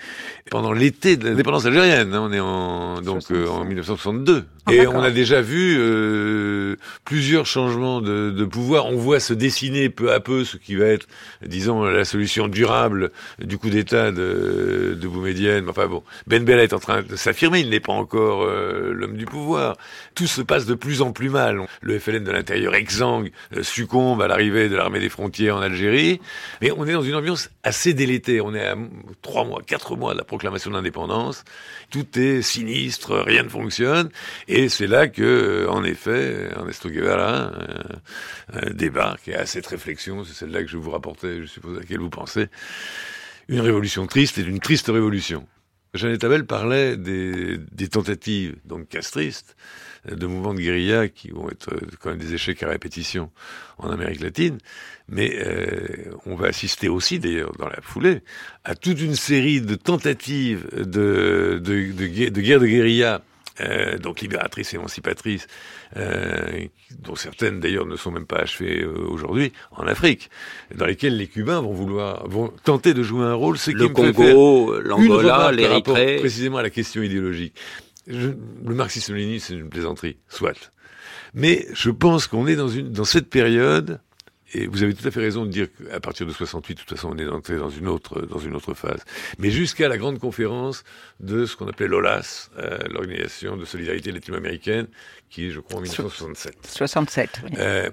pendant 0.51 0.73
l'été 0.73 1.17
de 1.17 1.27
l'indépendance 1.27 1.65
algérienne. 1.65 2.13
Hein, 2.13 2.21
on 2.21 2.31
est 2.31 2.39
en 2.39 3.01
donc 3.01 3.23
euh, 3.31 3.47
en 3.47 3.65
1962 3.65 4.45
ah, 4.45 4.58
et 4.71 4.87
on 4.87 5.01
a 5.01 5.11
déjà 5.11 5.41
vu 5.41 5.77
euh, 5.79 6.75
plusieurs 7.05 7.45
changements 7.45 8.01
de, 8.01 8.31
de, 8.31 8.45
pouvoir. 8.45 8.87
On 8.87 8.95
voit 8.95 9.19
se 9.19 9.33
dessiner 9.33 9.89
peu 9.89 10.11
à 10.11 10.19
peu 10.19 10.43
ce 10.43 10.57
qui 10.57 10.75
va 10.75 10.85
être, 10.85 11.07
disons, 11.45 11.83
la 11.83 12.05
solution 12.05 12.47
durable 12.47 13.11
du 13.39 13.57
coup 13.57 13.69
d'État 13.69 14.11
de, 14.11 14.97
de 14.99 15.07
Boumedienne. 15.07 15.69
Enfin 15.69 15.87
bon, 15.87 16.03
Ben 16.27 16.43
Bella 16.43 16.63
est 16.63 16.73
en 16.73 16.79
train 16.79 17.01
de 17.01 17.15
s'affirmer. 17.15 17.59
Il 17.59 17.69
n'est 17.69 17.79
pas 17.79 17.93
encore 17.93 18.43
euh, 18.43 18.91
l'homme 18.93 19.17
du 19.17 19.25
pouvoir. 19.25 19.77
Tout 20.15 20.27
se 20.27 20.41
passe 20.41 20.65
de 20.65 20.75
plus 20.75 21.01
en 21.01 21.11
plus 21.11 21.29
mal. 21.29 21.61
Le 21.81 21.99
FLN 21.99 22.23
de 22.23 22.31
l'intérieur 22.31 22.75
exsangue, 22.75 23.31
succombe 23.61 24.21
à 24.21 24.27
l'arrivée 24.27 24.69
de 24.69 24.75
l'armée 24.75 24.99
des 24.99 25.09
frontières 25.09 25.57
en 25.57 25.61
Algérie. 25.61 26.19
Mais 26.61 26.71
on 26.71 26.85
est 26.85 26.93
dans 26.93 27.01
une 27.01 27.15
ambiance 27.15 27.49
assez 27.63 27.93
délétée. 27.93 28.41
On 28.41 28.53
est 28.53 28.65
à 28.65 28.75
trois 29.21 29.45
mois, 29.45 29.61
quatre 29.65 29.95
mois 29.95 30.13
de 30.13 30.17
la 30.17 30.23
proclamation 30.23 30.71
d'indépendance. 30.71 31.43
Tout 31.89 32.19
est 32.19 32.41
sinistre, 32.41 33.15
rien 33.17 33.43
ne 33.43 33.49
fonctionne. 33.49 34.09
Et 34.47 34.58
c'est 34.67 34.87
là 34.87 35.07
que, 35.07 35.21
euh, 35.21 35.69
en 35.69 35.83
effet, 35.83 36.49
Ernesto 36.51 36.89
Guevara 36.89 37.53
euh, 38.55 38.73
débarque 38.73 39.27
et 39.27 39.35
a 39.35 39.45
cette 39.45 39.67
réflexion. 39.67 40.25
C'est 40.25 40.33
celle-là 40.33 40.63
que 40.63 40.69
je 40.69 40.77
vous 40.77 40.91
rapportais, 40.91 41.41
je 41.41 41.45
suppose, 41.45 41.77
à 41.77 41.81
laquelle 41.81 41.99
vous 41.99 42.09
pensez. 42.09 42.47
Une 43.47 43.61
révolution 43.61 44.07
triste 44.07 44.37
est 44.37 44.43
une 44.43 44.59
triste 44.59 44.87
révolution. 44.87 45.47
Jeannette 45.93 46.23
Abel 46.23 46.45
parlait 46.45 46.97
des, 46.97 47.87
tentatives, 47.87 48.55
donc 48.65 48.89
castristes, 48.89 49.55
de 50.09 50.27
mouvements 50.27 50.53
de 50.53 50.59
guérilla 50.59 51.07
qui 51.07 51.29
vont 51.29 51.49
être 51.49 51.73
euh, 51.73 51.87
quand 51.99 52.09
même 52.09 52.19
des 52.19 52.33
échecs 52.33 52.63
à 52.63 52.69
répétition 52.69 53.31
en 53.77 53.89
Amérique 53.89 54.21
latine, 54.21 54.57
mais 55.07 55.35
euh, 55.45 56.13
on 56.25 56.35
va 56.35 56.47
assister 56.47 56.89
aussi, 56.89 57.19
d'ailleurs, 57.19 57.53
dans 57.57 57.67
la 57.67 57.81
foulée, 57.81 58.21
à 58.63 58.75
toute 58.75 59.01
une 59.01 59.15
série 59.15 59.61
de 59.61 59.75
tentatives 59.75 60.67
de, 60.73 61.59
de 61.61 62.41
guerre 62.41 62.59
de 62.59 62.67
guérilla 62.67 63.21
euh, 63.61 63.97
donc 63.97 64.21
libératrices 64.21 64.73
et 64.73 64.77
émancipatrices, 64.77 65.47
euh, 65.97 66.65
dont 66.99 67.15
certaines 67.15 67.59
d'ailleurs 67.59 67.85
ne 67.85 67.95
sont 67.95 68.11
même 68.11 68.25
pas 68.25 68.37
achevées 68.37 68.83
euh, 68.83 69.07
aujourd'hui, 69.09 69.51
en 69.71 69.87
Afrique, 69.87 70.29
dans 70.75 70.85
lesquelles 70.85 71.17
les 71.17 71.27
Cubains 71.27 71.61
vont 71.61 71.73
vouloir, 71.73 72.27
vont 72.27 72.51
tenter 72.63 72.93
de 72.93 73.03
jouer 73.03 73.25
un 73.25 73.33
rôle. 73.33 73.57
Ce 73.57 73.71
le 73.71 73.89
Congo, 73.89 74.79
l'Angola, 74.81 75.51
l'Érythrée. 75.51 76.17
Précisément 76.17 76.57
à 76.57 76.63
la 76.63 76.69
question 76.69 77.01
idéologique 77.01 77.53
le 78.09 78.35
marxisme-léninisme, 78.75 79.45
c'est 79.47 79.59
une 79.59 79.69
plaisanterie, 79.69 80.17
soit. 80.27 80.71
Mais 81.33 81.67
je 81.73 81.91
pense 81.91 82.27
qu'on 82.27 82.47
est 82.47 82.55
dans, 82.55 82.69
une, 82.69 82.91
dans 82.91 83.05
cette 83.05 83.29
période, 83.29 84.01
et 84.53 84.67
vous 84.67 84.83
avez 84.83 84.93
tout 84.93 85.07
à 85.07 85.11
fait 85.11 85.19
raison 85.19 85.45
de 85.45 85.51
dire 85.51 85.67
qu'à 85.71 85.99
partir 85.99 86.25
de 86.25 86.31
68, 86.31 86.75
de 86.75 86.79
toute 86.79 86.89
façon, 86.89 87.09
on 87.13 87.17
est 87.17 87.27
entré 87.27 87.57
dans 87.57 87.69
une 87.69 87.87
autre, 87.87 88.21
dans 88.21 88.39
une 88.39 88.55
autre 88.55 88.73
phase. 88.73 89.03
Mais 89.37 89.51
jusqu'à 89.51 89.87
la 89.87 89.97
grande 89.97 90.19
conférence 90.19 90.83
de 91.19 91.45
ce 91.45 91.55
qu'on 91.55 91.67
appelait 91.67 91.87
l'OLAS, 91.87 92.49
euh, 92.57 92.77
l'Organisation 92.89 93.57
de 93.57 93.65
solidarité 93.65 94.11
latino-américaine, 94.11 94.87
qui 95.29 95.47
est, 95.47 95.51
je 95.51 95.59
crois, 95.59 95.79
en 95.79 95.81
1967. 95.81 96.55
67, 96.65 97.41
oui. 97.43 97.51
Euh, 97.57 97.89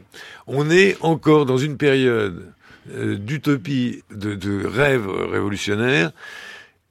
on 0.46 0.70
est 0.70 0.96
encore 1.02 1.44
dans 1.44 1.58
une 1.58 1.76
période 1.76 2.52
euh, 2.90 3.16
d'utopie, 3.16 4.02
de, 4.10 4.34
de 4.34 4.64
rêve 4.64 5.08
révolutionnaire, 5.08 6.12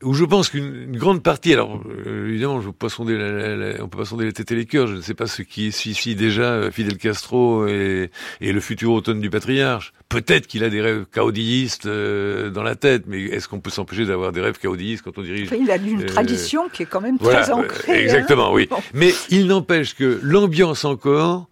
où 0.06 0.14
je 0.14 0.24
pense 0.24 0.50
qu'une 0.50 0.96
grande 0.96 1.24
partie, 1.24 1.52
alors 1.52 1.82
euh, 2.06 2.30
évidemment, 2.30 2.62
je 2.62 2.68
peux 2.68 2.74
pas 2.74 2.90
sonder 2.90 3.18
la, 3.18 3.84
on 3.84 3.88
peut 3.88 3.98
pas 3.98 4.06
sonder 4.06 4.26
les 4.26 4.34
têtes 4.34 4.52
et 4.52 4.56
les 4.56 4.66
cœurs. 4.66 4.88
Je 4.88 4.96
ne 4.96 5.02
sais 5.02 5.16
pas 5.16 5.28
ce 5.28 5.42
qui 5.42 5.72
si 5.72 6.16
déjà 6.16 6.44
euh, 6.54 6.72
Fidel 6.72 6.98
Castro 6.98 7.68
et, 7.68 8.12
et 8.40 8.52
le 8.54 8.60
futur 8.60 8.92
automne 8.92 9.20
du 9.20 9.30
patriarche. 9.30 9.94
Peut-être 10.08 10.46
qu'il 10.46 10.64
a 10.64 10.70
des 10.70 10.82
rêves 10.82 11.06
caudillistes 11.12 11.88
euh, 11.88 12.52
dans 12.52 12.64
la 12.64 12.76
tête, 12.76 13.04
mais 13.08 13.24
est-ce 13.24 13.48
qu'on 13.48 13.60
peut 13.60 13.72
s'empêcher 13.72 14.06
d'avoir 14.06 14.32
des 14.32 14.42
rêves 14.42 14.60
caudillistes 14.62 15.04
quand 15.04 15.18
on 15.18 15.24
dirige 15.24 15.50
Il 15.60 15.72
a 15.72 15.78
une 15.78 16.06
tradition 16.06 16.70
qui 16.70 16.84
est 16.84 16.86
quand 16.86 17.02
même 17.02 17.18
très 17.18 17.52
ancrée. 17.52 17.94
Hein. 17.94 18.04
Exactement, 18.04 18.54
oui. 18.54 18.70
Mais 18.94 19.12
il 19.30 19.48
n'empêche 19.48 19.96
que 19.96 20.20
l'ambiance 20.22 20.86
encore, 20.86 21.50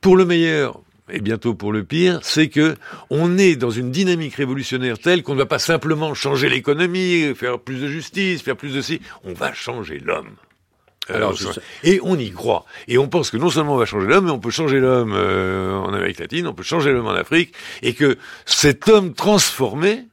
pour 0.00 0.16
le 0.16 0.24
meilleur, 0.24 0.80
et 1.12 1.20
bientôt 1.20 1.54
pour 1.54 1.72
le 1.72 1.84
pire, 1.84 2.18
c'est 2.22 2.48
que 2.48 2.76
on 3.10 3.38
est 3.38 3.56
dans 3.56 3.70
une 3.70 3.90
dynamique 3.90 4.34
révolutionnaire 4.34 4.98
telle 4.98 5.22
qu'on 5.22 5.34
ne 5.34 5.38
va 5.38 5.46
pas 5.46 5.58
simplement 5.58 6.14
changer 6.14 6.48
l'économie, 6.48 7.34
faire 7.34 7.58
plus 7.58 7.80
de 7.80 7.86
justice, 7.86 8.42
faire 8.42 8.56
plus 8.56 8.74
de 8.74 8.80
ci, 8.80 9.00
on 9.24 9.34
va 9.34 9.52
changer 9.52 9.98
l'homme. 9.98 10.36
Alors, 11.08 11.36
et 11.82 12.00
on 12.02 12.16
y 12.16 12.30
croit. 12.30 12.64
Et 12.86 12.96
on 12.96 13.08
pense 13.08 13.30
que 13.30 13.36
non 13.36 13.50
seulement 13.50 13.74
on 13.74 13.78
va 13.78 13.86
changer 13.86 14.06
l'homme, 14.06 14.26
mais 14.26 14.30
on 14.30 14.38
peut 14.38 14.50
changer 14.50 14.78
l'homme 14.78 15.12
euh, 15.14 15.74
en 15.76 15.92
Amérique 15.92 16.20
latine, 16.20 16.46
on 16.46 16.54
peut 16.54 16.62
changer 16.62 16.92
l'homme 16.92 17.08
en 17.08 17.14
Afrique, 17.14 17.52
et 17.82 17.92
que 17.92 18.16
cet 18.46 18.88
homme 18.88 19.12
transformé, 19.12 20.04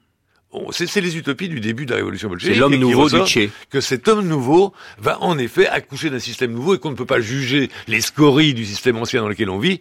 c'est 0.71 1.01
les 1.01 1.15
utopies 1.15 1.47
du 1.47 1.59
début 1.59 1.85
de 1.85 1.91
la 1.91 1.97
révolution 1.97 2.27
bolchevique. 2.27 2.55
C'est 2.55 2.59
l'homme 2.59 2.75
nouveau 2.75 3.07
du 3.07 3.19
Tché. 3.25 3.51
Que 3.69 3.81
cet 3.81 4.07
homme 4.07 4.27
nouveau 4.27 4.73
va 4.97 5.21
en 5.21 5.37
effet 5.37 5.67
accoucher 5.67 6.09
d'un 6.09 6.19
système 6.19 6.51
nouveau 6.51 6.73
et 6.73 6.79
qu'on 6.79 6.89
ne 6.89 6.95
peut 6.95 7.05
pas 7.05 7.21
juger 7.21 7.69
les 7.87 8.01
scories 8.01 8.55
du 8.55 8.65
système 8.65 8.97
ancien 8.97 9.21
dans 9.21 9.29
lequel 9.29 9.51
on 9.51 9.59
vit 9.59 9.79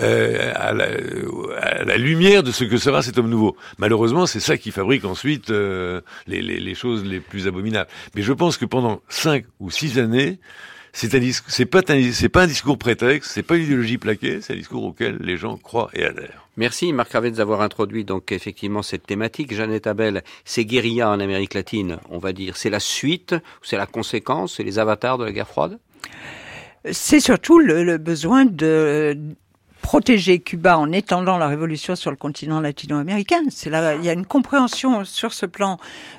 euh, 0.00 0.52
à, 0.54 0.72
la, 0.72 0.86
à, 1.60 1.84
la, 1.84 1.96
lumière 1.96 2.42
de 2.42 2.52
ce 2.52 2.64
que 2.64 2.76
sera 2.76 3.02
cet 3.02 3.18
homme 3.18 3.28
nouveau. 3.28 3.56
Malheureusement, 3.78 4.26
c'est 4.26 4.40
ça 4.40 4.56
qui 4.56 4.70
fabrique 4.70 5.04
ensuite 5.04 5.50
euh, 5.50 6.00
les, 6.26 6.42
les, 6.42 6.60
les, 6.60 6.74
choses 6.74 7.04
les 7.04 7.20
plus 7.20 7.46
abominables. 7.46 7.88
Mais 8.14 8.22
je 8.22 8.32
pense 8.32 8.56
que 8.56 8.64
pendant 8.64 9.00
cinq 9.08 9.44
ou 9.58 9.70
six 9.70 9.98
années, 9.98 10.38
c'est 10.92 11.14
un 11.14 11.20
c'est 11.46 11.66
pas 11.66 11.82
c'est 12.12 12.28
pas 12.28 12.42
un 12.42 12.46
discours 12.46 12.78
prétexte, 12.78 13.30
c'est 13.30 13.42
pas 13.42 13.56
une 13.56 13.64
idéologie 13.64 13.98
plaquée, 13.98 14.40
c'est 14.40 14.54
un 14.54 14.56
discours 14.56 14.84
auquel 14.84 15.18
les 15.20 15.36
gens 15.36 15.56
croient 15.56 15.90
et 15.94 16.04
adhèrent. 16.04 16.46
Merci 16.56 16.92
Marc 16.92 17.12
Ravet 17.12 17.30
d'avoir 17.32 17.62
introduit 17.62 18.04
donc 18.04 18.32
effectivement 18.32 18.82
cette 18.82 19.06
thématique. 19.06 19.54
Jeannette 19.54 19.86
Abel, 19.86 20.22
ces 20.44 20.64
guérillas 20.64 21.10
en 21.10 21.20
Amérique 21.20 21.54
latine, 21.54 21.98
on 22.10 22.18
va 22.18 22.32
dire, 22.32 22.56
c'est 22.56 22.70
la 22.70 22.80
suite, 22.80 23.34
c'est 23.62 23.76
la 23.76 23.86
conséquence, 23.86 24.56
c'est 24.56 24.64
les 24.64 24.78
avatars 24.78 25.18
de 25.18 25.24
la 25.24 25.32
guerre 25.32 25.48
froide? 25.48 25.78
C'est 26.90 27.20
surtout 27.20 27.58
le, 27.58 27.84
le 27.84 27.98
besoin 27.98 28.44
de 28.44 29.16
protéger 29.82 30.38
Cuba 30.38 30.78
en 30.78 30.92
étendant 30.92 31.38
la 31.38 31.48
révolution 31.48 31.96
sur 31.96 32.10
le 32.10 32.16
continent 32.16 32.60
latino-américain. 32.60 33.42
C'est 33.50 33.70
là, 33.70 33.94
il 33.94 34.04
y 34.04 34.08
a 34.08 34.12
une 34.12 34.26
compréhension 34.26 35.04
sur 35.04 35.32
ce 35.32 35.46
plan 35.46 35.78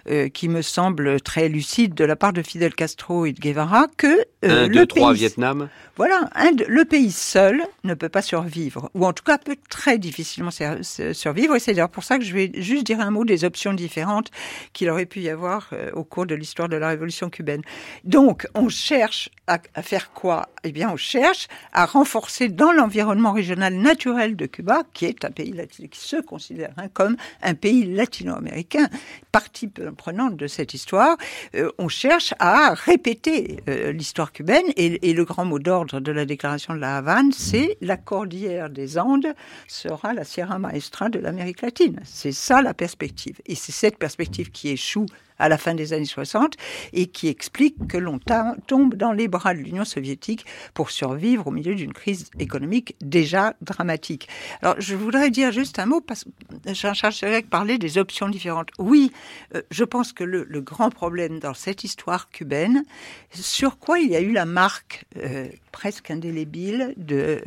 euh, 0.10 0.30
qui 0.30 0.48
me 0.50 0.62
semble 0.62 1.22
très 1.22 1.50
lucide 1.50 1.94
de 1.94 2.04
la 2.04 2.16
part 2.16 2.34
de 2.34 2.42
Fidel 2.42 2.74
Castro 2.74 3.26
et 3.26 3.34
de 3.34 3.40
Guevara 3.40 3.88
que 3.98 4.26
euh, 4.44 4.68
le 4.68 4.86
pays, 4.86 5.14
Vietnam. 5.14 5.70
Voilà, 5.98 6.30
un, 6.34 6.52
le 6.68 6.86
pays 6.86 7.12
seul 7.12 7.62
ne 7.84 7.94
peut 7.94 8.10
pas 8.10 8.24
survivre, 8.24 8.90
ou 8.96 9.06
en 9.06 9.14
tout 9.14 9.24
cas 9.24 9.38
peut 9.38 9.58
très 9.70 10.00
difficilement 10.00 10.50
survivre. 10.50 11.56
Et 11.56 11.60
c'est 11.60 11.74
d'ailleurs 11.74 11.90
pour 11.90 12.04
ça 12.04 12.18
que 12.18 12.24
je 12.24 12.34
vais 12.34 12.52
juste 12.56 12.86
dire 12.86 13.00
un 13.00 13.12
mot 13.12 13.26
des 13.26 13.44
options 13.44 13.74
différentes 13.74 14.32
qu'il 14.74 14.90
aurait 14.90 15.06
pu 15.06 15.20
y 15.20 15.30
avoir 15.30 15.70
euh, 15.74 15.92
au 15.94 16.04
cours 16.04 16.26
de 16.26 16.34
l'histoire 16.34 16.70
de 16.70 16.78
la 16.78 16.88
révolution 16.88 17.30
cubaine. 17.30 17.62
Donc, 18.04 18.48
on 18.56 18.70
cherche 18.70 19.30
à, 19.46 19.60
à 19.76 19.82
faire 19.84 20.12
quoi? 20.12 20.50
Eh 20.64 20.72
bien, 20.72 20.90
on 20.92 20.98
cherche 20.98 21.48
à 21.74 21.86
renforcer 21.86 22.48
dans 22.48 22.72
l'environnement 22.72 23.34
régional 23.34 23.51
naturel 23.56 24.36
de 24.36 24.46
Cuba, 24.46 24.84
qui 24.94 25.06
est 25.06 25.26
un 25.26 25.32
pays 25.32 25.54
qui 25.90 26.00
se 26.00 26.18
considère 26.18 26.72
hein, 26.78 26.88
comme 26.94 27.18
un 27.42 27.54
pays 27.54 27.86
latino-américain, 27.86 28.88
partie 29.32 29.68
prenante 29.68 30.38
de 30.38 30.48
cette 30.48 30.74
histoire, 30.74 31.18
euh, 31.56 31.72
on 31.78 31.88
cherche 31.88 32.34
à 32.40 32.74
répéter 32.74 33.62
euh, 33.68 33.92
l'histoire 33.92 34.32
cubaine 34.32 34.66
et, 34.76 35.10
et, 35.10 35.14
le 35.14 35.26
grand 35.26 35.46
mot 35.46 35.60
d'ordre 35.60 36.00
de 36.00 36.12
la 36.12 36.26
déclaration 36.26 36.74
de 36.74 36.80
la 36.80 36.98
Havane, 36.98 37.32
c'est 37.32 37.78
la 37.82 37.98
cordillère 37.98 38.70
des 38.70 38.98
Andes 38.98 39.34
sera 39.68 40.14
la 40.14 40.24
Sierra 40.24 40.60
Maestra 40.60 41.10
de 41.10 41.20
l'Amérique 41.20 41.62
latine. 41.62 42.00
C'est 42.04 42.32
ça 42.32 42.62
la 42.62 42.74
perspective. 42.74 43.40
Et 43.46 43.56
c'est 43.56 43.72
cette 43.72 43.98
perspective 43.98 44.52
qui 44.52 44.70
échoue 44.70 45.06
à 45.42 45.50
la 45.50 45.58
fin 45.58 45.74
des 45.74 45.94
années 45.94 46.06
60 46.06 46.56
et 46.94 47.08
qui 47.08 47.28
explique 47.28 47.88
que 47.88 47.98
l'on 47.98 48.20
tombe 48.68 48.96
dans 48.96 49.12
les 49.12 49.28
bras 49.28 49.54
de 49.54 49.60
l'Union 49.60 49.86
soviétique 49.86 50.46
pour 50.74 50.92
survivre 50.92 51.48
au 51.48 51.52
milieu 51.52 51.76
d'une 51.76 51.94
crise 51.94 52.30
économique 52.40 52.96
déjà 53.02 53.56
dramatique. 53.62 54.30
Alors 54.62 54.76
je 54.80 54.96
voudrais 54.96 55.32
dire 55.32 55.52
juste 55.52 55.80
un 55.80 55.88
mot 55.88 56.00
parce 56.00 56.26
que 56.26 56.74
Jean-Charles 56.74 57.14
Chirac 57.14 57.48
parlait 57.48 57.78
des 57.78 57.98
options 57.98 58.30
différentes. 58.30 58.70
Oui, 58.78 59.12
euh, 59.56 59.62
je 59.72 59.84
pense 59.84 60.14
que 60.14 60.24
le, 60.24 60.62
grand 60.62 60.92
problème 60.92 61.40
dans 61.40 61.56
cette 61.56 61.84
histoire 61.84 62.30
cubaine, 62.30 62.84
sur 63.32 63.80
quoi 63.80 64.00
il 64.00 64.12
y 64.12 64.16
a 64.16 64.22
eu 64.22 64.32
la 64.32 64.46
marque 64.46 65.06
euh, 65.18 65.48
presque 65.72 66.12
indélébile 66.12 66.94
de 66.98 67.42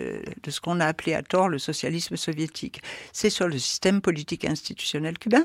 ce 0.49 0.61
qu'on 0.61 0.81
a 0.81 0.87
appelé 0.87 1.15
à 1.15 1.23
tort 1.23 1.49
le 1.49 1.59
socialisme 1.59 2.17
soviétique, 2.17 2.83
c'est 3.13 3.31
sur 3.31 3.47
le 3.47 3.59
système 3.59 4.01
politique 4.01 4.45
institutionnel 4.45 5.17
cubain. 5.19 5.45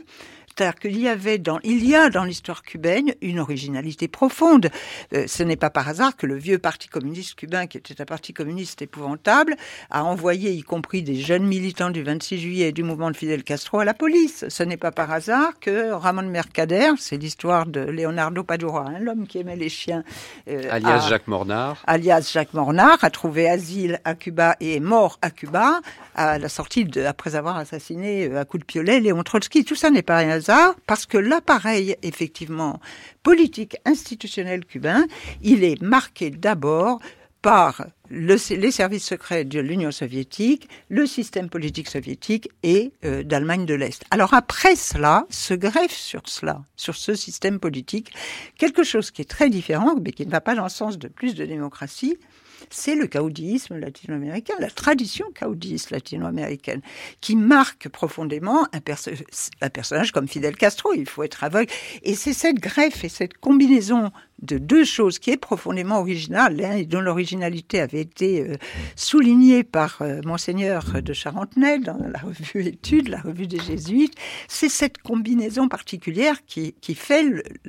C'est-à-dire 0.59 0.79
qu'il 0.79 0.99
y 0.99 1.07
avait 1.07 1.37
dans, 1.37 1.59
il 1.63 1.85
y 1.85 1.95
a 1.95 2.09
dans 2.09 2.25
l'histoire 2.25 2.63
cubaine 2.63 3.13
une 3.21 3.39
originalité 3.39 4.09
profonde. 4.09 4.69
Euh, 5.13 5.23
ce 5.25 5.41
n'est 5.41 5.55
pas 5.55 5.69
par 5.69 5.87
hasard 5.87 6.17
que 6.17 6.25
le 6.25 6.35
vieux 6.35 6.59
parti 6.59 6.89
communiste 6.89 7.35
cubain, 7.35 7.65
qui 7.65 7.77
était 7.77 8.01
un 8.01 8.05
parti 8.05 8.33
communiste 8.33 8.81
épouvantable, 8.81 9.55
a 9.89 10.03
envoyé, 10.03 10.51
y 10.51 10.61
compris 10.61 11.01
des 11.01 11.15
jeunes 11.15 11.45
militants 11.45 11.91
du 11.91 12.03
26 12.03 12.39
juillet 12.39 12.67
et 12.67 12.71
du 12.73 12.83
mouvement 12.83 13.09
de 13.09 13.15
Fidel 13.15 13.45
Castro, 13.45 13.79
à 13.79 13.85
la 13.85 13.93
police. 13.93 14.43
Ce 14.49 14.61
n'est 14.63 14.75
pas 14.75 14.91
par 14.91 15.09
hasard 15.13 15.53
que 15.61 15.91
Ramon 15.91 16.23
Mercader, 16.23 16.91
c'est 16.97 17.15
l'histoire 17.15 17.65
de 17.65 17.79
Leonardo 17.79 18.43
Padura, 18.43 18.87
hein, 18.89 18.99
l'homme 18.99 19.27
qui 19.27 19.37
aimait 19.37 19.55
les 19.55 19.69
chiens, 19.69 20.03
euh, 20.49 20.63
alias 20.69 21.07
Jacques 21.07 21.29
Mornard, 21.29 21.81
alias 21.87 22.29
Jacques 22.33 22.53
Mornard, 22.53 22.89
Mornar 22.89 23.03
a 23.05 23.09
trouvé 23.09 23.49
asile 23.49 24.01
à 24.03 24.13
Cuba 24.13 24.57
et 24.59 24.75
est 24.75 24.81
mort 24.81 25.19
à 25.21 25.31
Cuba 25.31 25.79
à 26.15 26.37
la 26.37 26.49
sortie 26.49 26.83
de, 26.83 27.05
après 27.05 27.35
avoir 27.35 27.55
assassiné 27.55 28.35
à 28.35 28.43
coup 28.43 28.57
de 28.57 28.65
piolet 28.65 28.99
Léon 28.99 29.23
Trotsky. 29.23 29.63
Tout 29.63 29.75
ça 29.75 29.89
n'est 29.89 30.01
pas 30.01 30.17
un 30.17 30.29
hasard 30.29 30.48
parce 30.85 31.05
que 31.05 31.17
l'appareil, 31.17 31.95
effectivement, 32.01 32.79
politique 33.23 33.77
institutionnel 33.85 34.65
cubain, 34.65 35.05
il 35.41 35.63
est 35.63 35.81
marqué 35.81 36.29
d'abord 36.29 36.99
par 37.41 37.85
le, 38.09 38.35
les 38.55 38.71
services 38.71 39.05
secrets 39.05 39.45
de 39.45 39.59
l'Union 39.59 39.91
soviétique, 39.91 40.67
le 40.89 41.05
système 41.05 41.49
politique 41.49 41.87
soviétique 41.87 42.49
et 42.63 42.91
euh, 43.05 43.23
d'Allemagne 43.23 43.65
de 43.65 43.75
l'Est. 43.75 44.03
Alors 44.11 44.33
après 44.33 44.75
cela, 44.75 45.25
se 45.29 45.53
greffe 45.53 45.95
sur 45.95 46.23
cela, 46.25 46.63
sur 46.75 46.95
ce 46.95 47.15
système 47.15 47.59
politique, 47.59 48.11
quelque 48.57 48.83
chose 48.83 49.11
qui 49.11 49.21
est 49.21 49.29
très 49.29 49.49
différent, 49.49 49.95
mais 50.03 50.11
qui 50.11 50.25
ne 50.25 50.31
va 50.31 50.41
pas 50.41 50.55
dans 50.55 50.63
le 50.63 50.69
sens 50.69 50.97
de 50.97 51.07
plus 51.07 51.33
de 51.35 51.45
démocratie, 51.45 52.17
c'est 52.69 52.95
le 52.95 53.07
caudillisme 53.07 53.77
latino-américain, 53.77 54.53
la 54.59 54.69
tradition 54.69 55.25
caudilliste 55.37 55.91
latino-américaine, 55.91 56.81
qui 57.21 57.35
marque 57.35 57.89
profondément 57.89 58.67
un, 58.73 59.69
personnage 59.69 60.11
comme 60.11 60.27
Fidel 60.27 60.55
Castro. 60.55 60.93
Il 60.93 61.07
faut 61.07 61.23
être 61.23 61.43
aveugle. 61.43 61.71
Et 62.03 62.15
c'est 62.15 62.33
cette 62.33 62.59
greffe 62.59 63.03
et 63.03 63.09
cette 63.09 63.37
combinaison 63.37 64.11
de 64.41 64.57
deux 64.57 64.85
choses 64.85 65.19
qui 65.19 65.31
est 65.31 65.37
profondément 65.37 65.99
originale, 65.99 66.87
dont 66.87 67.01
l'originalité 67.01 67.81
avait 67.81 67.99
été 67.99 68.41
euh, 68.41 68.55
soulignée 68.95 69.63
par 69.63 70.01
euh, 70.01 70.21
monseigneur 70.23 71.01
de 71.01 71.13
Charentenay 71.13 71.79
dans 71.79 71.97
la 71.97 72.19
revue 72.19 72.65
Études, 72.65 73.09
la 73.09 73.19
revue 73.19 73.47
des 73.47 73.59
Jésuites. 73.59 74.15
C'est 74.47 74.69
cette 74.69 74.99
combinaison 74.99 75.67
particulière 75.67 76.37
qui, 76.45 76.73
qui 76.81 76.95
fait 76.95 77.25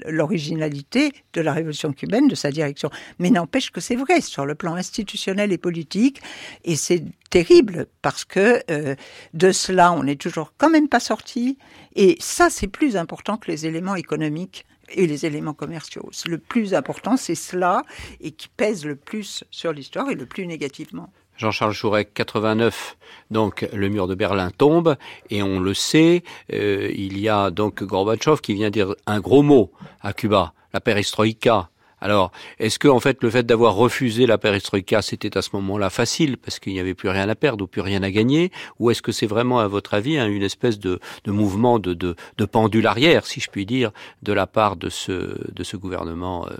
l'originalité 0.06 1.12
de 1.32 1.40
la 1.40 1.52
révolution 1.52 1.92
cubaine, 1.92 2.28
de 2.28 2.34
sa 2.34 2.50
direction. 2.50 2.90
Mais 3.18 3.30
n'empêche 3.30 3.70
que 3.70 3.80
c'est 3.80 3.96
vrai 3.96 4.20
sur 4.20 4.46
le 4.46 4.54
plan 4.54 4.76
institutionnel 4.80 5.52
et 5.52 5.58
politique, 5.58 6.20
et 6.64 6.76
c'est 6.76 7.04
terrible 7.30 7.86
parce 8.02 8.24
que 8.24 8.62
euh, 8.70 8.96
de 9.32 9.52
cela 9.52 9.92
on 9.92 10.02
n'est 10.02 10.16
toujours 10.16 10.52
quand 10.58 10.70
même 10.70 10.88
pas 10.88 11.00
sorti. 11.00 11.56
Et 11.94 12.16
ça 12.18 12.50
c'est 12.50 12.66
plus 12.66 12.96
important 12.96 13.36
que 13.36 13.50
les 13.50 13.66
éléments 13.66 13.94
économiques 13.94 14.66
et 14.92 15.06
les 15.06 15.26
éléments 15.26 15.54
commerciaux. 15.54 16.10
Le 16.26 16.38
plus 16.38 16.74
important, 16.74 17.16
c'est 17.16 17.34
cela, 17.34 17.84
et 18.20 18.32
qui 18.32 18.48
pèse 18.48 18.84
le 18.84 18.96
plus 18.96 19.44
sur 19.50 19.72
l'histoire 19.72 20.10
et 20.10 20.14
le 20.14 20.26
plus 20.26 20.46
négativement. 20.46 21.12
Jean-Charles 21.36 21.72
Chourec, 21.72 22.12
89, 22.12 22.98
donc 23.30 23.66
le 23.72 23.88
mur 23.88 24.06
de 24.06 24.14
Berlin 24.14 24.50
tombe, 24.50 24.96
et 25.30 25.42
on 25.42 25.58
le 25.58 25.72
sait, 25.72 26.22
euh, 26.52 26.90
il 26.94 27.18
y 27.18 27.30
a 27.30 27.50
donc 27.50 27.82
Gorbatchev 27.82 28.40
qui 28.42 28.52
vient 28.52 28.68
dire 28.68 28.94
un 29.06 29.20
gros 29.20 29.42
mot 29.42 29.72
à 30.02 30.12
Cuba, 30.12 30.52
la 30.74 30.80
perestroïka, 30.82 31.70
alors, 32.00 32.32
est-ce 32.58 32.78
que 32.78 32.88
en 32.88 33.00
fait 33.00 33.22
le 33.22 33.30
fait 33.30 33.44
d'avoir 33.44 33.74
refusé 33.74 34.26
la 34.26 34.38
perestroïka, 34.38 35.02
c'était 35.02 35.36
à 35.36 35.42
ce 35.42 35.50
moment-là 35.54 35.90
facile 35.90 36.36
parce 36.38 36.58
qu'il 36.58 36.72
n'y 36.72 36.80
avait 36.80 36.94
plus 36.94 37.08
rien 37.08 37.28
à 37.28 37.34
perdre 37.34 37.64
ou 37.64 37.66
plus 37.66 37.82
rien 37.82 38.02
à 38.02 38.10
gagner, 38.10 38.50
ou 38.78 38.90
est-ce 38.90 39.02
que 39.02 39.12
c'est 39.12 39.26
vraiment, 39.26 39.60
à 39.60 39.68
votre 39.68 39.94
avis, 39.94 40.18
hein, 40.18 40.26
une 40.26 40.42
espèce 40.42 40.78
de, 40.78 41.00
mouvement 41.26 41.78
de, 41.78 41.94
de, 41.94 42.44
pendule 42.46 42.86
arrière, 42.86 43.26
si 43.26 43.40
je 43.40 43.50
puis 43.50 43.66
dire, 43.66 43.92
de 44.22 44.32
la 44.32 44.46
part 44.46 44.76
de 44.76 44.88
ce, 44.88 45.52
de 45.52 45.62
ce 45.62 45.76
gouvernement 45.76 46.46
euh, 46.48 46.54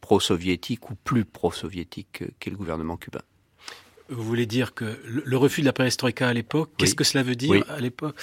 pro-soviétique 0.00 0.90
ou 0.90 0.94
plus 0.94 1.24
pro-soviétique 1.24 2.22
qu'est 2.38 2.50
le 2.50 2.56
gouvernement 2.56 2.96
cubain? 2.96 3.22
Vous 4.08 4.22
voulez 4.22 4.46
dire 4.46 4.74
que 4.74 5.00
le, 5.04 5.36
refus 5.36 5.62
de 5.62 5.66
la 5.66 5.72
perestroïka 5.72 6.28
à 6.28 6.32
l'époque, 6.34 6.70
qu'est-ce 6.76 6.94
que 6.94 7.04
cela 7.04 7.22
veut 7.22 7.36
dire 7.36 7.64
à 7.68 7.80
l'époque? 7.80 8.16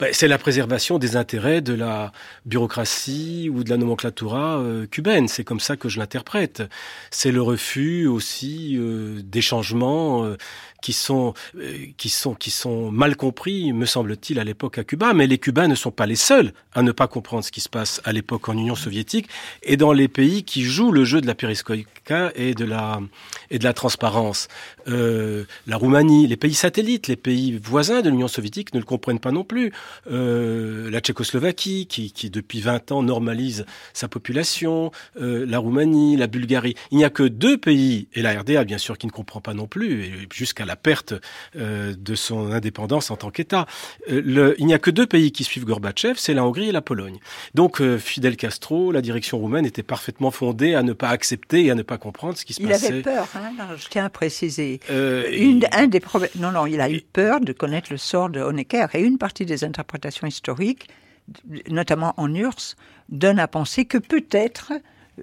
Bah, 0.00 0.06
c'est 0.12 0.28
la 0.28 0.38
préservation 0.38 0.98
des 0.98 1.16
intérêts 1.16 1.60
de 1.60 1.74
la 1.74 2.12
bureaucratie 2.46 3.50
ou 3.52 3.62
de 3.64 3.68
la 3.68 3.76
nomenclatura 3.76 4.58
euh, 4.58 4.86
cubaine. 4.86 5.28
C'est 5.28 5.44
comme 5.44 5.60
ça 5.60 5.76
que 5.76 5.90
je 5.90 5.98
l'interprète. 5.98 6.62
C'est 7.10 7.30
le 7.30 7.42
refus 7.42 8.06
aussi 8.06 8.78
euh, 8.78 9.20
des 9.22 9.42
changements 9.42 10.24
euh, 10.24 10.38
qui 10.80 10.94
sont 10.94 11.34
qui 11.98 12.08
sont 12.08 12.34
qui 12.34 12.50
sont 12.50 12.90
mal 12.90 13.14
compris, 13.14 13.74
me 13.74 13.84
semble-t-il, 13.84 14.38
à 14.38 14.44
l'époque 14.44 14.78
à 14.78 14.84
Cuba. 14.84 15.12
Mais 15.12 15.26
les 15.26 15.36
Cubains 15.36 15.68
ne 15.68 15.74
sont 15.74 15.90
pas 15.90 16.06
les 16.06 16.16
seuls 16.16 16.54
à 16.72 16.80
ne 16.80 16.92
pas 16.92 17.06
comprendre 17.06 17.44
ce 17.44 17.52
qui 17.52 17.60
se 17.60 17.68
passe 17.68 18.00
à 18.04 18.12
l'époque 18.12 18.48
en 18.48 18.54
Union 18.54 18.76
soviétique 18.76 19.28
et 19.62 19.76
dans 19.76 19.92
les 19.92 20.08
pays 20.08 20.44
qui 20.44 20.62
jouent 20.62 20.92
le 20.92 21.04
jeu 21.04 21.20
de 21.20 21.26
la 21.26 21.34
perestroïka 21.34 22.32
et 22.34 22.54
de 22.54 22.64
la 22.64 23.02
et 23.50 23.58
de 23.58 23.64
la 23.64 23.74
transparence. 23.74 24.48
la 24.86 25.76
Roumanie, 25.76 26.26
les 26.26 26.38
pays 26.38 26.54
satellites, 26.54 27.08
les 27.08 27.16
pays 27.16 27.60
voisins 27.62 28.00
de 28.00 28.08
l'Union 28.08 28.28
soviétique 28.28 28.72
ne 28.72 28.78
le 28.78 28.86
comprennent 28.86 29.20
pas 29.20 29.32
non 29.32 29.44
plus. 29.44 29.72
Euh, 30.10 30.90
la 30.90 31.00
Tchécoslovaquie, 31.00 31.86
qui, 31.86 32.12
qui, 32.12 32.30
depuis 32.30 32.60
20 32.60 32.92
ans 32.92 33.02
normalise 33.02 33.66
sa 33.92 34.08
population, 34.08 34.90
euh, 35.20 35.44
la 35.46 35.58
Roumanie, 35.58 36.16
la 36.16 36.26
Bulgarie. 36.26 36.74
Il 36.90 36.98
n'y 36.98 37.04
a 37.04 37.10
que 37.10 37.22
deux 37.22 37.58
pays, 37.58 38.08
et 38.14 38.22
la 38.22 38.38
RDA 38.40 38.64
bien 38.64 38.78
sûr 38.78 38.98
qui 38.98 39.06
ne 39.06 39.12
comprend 39.12 39.40
pas 39.40 39.54
non 39.54 39.66
plus, 39.66 40.28
jusqu'à 40.32 40.64
la 40.64 40.76
perte 40.76 41.14
euh, 41.56 41.94
de 41.96 42.14
son 42.14 42.52
indépendance 42.52 43.10
en 43.10 43.16
tant 43.16 43.30
qu'État. 43.30 43.66
il 44.08 44.66
n'y 44.66 44.74
a 44.74 44.78
que 44.78 44.90
deux 44.90 45.06
pays 45.06 45.32
qui 45.32 45.44
suivent 45.44 45.64
Gorbatchev, 45.64 46.14
c'est 46.16 46.34
la 46.34 46.44
Hongrie 46.44 46.68
et 46.68 46.72
la 46.72 46.82
Pologne. 46.82 47.18
Donc 47.54 47.82
Fidel 47.98 48.36
Castro, 48.36 48.92
la 48.92 49.02
direction 49.02 49.38
roumaine 49.38 49.66
était 49.66 49.82
parfaitement 49.82 50.30
fondée 50.30 50.74
à 50.74 50.82
ne 50.82 50.92
pas 50.92 51.08
accepter 51.08 51.64
et 51.64 51.70
à 51.70 51.74
ne 51.74 51.82
pas 51.82 51.98
comprendre 51.98 52.36
ce 52.36 52.44
qui 52.44 52.54
se 52.54 52.62
passait. 52.62 52.88
Il 52.88 52.92
avait 52.92 53.02
peur, 53.02 53.28
hein, 53.34 53.52
je 53.76 53.86
tiens 53.88 54.06
à 54.06 54.10
préciser. 54.10 54.80
une, 54.88 55.66
un 55.72 55.86
des 55.86 56.00
problèmes, 56.00 56.30
non, 56.36 56.52
non, 56.52 56.66
il 56.66 56.80
a 56.80 56.90
eu 56.90 57.00
peur 57.00 57.40
de 57.40 57.52
connaître 57.52 57.88
le 57.90 57.96
sort 57.96 58.30
de 58.30 58.40
Honecker 58.40 58.86
et 58.94 59.00
une 59.00 59.18
partie 59.18 59.46
des 59.46 59.64
interprétation 59.80 60.26
historique, 60.26 60.88
notamment 61.70 62.14
en 62.16 62.32
URSS, 62.34 62.76
donne 63.08 63.38
à 63.38 63.48
penser 63.48 63.84
que 63.86 63.98
peut-être 63.98 64.72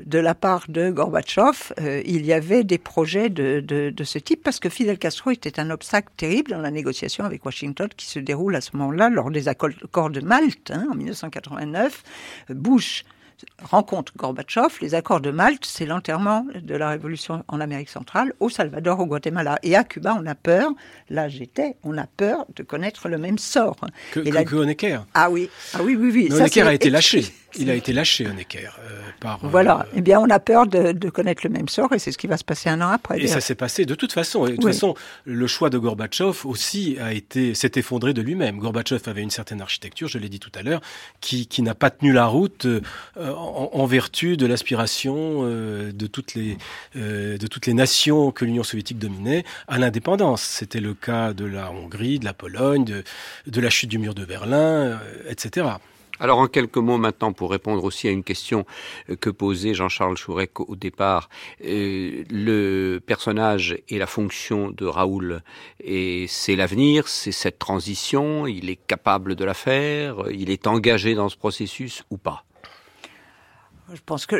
de 0.05 0.19
la 0.19 0.35
part 0.35 0.65
de 0.67 0.89
Gorbatchev, 0.91 1.73
euh, 1.79 2.01
il 2.05 2.25
y 2.25 2.33
avait 2.33 2.63
des 2.63 2.77
projets 2.77 3.29
de, 3.29 3.61
de, 3.61 4.03
ce 4.03 4.19
type 4.19 4.43
parce 4.43 4.59
que 4.59 4.69
Fidel 4.69 4.97
Castro 4.99 5.31
était 5.31 5.59
un 5.59 5.69
obstacle 5.69 6.09
terrible 6.17 6.51
dans 6.51 6.61
la 6.61 6.71
négociation 6.71 7.23
avec 7.23 7.45
Washington 7.45 7.89
qui 7.95 8.05
se 8.05 8.19
déroule 8.19 8.55
à 8.55 8.61
ce 8.61 8.75
moment-là 8.77 9.09
lors 9.09 9.31
des 9.31 9.47
accords 9.47 10.09
de 10.09 10.21
Malte 10.21 10.71
hein, 10.71 10.87
en 10.91 10.95
1989. 10.95 12.03
Bush 12.49 13.05
rencontre 13.63 14.13
Gorbatchev, 14.17 14.77
les 14.81 14.95
accords 14.95 15.21
de 15.21 15.31
Malte, 15.31 15.65
c'est 15.65 15.85
l'enterrement 15.85 16.45
de 16.55 16.75
la 16.75 16.89
révolution 16.89 17.43
en 17.47 17.59
Amérique 17.59 17.89
centrale, 17.89 18.33
au 18.39 18.49
Salvador, 18.49 18.99
au 18.99 19.05
Guatemala. 19.05 19.59
Et 19.63 19.75
à 19.75 19.83
Cuba, 19.83 20.17
on 20.19 20.25
a 20.25 20.35
peur, 20.35 20.71
là 21.09 21.29
j'étais, 21.29 21.75
on 21.83 21.97
a 21.97 22.05
peur 22.05 22.45
de 22.55 22.63
connaître 22.63 23.09
le 23.09 23.17
même 23.17 23.37
sort. 23.37 23.77
Que, 24.11 24.19
que, 24.21 24.43
que 24.43 24.55
Honecker. 24.55 25.05
Ah 25.13 25.29
oui, 25.29 25.49
ah 25.73 25.79
oui, 25.83 25.95
oui, 25.95 26.11
oui. 26.13 26.29
Honecker 26.31 26.67
a 26.67 26.73
été 26.73 26.89
lâché. 26.89 27.25
Il 27.55 27.69
a 27.69 27.75
été 27.75 27.93
lâché, 27.93 28.27
Honecker, 28.27 28.77
euh, 28.79 29.01
par. 29.19 29.39
Voilà. 29.41 29.81
Euh, 29.81 29.95
eh 29.95 30.01
bien, 30.01 30.19
on 30.19 30.29
a 30.29 30.39
peur 30.39 30.67
de, 30.67 30.91
de, 30.91 31.09
connaître 31.09 31.41
le 31.45 31.49
même 31.49 31.69
sort, 31.69 31.93
et 31.93 31.99
c'est 31.99 32.11
ce 32.11 32.17
qui 32.17 32.27
va 32.27 32.35
se 32.37 32.43
passer 32.43 32.69
un 32.69 32.81
an 32.81 32.89
après. 32.89 33.21
Et 33.21 33.27
ça 33.27 33.39
s'est 33.39 33.55
passé 33.55 33.85
de 33.85 33.95
toute 33.95 34.11
façon. 34.11 34.45
de 34.45 34.55
toute 34.55 34.65
façon, 34.65 34.95
le 35.25 35.47
choix 35.47 35.69
de 35.69 35.77
Gorbatchev 35.77 36.45
aussi 36.45 36.97
a 36.99 37.13
été 37.13 37.55
s'est 37.55 37.71
effondré 37.75 38.13
de 38.13 38.21
lui-même. 38.21 38.57
Gorbatchev 38.57 39.01
avait 39.07 39.21
une 39.21 39.29
certaine 39.29 39.61
architecture, 39.61 40.07
je 40.09 40.17
l'ai 40.17 40.29
dit 40.29 40.39
tout 40.39 40.51
à 40.55 40.61
l'heure, 40.61 40.81
qui, 41.21 41.47
qui 41.47 41.61
n'a 41.61 41.73
pas 41.73 41.89
tenu 41.89 42.11
la 42.11 42.25
route 42.25 42.65
euh, 42.65 42.81
en, 43.15 43.69
en, 43.73 43.85
vertu 43.85 44.35
de 44.35 44.45
l'aspiration 44.45 45.15
euh, 45.43 45.91
de 45.93 46.07
toutes 46.07 46.35
les 46.35 46.57
de 46.95 47.47
toutes 47.47 47.65
les 47.65 47.73
nations 47.73 48.31
que 48.31 48.43
l'Union 48.43 48.63
soviétique 48.63 48.99
dominait 48.99 49.45
à 49.67 49.77
l'indépendance. 49.77 50.41
C'était 50.41 50.79
le 50.79 50.93
cas 50.93 51.33
de 51.33 51.45
la 51.45 51.71
Hongrie, 51.71 52.19
de 52.19 52.25
la 52.25 52.33
Pologne, 52.33 52.83
de, 52.83 53.03
de 53.45 53.61
la 53.61 53.69
chute 53.69 53.89
du 53.89 53.99
mur 53.99 54.15
de 54.15 54.25
Berlin, 54.25 54.99
etc. 55.29 55.67
Alors 56.19 56.39
en 56.39 56.47
quelques 56.47 56.77
mots 56.77 56.97
maintenant 56.97 57.31
pour 57.31 57.51
répondre 57.51 57.83
aussi 57.83 58.07
à 58.07 58.11
une 58.11 58.23
question 58.23 58.65
euh, 59.09 59.15
que 59.15 59.29
posait 59.29 59.73
Jean-Charles 59.73 60.17
Chourec 60.17 60.59
au 60.59 60.75
départ, 60.75 61.29
euh, 61.63 62.23
le 62.29 62.99
personnage 63.05 63.77
et 63.89 63.97
la 63.97 64.07
fonction 64.07 64.71
de 64.71 64.85
Raoul, 64.85 65.43
et 65.83 66.25
c'est 66.27 66.55
l'avenir, 66.55 67.07
c'est 67.07 67.31
cette 67.31 67.59
transition, 67.59 68.47
il 68.47 68.69
est 68.69 68.79
capable 68.87 69.35
de 69.35 69.45
la 69.45 69.53
faire, 69.53 70.23
il 70.31 70.49
est 70.49 70.65
engagé 70.65 71.13
dans 71.13 71.29
ce 71.29 71.37
processus 71.37 72.03
ou 72.09 72.17
pas? 72.17 72.43
Je 73.93 74.01
pense 74.05 74.25
que 74.25 74.35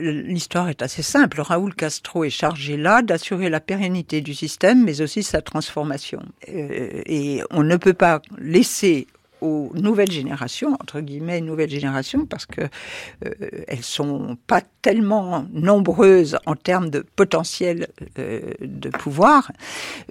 l'histoire 0.00 0.68
est 0.68 0.82
assez 0.82 1.02
simple. 1.02 1.40
Raoul 1.40 1.74
Castro 1.76 2.24
est 2.24 2.30
chargé 2.30 2.76
là 2.76 3.02
d'assurer 3.02 3.48
la 3.48 3.60
pérennité 3.60 4.20
du 4.20 4.34
système, 4.34 4.82
mais 4.82 5.00
aussi 5.00 5.22
sa 5.22 5.42
transformation. 5.42 6.20
Euh, 6.48 7.02
et 7.06 7.42
on 7.50 7.62
ne 7.62 7.76
peut 7.76 7.94
pas 7.94 8.20
laisser 8.36 9.06
aux 9.44 9.70
nouvelles 9.74 10.10
générations, 10.10 10.72
entre 10.80 11.00
guillemets 11.00 11.40
nouvelles 11.40 11.70
générations, 11.70 12.24
parce 12.24 12.46
que 12.46 12.62
euh, 12.62 13.30
elles 13.68 13.82
sont 13.82 14.36
pas 14.46 14.62
tellement 14.80 15.46
nombreuses 15.52 16.38
en 16.46 16.56
termes 16.56 16.90
de 16.90 17.00
potentiel 17.16 17.88
euh, 18.18 18.52
de 18.60 18.88
pouvoir, 18.88 19.52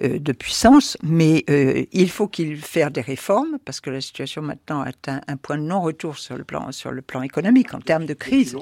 euh, 0.02 0.18
de 0.18 0.32
puissance, 0.32 0.96
mais 1.02 1.44
euh, 1.50 1.84
il 1.92 2.10
faut 2.10 2.28
qu'il 2.28 2.56
fasse 2.56 2.92
des 2.92 3.00
réformes, 3.00 3.58
parce 3.64 3.80
que 3.80 3.90
la 3.90 4.00
situation 4.00 4.42
maintenant 4.42 4.80
atteint 4.82 5.20
un 5.26 5.36
point 5.36 5.58
de 5.58 5.62
non-retour 5.62 6.18
sur 6.18 6.36
le 6.36 6.44
plan 6.44 6.70
sur 6.72 6.92
le 6.92 7.02
plan 7.02 7.22
économique, 7.22 7.74
en 7.74 7.80
termes 7.80 8.06
de 8.06 8.14
crise 8.14 8.56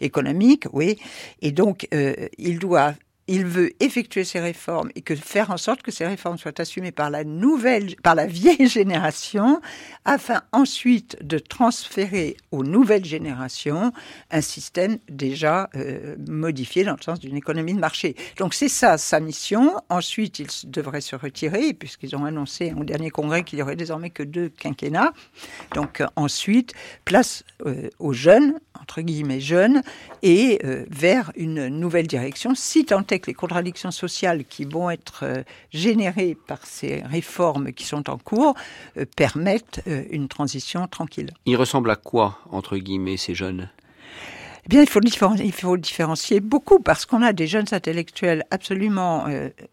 économique, 0.00 0.64
oui, 0.72 0.98
et 1.42 1.52
donc 1.52 1.88
il 2.38 2.58
doit 2.58 2.94
il 3.26 3.46
veut 3.46 3.72
effectuer 3.80 4.24
ces 4.24 4.40
réformes 4.40 4.90
et 4.94 5.00
que 5.00 5.14
faire 5.14 5.50
en 5.50 5.56
sorte 5.56 5.82
que 5.82 5.90
ces 5.90 6.06
réformes 6.06 6.38
soient 6.38 6.60
assumées 6.60 6.92
par 6.92 7.10
la 7.10 7.24
nouvelle, 7.24 7.96
par 8.02 8.14
la 8.14 8.26
vieille 8.26 8.68
génération, 8.68 9.60
afin 10.04 10.42
ensuite 10.52 11.16
de 11.22 11.38
transférer 11.38 12.36
aux 12.50 12.64
nouvelles 12.64 13.04
générations 13.04 13.92
un 14.30 14.40
système 14.40 14.98
déjà 15.08 15.70
euh, 15.74 16.16
modifié 16.28 16.84
dans 16.84 16.96
le 16.96 17.02
sens 17.02 17.18
d'une 17.18 17.36
économie 17.36 17.74
de 17.74 17.80
marché. 17.80 18.14
Donc 18.38 18.54
c'est 18.54 18.68
ça 18.68 18.98
sa 18.98 19.20
mission. 19.20 19.74
Ensuite, 19.88 20.38
il 20.38 20.48
devrait 20.70 21.00
se 21.00 21.16
retirer 21.16 21.72
puisqu'ils 21.72 22.14
ont 22.16 22.24
annoncé 22.24 22.74
au 22.78 22.84
dernier 22.84 23.10
congrès 23.10 23.42
qu'il 23.42 23.58
y 23.58 23.62
aurait 23.62 23.76
désormais 23.76 24.10
que 24.10 24.22
deux 24.22 24.50
quinquennats. 24.50 25.12
Donc 25.74 26.00
euh, 26.00 26.06
ensuite, 26.16 26.74
place 27.04 27.44
euh, 27.64 27.88
aux 27.98 28.12
jeunes 28.12 28.58
entre 28.84 29.00
guillemets 29.00 29.40
jeunes 29.40 29.82
et 30.22 30.60
vers 30.88 31.32
une 31.36 31.68
nouvelle 31.68 32.06
direction, 32.06 32.54
si 32.54 32.84
tant 32.84 33.04
est 33.10 33.18
que 33.18 33.26
les 33.26 33.34
contradictions 33.34 33.90
sociales 33.90 34.44
qui 34.44 34.64
vont 34.64 34.90
être 34.90 35.20
euh, 35.22 35.42
générées 35.72 36.36
par 36.46 36.64
ces 36.66 37.02
réformes 37.02 37.72
qui 37.72 37.84
sont 37.84 38.08
en 38.10 38.18
cours 38.18 38.54
euh, 38.96 39.04
permettent 39.16 39.82
euh, 39.86 40.04
une 40.10 40.28
transition 40.28 40.86
tranquille. 40.86 41.30
Il 41.46 41.56
ressemble 41.56 41.90
à 41.90 41.96
quoi, 41.96 42.38
entre 42.50 42.76
guillemets, 42.76 43.16
ces 43.16 43.34
jeunes? 43.34 43.70
Eh 44.64 44.68
bien, 44.68 44.82
il 44.82 44.88
faut, 44.88 45.00
il 45.00 45.52
faut 45.52 45.76
différencier 45.76 46.40
beaucoup 46.40 46.78
parce 46.78 47.04
qu'on 47.04 47.22
a 47.22 47.32
des 47.32 47.46
jeunes 47.46 47.66
intellectuels 47.72 48.44
absolument 48.50 49.26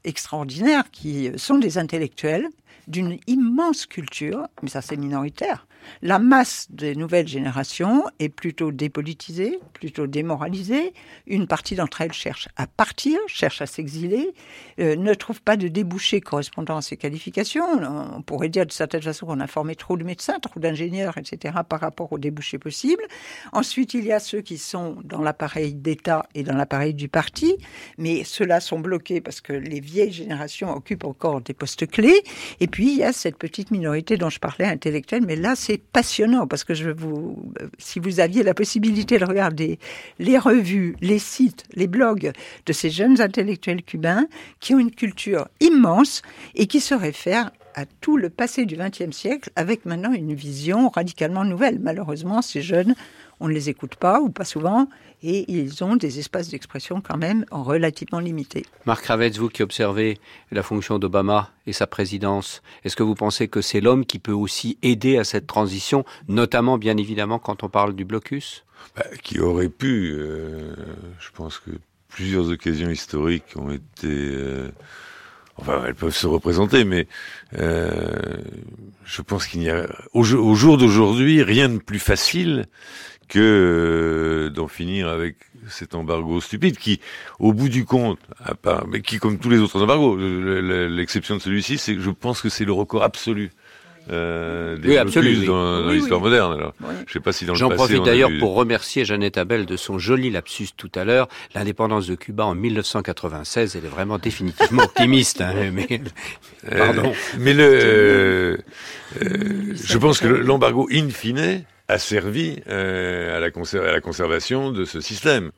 extraordinaires 0.03 0.83
qui 0.91 1.31
sont 1.37 1.57
des 1.57 1.77
intellectuels 1.77 2.49
d'une 2.87 3.19
immense 3.27 3.85
culture, 3.85 4.47
mais 4.61 4.69
ça 4.69 4.81
c'est 4.81 4.97
minoritaire. 4.97 5.65
La 6.01 6.19
masse 6.19 6.67
des 6.69 6.95
nouvelles 6.95 7.27
générations 7.27 8.05
est 8.19 8.29
plutôt 8.29 8.71
dépolitisée, 8.71 9.59
plutôt 9.73 10.07
démoralisée. 10.07 10.93
Une 11.27 11.47
partie 11.47 11.75
d'entre 11.75 12.01
elles 12.01 12.13
cherche 12.13 12.47
à 12.55 12.67
partir, 12.67 13.17
cherche 13.27 13.61
à 13.61 13.65
s'exiler, 13.65 14.33
euh, 14.79 14.95
ne 14.95 15.13
trouve 15.13 15.41
pas 15.41 15.57
de 15.57 15.67
débouchés 15.67 16.21
correspondant 16.21 16.77
à 16.77 16.81
ses 16.81 16.97
qualifications. 16.97 17.65
On 18.15 18.21
pourrait 18.21 18.49
dire 18.49 18.65
de 18.65 18.71
certaine 18.71 19.01
façon 19.01 19.25
qu'on 19.25 19.39
a 19.39 19.47
formé 19.47 19.75
trop 19.75 19.97
de 19.97 20.03
médecins, 20.03 20.39
trop 20.39 20.59
d'ingénieurs, 20.59 21.17
etc. 21.17 21.55
par 21.67 21.79
rapport 21.79 22.11
aux 22.11 22.19
débouchés 22.19 22.57
possibles. 22.57 23.03
Ensuite, 23.51 23.93
il 23.93 24.05
y 24.05 24.11
a 24.11 24.19
ceux 24.19 24.41
qui 24.41 24.57
sont 24.57 24.97
dans 25.03 25.21
l'appareil 25.21 25.73
d'État 25.73 26.25
et 26.35 26.43
dans 26.43 26.55
l'appareil 26.55 26.93
du 26.93 27.07
parti, 27.09 27.57
mais 27.97 28.23
ceux-là 28.23 28.59
sont 28.59 28.79
bloqués 28.79 29.21
parce 29.21 29.41
que 29.41 29.53
les 29.53 29.79
vieilles 29.79 30.11
générations 30.13 30.71
occupent 30.75 31.05
encore 31.05 31.41
des 31.41 31.53
postes 31.53 31.87
clés. 31.87 32.23
Et 32.61 32.67
puis, 32.67 32.91
il 32.91 32.97
y 32.99 33.03
a 33.03 33.11
cette 33.11 33.37
petite 33.37 33.71
minorité 33.71 34.17
dont 34.17 34.29
je 34.29 34.39
parlais, 34.39 34.65
intellectuelle, 34.65 35.23
mais 35.25 35.35
là, 35.35 35.55
c'est 35.55 35.79
passionnant 35.79 36.45
parce 36.45 36.63
que 36.63 36.75
je 36.75 36.91
vous, 36.91 37.51
si 37.79 37.99
vous 37.99 38.19
aviez 38.19 38.43
la 38.43 38.53
possibilité 38.53 39.17
de 39.17 39.25
regarder 39.25 39.79
les 40.19 40.37
revues, 40.37 40.95
les 41.01 41.17
sites, 41.17 41.63
les 41.73 41.87
blogs 41.87 42.31
de 42.67 42.73
ces 42.73 42.91
jeunes 42.91 43.19
intellectuels 43.19 43.81
cubains 43.81 44.27
qui 44.59 44.75
ont 44.75 44.79
une 44.79 44.91
culture 44.91 45.47
immense 45.59 46.21
et 46.53 46.67
qui 46.67 46.81
se 46.81 46.93
réfèrent 46.93 47.49
à 47.73 47.85
tout 47.99 48.15
le 48.15 48.29
passé 48.29 48.65
du 48.65 48.75
XXe 48.75 49.15
siècle 49.15 49.49
avec 49.55 49.85
maintenant 49.85 50.13
une 50.13 50.35
vision 50.35 50.89
radicalement 50.89 51.43
nouvelle. 51.43 51.79
Malheureusement, 51.79 52.43
ces 52.43 52.61
jeunes, 52.61 52.93
on 53.39 53.47
ne 53.47 53.53
les 53.53 53.69
écoute 53.69 53.95
pas 53.95 54.21
ou 54.21 54.29
pas 54.29 54.45
souvent 54.45 54.87
et 55.23 55.51
ils 55.51 55.83
ont 55.83 55.95
des 55.95 56.19
espaces 56.19 56.49
d'expression 56.49 57.01
quand 57.01 57.17
même 57.17 57.45
relativement 57.51 58.19
limités. 58.19 58.65
Marc 58.85 59.05
Ravetz, 59.05 59.37
vous 59.37 59.49
qui 59.49 59.63
observez 59.63 60.19
la 60.51 60.63
fonction 60.63 60.99
d'Obama 60.99 61.51
et 61.67 61.73
sa 61.73 61.87
présidence, 61.87 62.61
est-ce 62.83 62.95
que 62.95 63.03
vous 63.03 63.15
pensez 63.15 63.47
que 63.47 63.61
c'est 63.61 63.81
l'homme 63.81 64.05
qui 64.05 64.19
peut 64.19 64.31
aussi 64.31 64.77
aider 64.81 65.17
à 65.17 65.23
cette 65.23 65.47
transition, 65.47 66.05
notamment 66.27 66.77
bien 66.77 66.97
évidemment 66.97 67.39
quand 67.39 67.63
on 67.63 67.69
parle 67.69 67.95
du 67.95 68.05
blocus? 68.05 68.63
Bah, 68.95 69.05
Qui 69.23 69.39
aurait 69.39 69.69
pu, 69.69 70.13
euh, 70.17 70.73
je 71.19 71.29
pense 71.33 71.59
que 71.59 71.71
plusieurs 72.09 72.49
occasions 72.49 72.89
historiques 72.89 73.55
ont 73.55 73.71
été... 73.71 74.07
Euh, 74.07 74.71
enfin, 75.57 75.83
elles 75.85 75.95
peuvent 75.95 76.15
se 76.15 76.27
représenter, 76.27 76.83
mais 76.83 77.07
euh, 77.57 78.37
je 79.05 79.21
pense 79.21 79.45
qu'il 79.45 79.59
n'y 79.59 79.69
a, 79.69 79.87
au, 80.13 80.21
au 80.21 80.55
jour 80.55 80.77
d'aujourd'hui, 80.77 81.43
rien 81.43 81.69
de 81.69 81.77
plus 81.77 81.99
facile 81.99 82.65
que 83.31 83.39
euh, 83.39 84.49
d'en 84.49 84.67
finir 84.67 85.07
avec 85.07 85.35
cet 85.69 85.95
embargo 85.95 86.41
stupide 86.41 86.77
qui, 86.77 86.99
au 87.39 87.53
bout 87.53 87.69
du 87.69 87.85
compte, 87.85 88.19
à 88.43 88.55
part, 88.55 88.85
mais 88.87 89.01
qui, 89.01 89.19
comme 89.19 89.39
tous 89.39 89.49
les 89.49 89.59
autres 89.59 89.81
embargos, 89.81 90.17
l'exception 90.17 91.37
de 91.37 91.41
celui-ci, 91.41 91.77
c'est 91.77 91.95
que 91.95 92.01
je 92.01 92.09
pense 92.09 92.41
que 92.41 92.49
c'est 92.49 92.65
le 92.65 92.73
record 92.73 93.03
absolu. 93.03 93.51
Euh, 94.11 94.77
des 94.77 94.99
oui, 94.99 95.45
dans, 95.45 95.83
dans 95.83 95.91
l'histoire 95.91 96.19
moderne. 96.19 96.53
Alors, 96.53 96.73
je 97.07 97.13
sais 97.13 97.19
pas 97.19 97.31
si 97.31 97.45
dans 97.45 97.53
J'en 97.55 97.69
profite 97.69 98.03
d'ailleurs 98.03 98.31
pour 98.39 98.55
remercier 98.55 99.05
Jeannette 99.05 99.37
Abel 99.37 99.65
de 99.65 99.77
son 99.77 99.99
joli 99.99 100.31
lapsus 100.31 100.69
tout 100.75 100.91
à 100.95 101.05
l'heure. 101.05 101.29
L'indépendance 101.55 102.07
de 102.07 102.15
Cuba 102.15 102.45
en 102.45 102.55
1996, 102.55 103.75
elle 103.75 103.85
est 103.85 103.87
vraiment 103.87 104.17
définitivement 104.17 104.83
optimiste. 104.83 105.39
Hein, 105.39 105.71
mais 105.71 106.01
euh, 106.71 106.77
pardon. 106.77 107.13
mais 107.37 107.53
le, 107.53 107.63
euh, 109.21 109.73
je 109.75 109.97
pense 109.97 110.19
que 110.19 110.27
l'embargo 110.27 110.89
in 110.91 111.09
fine 111.09 111.63
a 111.91 111.99
servi 111.99 112.61
euh, 112.69 113.37
à, 113.37 113.39
la 113.39 113.47
à, 113.47 113.91
la 113.91 114.01
conservation 114.01 114.71
de 114.71 114.85
ce 114.85 115.01
système. 115.01 115.51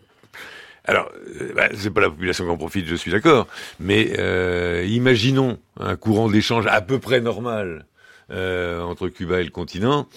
Alors, 0.86 1.09
euh, 1.39 1.53
bah, 1.55 1.69
c'est 1.73 1.91
pas 1.91 2.01
la 2.01 2.09
population 2.09 2.43
qui 2.43 2.51
en 2.51 2.57
profite, 2.57 2.88
je 2.88 2.95
suis 2.95 3.11
d'accord, 3.11 3.47
mais 3.79 4.15
euh, 4.19 4.86
imaginons 4.88 5.59
un 5.79 5.95
courant 5.95 6.29
d'échange 6.29 6.65
à 6.67 6.81
peu 6.81 6.99
près 6.99 7.21
normal 7.21 7.86
euh, 8.31 8.81
entre 8.81 9.07
Cuba 9.07 9.39
et 9.39 9.43
le 9.43 9.49
continent. 9.49 10.07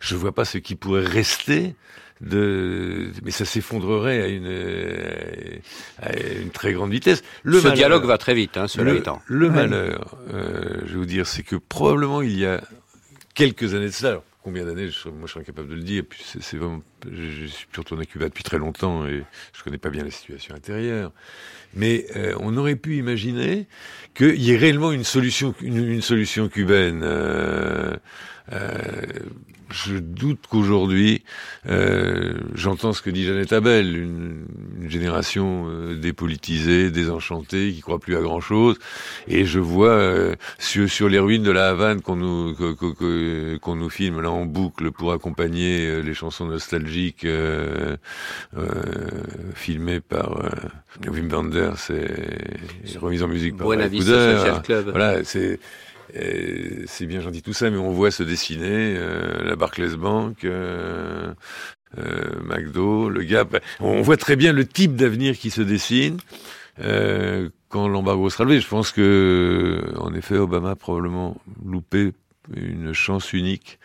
Je 0.00 0.16
vois 0.16 0.32
pas 0.32 0.44
ce 0.44 0.58
qui 0.58 0.74
pourrait 0.74 1.04
rester 1.04 1.74
de, 2.20 3.12
mais 3.24 3.30
ça 3.30 3.44
s'effondrerait 3.46 4.20
à 4.20 4.26
une, 4.26 5.60
à 6.02 6.16
une 6.42 6.50
très 6.50 6.72
grande 6.74 6.90
vitesse. 6.90 7.22
Le 7.42 7.60
ce 7.60 7.68
dialogue 7.68 8.04
va 8.04 8.18
très 8.18 8.34
vite, 8.34 8.56
hein, 8.56 8.68
cela 8.68 8.92
le, 8.92 8.98
étant. 8.98 9.22
Le 9.26 9.48
malheur, 9.48 10.16
euh, 10.32 10.80
je 10.84 10.92
vais 10.92 10.98
vous 10.98 11.06
dire, 11.06 11.26
c'est 11.26 11.42
que 11.42 11.56
probablement 11.56 12.20
il 12.20 12.38
y 12.38 12.44
a 12.44 12.60
quelques 13.34 13.74
années 13.74 13.86
de 13.86 13.92
cela, 13.92 14.20
combien 14.42 14.64
d'années, 14.64 14.88
moi 15.06 15.26
je 15.26 15.32
serais 15.32 15.40
incapable 15.40 15.68
de 15.68 15.74
le 15.74 15.82
dire. 15.82 16.04
Puis 16.08 16.22
c'est 16.24 16.56
vraiment, 16.56 16.82
je, 17.10 17.46
suis 17.46 17.66
plus 17.66 17.80
retourné 17.80 18.02
à 18.02 18.06
Cuba 18.06 18.28
depuis 18.28 18.44
très 18.44 18.58
longtemps 18.58 19.06
et 19.06 19.22
je 19.56 19.62
connais 19.62 19.78
pas 19.78 19.90
bien 19.90 20.04
la 20.04 20.10
situation 20.10 20.54
intérieure. 20.54 21.12
Mais 21.74 22.06
euh, 22.16 22.34
on 22.40 22.56
aurait 22.56 22.76
pu 22.76 22.96
imaginer 22.96 23.66
qu'il 24.14 24.40
y 24.40 24.52
ait 24.52 24.56
réellement 24.56 24.92
une 24.92 25.04
solution, 25.04 25.54
une, 25.60 26.02
solution 26.02 26.48
cubaine. 26.48 27.02
Euh, 27.02 27.96
euh, 28.52 29.02
je 29.72 29.96
doute 29.96 30.40
qu'aujourd'hui, 30.48 31.22
euh, 31.68 32.34
j'entends 32.54 32.92
ce 32.92 33.02
que 33.02 33.10
dit 33.10 33.24
Jeannette 33.24 33.52
Abel, 33.52 33.96
une, 33.96 34.46
une 34.80 34.90
génération 34.90 35.66
euh, 35.68 35.94
dépolitisée, 35.94 36.90
désenchantée, 36.90 37.72
qui 37.72 37.80
croit 37.80 37.98
plus 37.98 38.16
à 38.16 38.20
grand 38.20 38.40
chose, 38.40 38.76
et 39.28 39.44
je 39.44 39.58
vois 39.58 39.90
euh, 39.90 40.34
sur, 40.58 40.88
sur, 40.88 41.08
les 41.08 41.18
ruines 41.18 41.42
de 41.42 41.50
la 41.50 41.68
Havane 41.70 42.00
qu'on 42.00 42.16
nous 42.16 42.54
qu'on 43.60 43.76
nous 43.76 43.90
filme 43.90 44.20
là 44.20 44.30
en 44.30 44.44
boucle 44.44 44.90
pour 44.90 45.12
accompagner 45.12 45.86
euh, 45.86 46.00
les 46.00 46.14
chansons 46.14 46.46
nostalgiques 46.46 47.26
filmées 49.54 50.00
par 50.00 50.42
Wim 51.06 51.28
Wenders 51.28 51.90
et, 51.90 52.98
remises 52.98 53.22
en 53.22 53.28
musique 53.28 53.56
par 53.56 53.66
Buena 53.66 53.88
Vista 53.88 54.60
Club. 54.64 54.90
Voilà, 54.90 55.24
c'est 55.24 55.58
c'est 56.86 57.06
bien 57.06 57.20
gentil 57.20 57.42
tout 57.42 57.52
ça, 57.52 57.70
mais 57.70 57.78
on 57.78 57.90
voit 57.90 58.10
se 58.10 58.22
dessiner 58.22 58.94
euh, 58.96 59.42
la 59.44 59.56
Barclays 59.56 59.96
Bank, 59.96 60.44
euh, 60.44 61.34
euh, 61.98 62.40
McDo, 62.44 63.08
le 63.08 63.22
Gap. 63.22 63.60
On 63.80 64.00
voit 64.02 64.16
très 64.16 64.36
bien 64.36 64.52
le 64.52 64.64
type 64.64 64.94
d'avenir 64.94 65.36
qui 65.36 65.50
se 65.50 65.62
dessine 65.62 66.18
euh, 66.80 67.48
quand 67.68 67.88
l'embargo 67.88 68.30
sera 68.30 68.44
levé. 68.44 68.60
Je 68.60 68.68
pense 68.68 68.92
que, 68.92 69.92
en 69.96 70.14
effet, 70.14 70.36
Obama 70.36 70.70
a 70.70 70.76
probablement 70.76 71.36
loupé 71.64 72.12
une 72.54 72.92
chance 72.92 73.32
unique. 73.32 73.79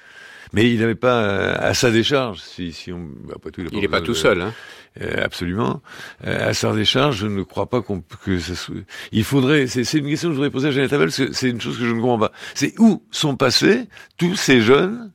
Mais 0.54 0.72
il 0.72 0.80
n'avait 0.80 0.96
pas 0.96 1.54
à 1.54 1.74
sa 1.74 1.92
décharge, 1.92 2.40
si, 2.40 2.72
si 2.72 2.92
on, 2.92 3.08
après 3.34 3.52
tout, 3.52 3.62
il 3.62 3.80
n'est 3.80 3.88
pas, 3.88 4.00
pas 4.00 4.06
tout 4.06 4.16
seul. 4.16 4.42
Hein. 4.42 4.54
Euh, 5.02 5.26
absolument. 5.26 5.82
Euh, 6.26 6.50
à 6.50 6.54
sa 6.54 6.74
décharge, 6.74 7.18
je 7.18 7.28
ne 7.28 7.44
crois 7.44 7.70
pas 7.70 7.82
qu'on 7.82 8.02
que 8.02 8.40
ça 8.40 8.56
soit... 8.56 8.76
Il 9.12 9.26
faudrait. 9.26 9.68
C'est 9.68 9.82
une 9.98 10.08
question 10.08 10.30
que 10.30 10.34
je 10.34 10.38
voudrais 10.38 10.52
poser 10.52 10.70
à 10.70 10.72
Jeannette 10.72 10.94
Abel, 10.94 11.12
c'est 11.12 11.50
une 11.50 11.60
chose 11.60 11.78
que 11.78 11.86
je 11.86 11.92
ne 11.92 12.00
comprends 12.00 12.20
pas. 12.20 12.32
C'est 12.54 12.80
où 12.80 13.04
sont 13.12 13.36
passés 13.36 13.88
tous 14.18 14.36
ces 14.36 14.62
jeunes 14.62 15.00
euh, 15.04 15.10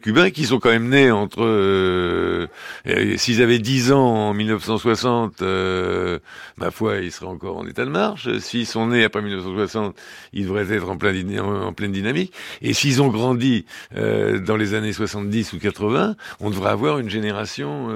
cubains 0.00 0.30
qui 0.30 0.44
sont 0.44 0.58
quand 0.58 0.70
même 0.70 0.88
nés 0.88 1.10
entre 1.10 1.42
euh, 1.42 2.46
s'ils 3.16 3.42
avaient 3.42 3.58
10 3.58 3.92
ans 3.92 4.28
en 4.28 4.34
1960 4.34 5.42
euh, 5.42 6.18
ma 6.56 6.70
foi 6.70 6.98
ils 6.98 7.10
seraient 7.10 7.26
encore 7.26 7.58
en 7.58 7.66
état 7.66 7.84
de 7.84 7.90
marche. 7.90 8.28
S'ils 8.38 8.66
sont 8.66 8.88
nés 8.88 9.04
après 9.04 9.22
1960 9.22 9.96
ils 10.32 10.44
devraient 10.44 10.72
être 10.72 10.88
en, 10.88 10.96
plein 10.96 11.14
en 11.38 11.72
pleine 11.72 11.92
dynamique. 11.92 12.32
Et 12.62 12.72
s'ils 12.72 13.02
ont 13.02 13.08
grandi 13.08 13.66
dans 13.94 14.56
les 14.56 14.74
années 14.74 14.92
70 14.92 15.52
ou 15.52 15.58
80 15.58 16.16
on 16.40 16.50
devrait 16.50 16.70
avoir 16.70 16.98
une 16.98 17.10
génération 17.10 17.88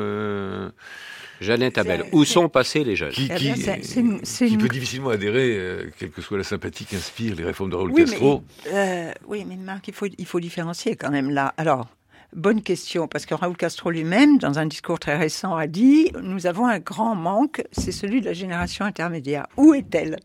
Jeannette 1.41 1.79
Abel, 1.79 2.05
où 2.13 2.25
sont 2.25 2.49
passés 2.49 2.85
les 2.85 2.97
jeunes 2.97 3.13
Qui, 3.13 3.31
eh 3.31 4.57
peut 4.57 4.69
difficilement 4.69 5.11
adhérer, 5.11 5.57
euh, 5.57 5.91
quelle 5.99 6.11
que 6.11 6.23
soit 6.23 6.39
la 6.39 6.45
sympathie 6.45 6.85
qu'inspirent 6.85 7.37
les 7.37 7.45
réformes 7.45 7.71
de 7.71 7.77
Raoul 7.77 7.93
Castro. 7.95 8.43
Euh, 8.67 9.13
oui, 9.27 9.45
mais 9.47 9.57
Marc, 9.57 9.89
il 9.89 9.95
faut, 9.95 10.07
il 10.07 10.27
faut 10.27 10.41
différencier 10.41 10.97
quand 10.97 11.11
même 11.11 11.31
là. 11.31 11.55
Alors, 11.57 11.89
Bonne 12.37 12.61
question, 12.61 13.09
parce 13.09 13.25
que 13.25 13.33
Raúl 13.33 13.57
Castro 13.57 13.91
lui-même, 13.91 14.37
dans 14.37 14.59
un 14.59 14.67
discours 14.67 14.99
très 14.99 15.17
récent, 15.17 15.57
a 15.57 15.67
dit 15.67 16.13
Nous 16.23 16.47
avons 16.47 16.67
un 16.67 16.79
grand 16.79 17.15
manque, 17.15 17.63
c'est 17.73 17.91
celui 17.91 18.21
de 18.21 18.27
la 18.27 18.35
génération 18.35 18.85
intermédiaire. 18.85 19.47
Où 19.57 19.73
est-elle? 19.73 20.19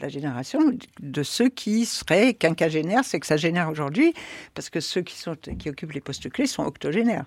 La 0.00 0.08
génération 0.08 0.60
de 1.00 1.22
ceux 1.22 1.48
qui 1.48 1.84
seraient 1.84 2.34
quinquagénaires, 2.34 3.04
c'est 3.04 3.20
que 3.20 3.26
ça 3.26 3.36
génère 3.36 3.68
aujourd'hui, 3.68 4.14
parce 4.54 4.70
que 4.70 4.80
ceux 4.80 5.02
qui, 5.02 5.16
sont, 5.16 5.36
qui 5.58 5.68
occupent 5.68 5.92
les 5.92 6.00
postes 6.00 6.28
clés 6.30 6.46
sont 6.46 6.64
octogénaires. 6.64 7.24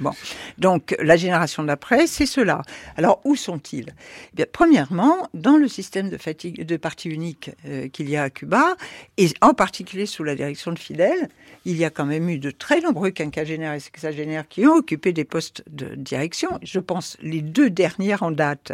Bon. 0.00 0.12
Donc, 0.58 0.94
la 1.00 1.16
génération 1.16 1.62
d'après, 1.64 2.06
c'est 2.06 2.26
cela. 2.26 2.62
Alors, 2.96 3.20
où 3.24 3.36
sont-ils? 3.36 3.94
Eh 4.32 4.36
Bien, 4.36 4.46
Premièrement, 4.52 5.28
dans 5.34 5.56
le 5.56 5.68
système 5.68 6.10
de, 6.10 6.16
fatigue, 6.16 6.64
de 6.64 6.76
parti 6.76 7.08
unique 7.08 7.50
euh, 7.66 7.88
qu'il 7.88 8.10
y 8.10 8.16
a 8.16 8.24
à 8.24 8.30
Cuba, 8.30 8.76
et 9.16 9.28
en 9.40 9.54
particulier 9.54 10.06
sous 10.06 10.22
la 10.22 10.34
direction 10.34 10.72
de 10.72 10.78
Fidel, 10.78 11.28
il 11.64 11.76
y 11.76 11.84
a 11.84 11.90
quand 11.90 12.06
même 12.06 12.28
eu 12.28 12.38
de 12.38 12.50
très 12.50 12.80
nombreux 12.80 13.10
quinquagénaires 13.10 13.74
et 13.74 13.80
sexagénaires 13.80 14.48
qui 14.48 14.66
ont 14.66 14.74
occupé 14.74 15.12
des 15.12 15.24
postes 15.24 15.62
de 15.70 15.94
direction. 15.94 16.58
Je 16.62 16.78
pense 16.78 17.16
les 17.22 17.42
deux 17.42 17.70
dernières 17.70 18.22
en 18.22 18.30
date, 18.30 18.72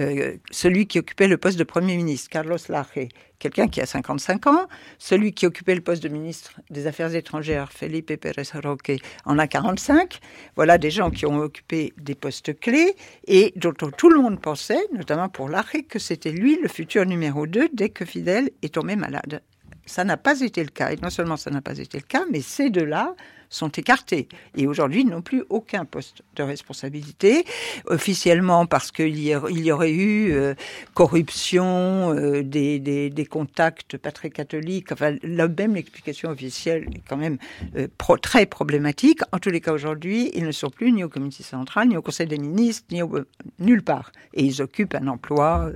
euh, 0.00 0.36
celui 0.50 0.86
qui 0.86 0.98
occupait 0.98 1.28
le 1.28 1.36
poste 1.36 1.58
de 1.58 1.64
Premier 1.64 1.96
ministre, 1.96 2.28
Carlos 2.30 2.58
Laje, 2.68 3.08
quelqu'un 3.38 3.68
qui 3.68 3.80
a 3.80 3.86
55 3.86 4.46
ans, 4.46 4.66
celui 4.98 5.32
qui 5.32 5.46
occupait 5.46 5.74
le 5.74 5.80
poste 5.80 6.02
de 6.02 6.08
ministre 6.08 6.60
des 6.70 6.86
Affaires 6.86 7.14
étrangères, 7.14 7.72
Felipe 7.72 8.14
Pérez 8.16 8.42
Roque, 8.62 8.92
en 9.24 9.38
a 9.38 9.46
45. 9.46 10.20
Voilà 10.56 10.78
des 10.78 10.90
gens 10.90 11.10
qui 11.10 11.26
ont 11.26 11.38
occupé 11.38 11.92
des 11.98 12.14
postes 12.14 12.58
clés 12.58 12.94
et 13.26 13.52
dont 13.56 13.72
tout 13.72 14.10
le 14.10 14.20
monde 14.20 14.40
pensait, 14.40 14.84
notamment 14.92 15.28
pour 15.28 15.48
Laje, 15.48 15.86
que 15.88 15.98
c'était 15.98 16.32
lui 16.32 16.58
le 16.62 16.68
futur 16.68 17.04
numéro 17.06 17.46
2 17.46 17.70
dès 17.72 17.88
que 17.88 18.04
Fidel 18.04 18.50
est 18.62 18.74
tombé 18.74 18.96
malade. 18.96 19.42
Ça 19.86 20.04
n'a 20.04 20.16
pas 20.18 20.40
été 20.40 20.62
le 20.62 20.70
cas. 20.70 20.92
Et 20.92 20.96
non 20.96 21.10
seulement 21.10 21.36
ça 21.36 21.50
n'a 21.50 21.62
pas 21.62 21.78
été 21.78 21.98
le 21.98 22.04
cas, 22.04 22.24
mais 22.30 22.42
ces 22.42 22.70
deux-là 22.70 23.14
sont 23.50 23.68
écartés 23.68 24.28
et 24.56 24.66
aujourd'hui 24.66 25.04
n'ont 25.04 25.22
plus 25.22 25.44
aucun 25.48 25.84
poste 25.84 26.22
de 26.36 26.42
responsabilité, 26.42 27.44
officiellement 27.86 28.66
parce 28.66 28.90
qu'il 28.90 29.18
y, 29.18 29.30
y, 29.30 29.72
aurait 29.72 29.92
eu 29.92 30.32
euh, 30.32 30.54
corruption, 30.94 32.14
euh, 32.14 32.42
des, 32.42 32.78
des, 32.78 33.26
contacts 33.26 33.96
pas 33.96 34.12
très 34.12 34.30
catholiques, 34.30 34.92
enfin 34.92 35.16
la 35.22 35.48
même 35.48 35.76
explication 35.76 36.30
officielle 36.30 36.88
est 36.94 37.02
quand 37.08 37.16
même 37.16 37.38
euh, 37.76 37.88
très 38.22 38.46
problématique. 38.46 39.20
En 39.32 39.38
tous 39.38 39.50
les 39.50 39.60
cas 39.60 39.72
aujourd'hui, 39.72 40.30
ils 40.34 40.44
ne 40.44 40.52
sont 40.52 40.70
plus 40.70 40.92
ni 40.92 41.04
au 41.04 41.08
comité 41.08 41.42
central, 41.42 41.88
ni 41.88 41.96
au 41.96 42.02
conseil 42.02 42.26
des 42.26 42.38
ministres, 42.38 42.86
ni 42.90 43.00
nulle 43.58 43.82
part. 43.82 44.12
Et 44.34 44.44
ils 44.44 44.62
occupent 44.62 44.94
un 44.94 45.06
emploi, 45.08 45.70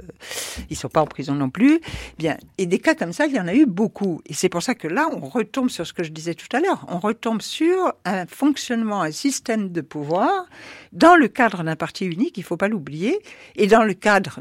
ils 0.70 0.72
ne 0.72 0.76
sont 0.76 0.88
pas 0.88 1.02
en 1.02 1.06
prison 1.06 1.34
non 1.34 1.50
plus. 1.50 1.80
Bien, 2.18 2.36
et 2.58 2.66
des 2.66 2.78
cas 2.78 2.94
comme 2.94 3.12
ça, 3.12 3.26
il 3.26 3.34
y 3.34 3.40
en 3.40 3.48
a 3.48 3.54
eu 3.54 3.66
beaucoup. 3.66 4.20
Et 4.26 4.34
c'est 4.34 4.48
pour 4.48 4.62
ça 4.62 4.74
que 4.74 4.88
là, 4.88 5.08
on 5.12 5.28
retombe 5.28 5.70
sur 5.70 5.86
ce 5.86 5.92
que 5.92 6.02
je 6.02 6.10
disais 6.10 6.34
tout 6.34 6.54
à 6.56 6.60
l'heure, 6.60 6.84
on 6.88 6.98
retombe 6.98 7.42
sur 7.42 7.61
un 8.04 8.26
fonctionnement, 8.26 9.02
un 9.02 9.12
système 9.12 9.70
de 9.70 9.80
pouvoir 9.80 10.46
dans 10.92 11.16
le 11.16 11.28
cadre 11.28 11.62
d'un 11.62 11.76
parti 11.76 12.04
unique, 12.04 12.36
il 12.36 12.40
ne 12.40 12.46
faut 12.46 12.56
pas 12.56 12.68
l'oublier, 12.68 13.18
et 13.56 13.66
dans 13.66 13.82
le 13.82 13.94
cadre 13.94 14.40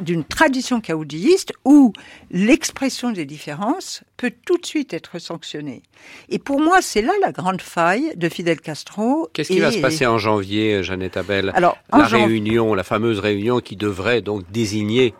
d'une 0.00 0.24
tradition 0.24 0.80
caoudilliste 0.80 1.52
où 1.64 1.92
l'expression 2.30 3.12
des 3.12 3.26
différences 3.26 4.02
peut 4.16 4.32
tout 4.46 4.56
de 4.56 4.64
suite 4.64 4.94
être 4.94 5.18
sanctionnée. 5.18 5.82
Et 6.30 6.38
pour 6.38 6.60
moi, 6.60 6.80
c'est 6.80 7.02
là 7.02 7.12
la 7.20 7.32
grande 7.32 7.60
faille 7.60 8.12
de 8.16 8.28
Fidel 8.28 8.60
Castro. 8.60 9.28
Qu'est-ce 9.32 9.52
qui 9.52 9.60
va 9.60 9.70
se 9.70 9.78
passer 9.78 10.06
en 10.06 10.18
janvier, 10.18 10.82
Jeannette 10.82 11.16
Abel? 11.16 11.52
Alors, 11.54 11.76
La 11.92 12.06
réunion, 12.06 12.74
la 12.74 12.84
fameuse 12.84 13.18
réunion 13.18 13.60
qui 13.60 13.76
devrait 13.76 14.22
donc 14.22 14.50
désigner 14.50 15.14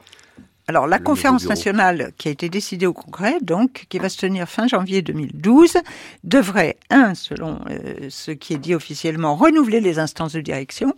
alors, 0.71 0.87
la 0.87 1.01
conférence 1.01 1.49
nationale 1.49 2.13
qui 2.17 2.29
a 2.29 2.31
été 2.31 2.49
décidée 2.49 2.87
au 2.87 2.93
Congrès, 2.93 3.39
donc, 3.43 3.87
qui 3.89 3.99
va 3.99 4.09
se 4.09 4.19
tenir 4.19 4.49
fin 4.49 4.69
janvier 4.69 5.03
2012, 5.03 5.79
devrait, 6.23 6.77
un, 6.91 7.17
selon 7.17 7.59
euh, 7.69 8.07
ce 8.09 8.31
qui 8.31 8.55
est 8.55 8.59
dit 8.59 8.77
officiellement, 8.77 9.35
renouveler 9.35 9.81
les 9.81 9.99
instances 9.99 10.35
de 10.35 10.41
direction. 10.41 10.95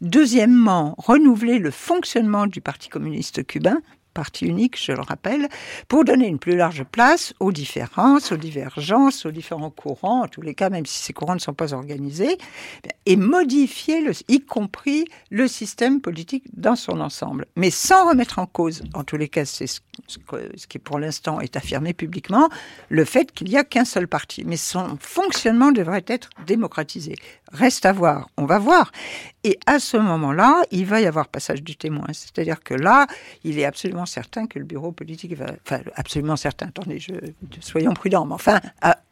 Deuxièmement, 0.00 0.96
renouveler 0.98 1.60
le 1.60 1.70
fonctionnement 1.70 2.48
du 2.48 2.60
Parti 2.60 2.88
communiste 2.88 3.46
cubain, 3.46 3.78
parti 4.14 4.46
unique, 4.46 4.82
je 4.82 4.92
le 4.92 5.00
rappelle, 5.00 5.48
pour 5.88 6.04
donner 6.04 6.26
une 6.26 6.38
plus 6.38 6.56
large 6.56 6.84
place 6.84 7.34
aux 7.40 7.52
différences, 7.52 8.32
aux 8.32 8.36
divergences, 8.36 9.26
aux 9.26 9.30
différents 9.30 9.70
courants, 9.70 10.22
en 10.22 10.28
tous 10.28 10.40
les 10.40 10.54
cas, 10.54 10.70
même 10.70 10.86
si 10.86 11.02
ces 11.02 11.12
courants 11.12 11.34
ne 11.34 11.40
sont 11.40 11.52
pas 11.52 11.74
organisés, 11.74 12.38
et 13.06 13.16
modifier, 13.16 14.02
y 14.28 14.40
compris 14.40 15.04
le 15.30 15.48
système 15.48 16.00
politique 16.00 16.44
dans 16.56 16.76
son 16.76 17.00
ensemble, 17.00 17.46
mais 17.56 17.70
sans 17.70 18.08
remettre 18.08 18.38
en 18.38 18.46
cause, 18.46 18.82
en 18.94 19.04
tous 19.04 19.16
les 19.16 19.28
cas, 19.28 19.44
c'est 19.44 19.66
ce, 19.66 19.78
qui 20.68 20.78
pour 20.78 20.98
l'instant 20.98 21.40
est 21.40 21.56
affirmé 21.56 21.92
publiquement, 21.92 22.48
le 22.88 23.04
fait 23.04 23.32
qu'il 23.32 23.48
n'y 23.48 23.56
a 23.56 23.64
qu'un 23.64 23.84
seul 23.84 24.08
parti, 24.08 24.44
mais 24.46 24.56
son 24.56 24.96
fonctionnement 25.00 25.72
devrait 25.72 26.04
être 26.06 26.30
démocratisé. 26.46 27.16
Reste 27.54 27.86
à 27.86 27.92
voir, 27.92 28.28
on 28.36 28.46
va 28.46 28.58
voir. 28.58 28.90
Et 29.44 29.60
à 29.66 29.78
ce 29.78 29.96
moment-là, 29.96 30.62
il 30.72 30.86
va 30.86 31.00
y 31.00 31.06
avoir 31.06 31.28
passage 31.28 31.62
du 31.62 31.76
témoin. 31.76 32.06
C'est-à-dire 32.12 32.64
que 32.64 32.74
là, 32.74 33.06
il 33.44 33.60
est 33.60 33.64
absolument 33.64 34.06
certain 34.06 34.48
que 34.48 34.58
le 34.58 34.64
bureau 34.64 34.90
politique 34.90 35.36
va... 35.36 35.46
Enfin, 35.64 35.80
absolument 35.94 36.34
certain, 36.34 36.66
attendez, 36.66 36.98
soyons 37.60 37.94
prudents, 37.94 38.26
mais 38.26 38.34
enfin, 38.34 38.60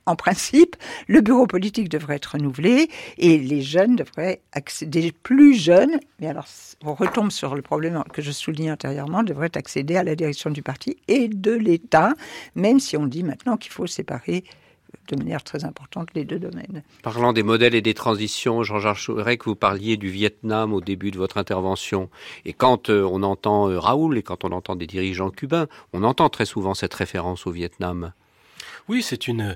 en 0.06 0.16
principe, 0.16 0.74
le 1.06 1.20
bureau 1.20 1.46
politique 1.46 1.88
devrait 1.88 2.16
être 2.16 2.32
renouvelé 2.32 2.88
et 3.16 3.38
les 3.38 3.62
jeunes 3.62 3.94
devraient 3.94 4.40
accéder, 4.50 5.12
plus 5.12 5.54
jeunes, 5.54 6.00
mais 6.18 6.26
alors 6.26 6.48
on 6.84 6.94
retombe 6.94 7.30
sur 7.30 7.54
le 7.54 7.62
problème 7.62 8.02
que 8.12 8.22
je 8.22 8.32
souligne 8.32 8.72
antérieurement, 8.72 9.22
devraient 9.22 9.56
accéder 9.56 9.94
à 9.96 10.02
la 10.02 10.16
direction 10.16 10.50
du 10.50 10.62
parti 10.62 10.96
et 11.06 11.28
de 11.28 11.52
l'État, 11.52 12.14
même 12.56 12.80
si 12.80 12.96
on 12.96 13.06
dit 13.06 13.22
maintenant 13.22 13.56
qu'il 13.56 13.70
faut 13.70 13.86
séparer 13.86 14.42
de 15.08 15.16
manière 15.16 15.42
très 15.42 15.64
importante 15.64 16.08
les 16.14 16.24
deux 16.24 16.38
domaines. 16.38 16.82
Parlant 17.02 17.32
des 17.32 17.42
modèles 17.42 17.74
et 17.74 17.82
des 17.82 17.94
transitions, 17.94 18.62
Jean-Jacques 18.62 19.38
que 19.38 19.44
vous 19.44 19.56
parliez 19.56 19.96
du 19.96 20.08
Vietnam 20.08 20.72
au 20.72 20.80
début 20.80 21.10
de 21.10 21.18
votre 21.18 21.38
intervention. 21.38 22.10
Et 22.44 22.52
quand 22.52 22.90
euh, 22.90 23.02
on 23.02 23.22
entend 23.22 23.68
euh, 23.68 23.78
Raoul 23.78 24.18
et 24.18 24.22
quand 24.22 24.44
on 24.44 24.52
entend 24.52 24.76
des 24.76 24.86
dirigeants 24.86 25.30
cubains, 25.30 25.66
on 25.92 26.02
entend 26.02 26.28
très 26.28 26.46
souvent 26.46 26.74
cette 26.74 26.94
référence 26.94 27.46
au 27.46 27.50
Vietnam. 27.50 28.12
Oui, 28.88 29.02
c'est 29.02 29.28
une 29.28 29.54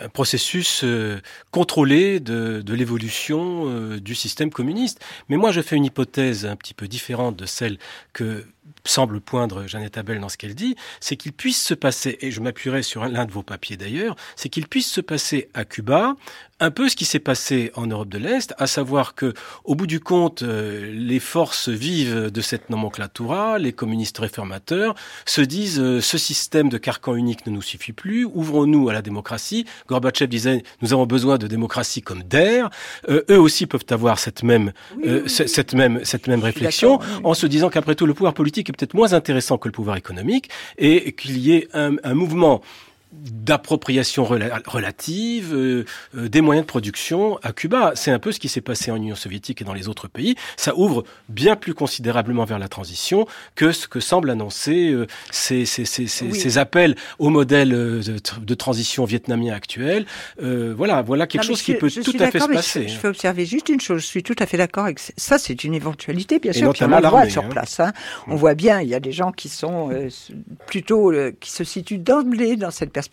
un 0.00 0.08
processus 0.08 0.82
euh, 0.84 1.20
contrôlé 1.50 2.18
de, 2.18 2.62
de 2.62 2.74
l'évolution 2.74 3.96
du 3.98 4.14
système 4.14 4.50
communiste. 4.50 5.04
Mais 5.28 5.36
moi, 5.36 5.50
je 5.50 5.60
fais 5.60 5.76
une 5.76 5.84
hypothèse 5.84 6.46
un 6.46 6.56
petit 6.56 6.74
peu 6.74 6.88
différente 6.88 7.36
de 7.36 7.46
celle 7.46 7.78
que 8.12 8.44
semble 8.84 9.20
poindre 9.20 9.66
Jeannette 9.66 9.98
Abel 9.98 10.20
dans 10.20 10.28
ce 10.28 10.36
qu'elle 10.36 10.54
dit, 10.54 10.76
c'est 11.00 11.16
qu'il 11.16 11.32
puisse 11.32 11.62
se 11.62 11.74
passer, 11.74 12.18
et 12.20 12.30
je 12.30 12.40
m'appuierai 12.40 12.82
sur 12.82 13.06
l'un 13.06 13.24
de 13.24 13.32
vos 13.32 13.42
papiers 13.42 13.76
d'ailleurs, 13.76 14.16
c'est 14.36 14.48
qu'il 14.48 14.66
puisse 14.66 14.90
se 14.90 15.00
passer 15.00 15.48
à 15.54 15.64
Cuba 15.64 16.16
un 16.60 16.70
peu 16.70 16.88
ce 16.88 16.96
qui 16.96 17.04
s'est 17.04 17.18
passé 17.18 17.72
en 17.74 17.86
Europe 17.86 18.08
de 18.08 18.18
l'Est, 18.18 18.54
à 18.58 18.66
savoir 18.66 19.14
que, 19.14 19.34
au 19.64 19.74
bout 19.74 19.86
du 19.86 20.00
compte, 20.00 20.42
euh, 20.42 20.92
les 20.94 21.18
forces 21.18 21.68
vives 21.68 22.30
de 22.30 22.40
cette 22.40 22.70
nomenclatura, 22.70 23.58
les 23.58 23.72
communistes 23.72 24.18
réformateurs, 24.18 24.94
se 25.26 25.40
disent 25.40 25.80
euh, 25.80 26.00
ce 26.00 26.16
système 26.16 26.68
de 26.68 26.78
carcan 26.78 27.16
unique 27.16 27.46
ne 27.46 27.52
nous 27.52 27.62
suffit 27.62 27.92
plus, 27.92 28.24
ouvrons-nous 28.24 28.88
à 28.88 28.92
la 28.92 29.02
démocratie. 29.02 29.66
Gorbatchev 29.88 30.28
disait 30.28 30.62
nous 30.80 30.92
avons 30.92 31.06
besoin 31.06 31.38
de 31.38 31.48
démocratie 31.48 32.02
comme 32.02 32.22
d'air. 32.22 32.70
Euh, 33.08 33.24
eux 33.30 33.40
aussi 33.40 33.66
peuvent 33.66 33.84
avoir 33.90 34.18
cette 34.18 34.42
même, 34.42 34.72
cette 35.26 35.74
même, 35.74 36.04
cette 36.04 36.28
même 36.28 36.42
réflexion, 36.42 37.00
en 37.24 37.34
se 37.34 37.46
disant 37.46 37.68
qu'après 37.68 37.94
tout 37.94 38.06
le 38.06 38.14
pouvoir 38.14 38.32
politique 38.32 38.53
est 38.60 38.64
peut-être 38.64 38.94
moins 38.94 39.12
intéressant 39.12 39.58
que 39.58 39.68
le 39.68 39.72
pouvoir 39.72 39.96
économique 39.96 40.50
et 40.78 41.12
qu'il 41.12 41.38
y 41.38 41.54
ait 41.54 41.68
un, 41.72 42.14
mouvement 42.14 42.60
d'appropriation 43.22 44.24
relative 44.24 45.54
euh, 45.54 45.84
euh, 46.16 46.28
des 46.28 46.40
moyens 46.40 46.66
de 46.66 46.68
production 46.68 47.38
à 47.42 47.52
Cuba. 47.52 47.92
C'est 47.94 48.10
un 48.10 48.18
peu 48.18 48.32
ce 48.32 48.40
qui 48.40 48.48
s'est 48.48 48.60
passé 48.60 48.90
en 48.90 48.96
Union 48.96 49.14
soviétique 49.14 49.62
et 49.62 49.64
dans 49.64 49.72
les 49.72 49.88
autres 49.88 50.08
pays. 50.08 50.34
Ça 50.56 50.76
ouvre 50.76 51.04
bien 51.28 51.56
plus 51.56 51.74
considérablement 51.74 52.44
vers 52.44 52.58
la 52.58 52.68
transition 52.68 53.26
que 53.54 53.72
ce 53.72 53.88
que 53.88 54.00
semblent 54.00 54.30
annoncer 54.30 54.90
euh, 54.90 55.06
ces, 55.30 55.64
ces, 55.66 55.84
ces, 55.84 56.06
ces, 56.06 56.58
appels 56.58 56.96
au 57.18 57.30
modèle 57.30 57.70
de, 57.70 58.54
transition 58.54 59.04
vietnamien 59.04 59.52
actuel. 59.52 60.06
voilà, 60.38 61.02
voilà 61.02 61.26
quelque 61.26 61.44
chose 61.44 61.62
qui 61.62 61.74
peut 61.74 61.90
tout 61.90 62.16
à 62.20 62.30
fait 62.30 62.40
se 62.40 62.48
passer. 62.48 62.88
Je, 62.88 63.00
je, 63.00 63.06
observer 63.06 63.46
juste 63.46 63.68
une 63.68 63.80
chose. 63.80 64.00
Je 64.00 64.06
suis 64.06 64.22
tout 64.22 64.36
à 64.38 64.46
fait 64.46 64.56
d'accord 64.56 64.84
avec 64.84 64.98
ça. 64.98 65.38
C'est 65.38 65.64
une 65.64 65.74
éventualité, 65.74 66.38
bien 66.38 66.52
sûr. 66.52 66.72
Puis 66.72 66.84
on 66.84 66.88
la 66.88 67.08
voit 67.08 67.28
sur 67.28 67.44
hein. 67.44 67.48
place. 67.48 67.80
Hein. 67.80 67.92
On 68.26 68.36
voit 68.36 68.54
bien, 68.54 68.80
il 68.80 68.88
y 68.88 68.94
a 68.94 69.00
des 69.00 69.12
gens 69.12 69.32
qui 69.32 69.48
sont 69.48 69.90
plutôt 70.66 71.12
qui 71.40 71.50
se 71.50 71.64
situent 71.64 71.98
d'emblée 71.98 72.56
dans 72.56 72.70
cette 72.70 72.92
perspective 72.92 73.03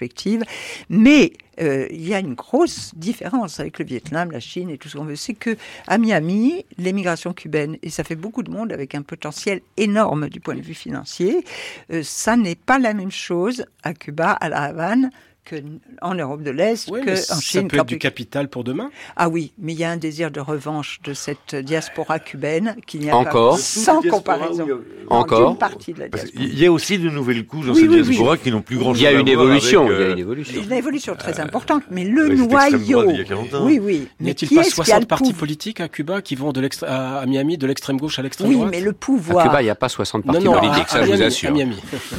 Mais 0.90 1.34
euh, 1.62 1.88
il 1.92 2.08
y 2.08 2.14
a 2.14 2.20
une 2.20 2.34
grosse 2.34 2.94
différence 2.96 3.60
avec 3.60 3.80
le 3.80 3.86
Vietnam, 3.86 4.32
la 4.32 4.40
Chine 4.40 4.70
et 4.70 4.78
tout 4.78 4.90
ce 4.90 4.98
qu'on 4.98 5.06
veut. 5.06 5.16
C'est 5.16 5.34
que 5.34 5.58
à 5.88 5.98
Miami, 5.98 6.66
l'émigration 6.78 7.34
cubaine, 7.34 7.78
et 7.84 7.90
ça 7.90 8.04
fait 8.04 8.16
beaucoup 8.16 8.44
de 8.44 8.52
monde 8.52 8.72
avec 8.72 8.96
un 8.96 9.02
potentiel 9.02 9.62
énorme 9.78 10.30
du 10.30 10.40
point 10.40 10.56
de 10.56 10.62
vue 10.62 10.74
financier, 10.74 11.44
euh, 11.92 12.02
ça 12.04 12.36
n'est 12.36 12.56
pas 12.56 12.80
la 12.80 12.94
même 12.94 13.12
chose 13.12 13.66
à 13.84 13.94
Cuba, 13.94 14.32
à 14.32 14.50
La 14.50 14.64
Havane, 14.64 15.12
en 16.02 16.16
Europe 16.16 16.44
de 16.44 16.52
l'Est 16.52 16.90
oui, 16.92 17.02
qu'en 17.06 17.16
Chine. 17.42 17.64
Ça 17.64 17.68
peut 17.68 17.78
être 17.78 17.86
du 17.86 17.98
capital 17.98 18.48
pour 18.48 18.64
demain 18.64 18.90
Ah 19.16 19.28
oui, 19.28 19.52
mais 19.58 19.74
il 19.74 19.80
y 19.80 19.84
a 19.84 19.90
un 19.92 19.98
désir 19.98 20.32
de 20.32 20.40
revanche 20.40 21.00
de 21.04 21.14
cette 21.14 21.56
diaspora 21.56 22.20
cubaine 22.20 22.76
qu'il 22.88 23.02
n'y 23.02 23.10
a 23.10 23.16
Encore 23.18 23.56
pas 23.56 23.62
sans 23.62 24.02
comparaison. 24.02 24.68
Encore 25.10 25.58
partie 25.58 25.94
de 25.94 26.00
la 26.02 26.08
diaspora. 26.10 26.44
Il 26.46 26.58
y 26.60 26.66
a 26.66 26.72
aussi 26.72 26.98
de 26.98 27.10
nouvelles 27.10 27.46
couches 27.46 27.66
dans 27.66 27.74
Oui, 27.74 27.82
cette 27.82 27.90
oui, 27.90 28.02
diaspora 28.04 28.38
qui 28.38 28.52
n'ont 28.52 28.62
plus 28.62 28.78
grand 28.78 28.94
chose 28.94 29.02
Il 29.02 29.04
y 29.04 29.08
a 29.08 29.10
à 29.10 29.14
une 29.14 29.28
évolution. 29.28 29.86
avec, 29.88 29.98
Il 29.98 30.00
y 30.00 30.04
a 30.04 30.08
euh, 30.08 30.14
une 30.14 30.20
évolution. 30.20 30.62
Une 30.64 30.72
évolution 30.74 31.16
très 31.16 31.40
importante, 31.40 31.84
mais 31.92 32.04
le 32.06 32.32
extrême 32.32 32.38
noyau. 32.38 32.48
droite 33.04 33.08
d'il 33.10 33.18
y 33.18 33.22
a 33.22 33.24
40 33.26 33.54
ans. 33.56 33.66
Oui, 33.66 33.80
oui. 33.82 34.08
N'y 34.20 34.30
a-t-il 34.32 34.48
qui 34.48 34.56
pas 34.56 34.62
est-ce 34.62 34.76
qui 34.76 34.82
a 34.82 34.86
60 34.86 35.02
le 35.02 35.08
partis 35.08 35.34
politiques 35.34 35.82
à 35.82 35.90
Cuba 35.90 36.22
qui 36.22 36.36
vont 36.36 36.52
de 36.54 36.62
à, 36.86 37.20
à 37.20 37.26
Miami 37.26 37.58
de 37.58 37.68
l'extrême 37.68 37.98
gauche 37.98 38.20
à 38.20 38.22
l'extrême 38.22 38.48
Oui, 38.50 38.56
droite? 38.56 38.70
mais 38.72 38.80
le 38.82 38.92
À 38.92 38.94
pouvoir. 38.94 39.46
Cuba, 39.48 39.62
il 39.62 39.66
n'y 39.66 39.70
a 39.72 39.76
pas 39.76 39.90
60 39.90 40.26
Non, 40.26 40.34
partis 40.34 40.48
politiques, 40.48 40.88
à, 40.88 40.92
ça 40.92 41.00
à 41.00 41.06
je 41.06 41.12
vous 41.12 41.22
assure. 41.24 41.50
à. 41.50 41.54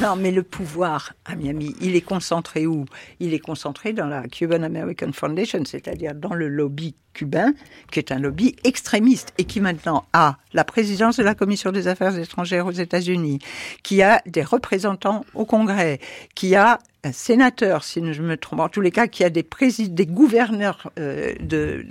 Non, 0.01 0.15
mais 0.17 0.31
le 0.31 0.43
pouvoir 0.43 1.13
à 1.25 1.35
Miami, 1.35 1.75
il 1.81 1.95
est 1.95 2.01
concentré 2.01 2.67
où? 2.67 2.85
Il 3.23 3.33
est 3.33 3.39
concentré 3.39 3.93
dans 3.93 4.05
la 4.05 4.27
Cuban 4.27 4.63
American 4.63 5.13
Foundation, 5.13 5.63
c'est-à-dire 5.63 6.13
dans 6.13 6.33
le 6.33 6.49
lobby 6.49 6.93
cubain, 7.13 7.53
qui 7.89 7.99
est 7.99 8.11
un 8.11 8.19
lobby 8.19 8.53
extrémiste 8.65 9.33
et 9.37 9.45
qui 9.45 9.61
maintenant 9.61 10.05
a 10.11 10.35
la 10.51 10.65
présidence 10.65 11.15
de 11.15 11.23
la 11.23 11.33
Commission 11.33 11.71
des 11.71 11.87
Affaires 11.87 12.19
étrangères 12.19 12.65
aux 12.65 12.71
États-Unis, 12.71 13.39
qui 13.81 14.01
a 14.01 14.21
des 14.25 14.43
représentants 14.43 15.23
au 15.35 15.45
Congrès, 15.45 16.01
qui 16.35 16.55
a 16.55 16.79
un 17.05 17.13
sénateur, 17.13 17.85
si 17.85 18.01
je 18.11 18.21
me 18.21 18.35
trompe, 18.35 18.59
en 18.59 18.67
tous 18.67 18.81
les 18.81 18.91
cas, 18.91 19.07
qui 19.07 19.23
a 19.23 19.29
des, 19.29 19.45
des 19.87 20.05
gouverneurs 20.05 20.91
euh, 20.99 21.33
de 21.39 21.85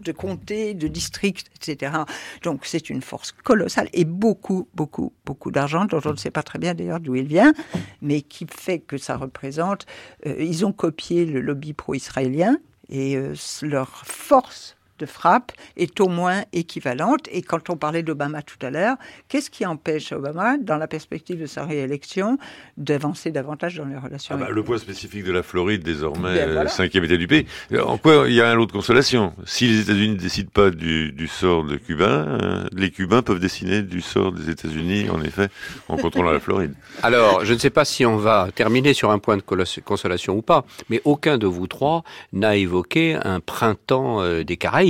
de 0.00 0.12
comtés, 0.12 0.74
de 0.74 0.88
districts, 0.88 1.50
etc. 1.56 1.92
Donc 2.42 2.66
c'est 2.66 2.90
une 2.90 3.02
force 3.02 3.32
colossale 3.32 3.88
et 3.92 4.04
beaucoup, 4.04 4.68
beaucoup, 4.74 5.12
beaucoup 5.24 5.50
d'argent 5.50 5.84
dont 5.84 6.00
on 6.04 6.12
ne 6.12 6.16
sait 6.16 6.30
pas 6.30 6.42
très 6.42 6.58
bien 6.58 6.74
d'ailleurs 6.74 7.00
d'où 7.00 7.14
il 7.14 7.26
vient, 7.26 7.52
mais 8.02 8.22
qui 8.22 8.46
fait 8.50 8.78
que 8.78 8.98
ça 8.98 9.16
représente. 9.16 9.86
euh, 10.26 10.34
ils 10.38 10.64
ont 10.64 10.72
copié 10.72 11.24
le 11.24 11.40
lobby 11.40 11.72
pro-israélien 11.72 12.58
et 12.88 13.16
euh, 13.16 13.34
leur 13.62 14.02
force 14.04 14.76
de 15.00 15.06
frappe 15.06 15.52
est 15.76 15.98
au 16.00 16.08
moins 16.08 16.42
équivalente. 16.52 17.26
Et 17.32 17.42
quand 17.42 17.70
on 17.70 17.76
parlait 17.76 18.02
d'Obama 18.02 18.42
tout 18.42 18.64
à 18.64 18.70
l'heure, 18.70 18.96
qu'est-ce 19.28 19.50
qui 19.50 19.66
empêche 19.66 20.12
Obama, 20.12 20.56
dans 20.58 20.76
la 20.76 20.86
perspective 20.86 21.40
de 21.40 21.46
sa 21.46 21.64
réélection, 21.64 22.38
d'avancer 22.76 23.30
davantage 23.30 23.76
dans 23.76 23.86
les 23.86 23.96
relations 23.96 24.34
Ah 24.34 24.38
bah, 24.38 24.44
avec- 24.44 24.54
le 24.56 24.62
poids 24.62 24.78
spécifique 24.78 25.24
de 25.24 25.32
la 25.32 25.42
Floride, 25.42 25.82
désormais 25.82 26.34
Ben, 26.34 26.52
voilà. 26.52 26.70
euh, 26.70 26.72
cinquième 26.72 27.04
État 27.04 27.16
du 27.16 27.26
pays. 27.26 27.46
Euh, 27.72 27.82
En 27.82 27.96
quoi 27.98 28.24
il 28.28 28.34
y 28.34 28.40
a 28.40 28.48
un 28.50 28.54
lot 28.54 28.66
de 28.66 28.72
consolation? 28.72 29.32
Si 29.46 29.66
les 29.66 29.80
États-Unis 29.80 30.10
ne 30.10 30.14
décident 30.20 30.50
pas 30.52 30.70
du, 30.70 31.12
du 31.12 31.26
sort 31.28 31.64
de 31.64 31.76
Cuba, 31.76 32.04
euh, 32.08 32.66
les 32.72 32.90
Cubains 32.90 33.22
peuvent 33.22 33.40
décider 33.40 33.82
du 33.82 34.00
sort 34.02 34.32
des 34.32 34.50
États-Unis, 34.50 35.08
en 35.10 35.22
effet, 35.22 35.48
en 35.88 35.96
contrôlant 35.96 36.30
la 36.32 36.40
Floride. 36.40 36.74
Alors, 37.02 37.44
je 37.44 37.54
ne 37.54 37.58
sais 37.58 37.70
pas 37.70 37.84
si 37.84 38.04
on 38.04 38.16
va 38.16 38.48
terminer 38.54 38.92
sur 38.94 39.10
un 39.10 39.18
point 39.18 39.36
de 39.36 39.42
consolation 39.84 40.36
ou 40.36 40.42
pas, 40.42 40.64
mais 40.90 41.00
aucun 41.04 41.38
de 41.38 41.46
vous 41.46 41.66
trois 41.66 42.04
n'a 42.32 42.56
évoqué 42.56 43.16
un 43.22 43.40
printemps 43.40 44.20
euh, 44.20 44.42
des 44.42 44.56
Caraïbes. 44.56 44.89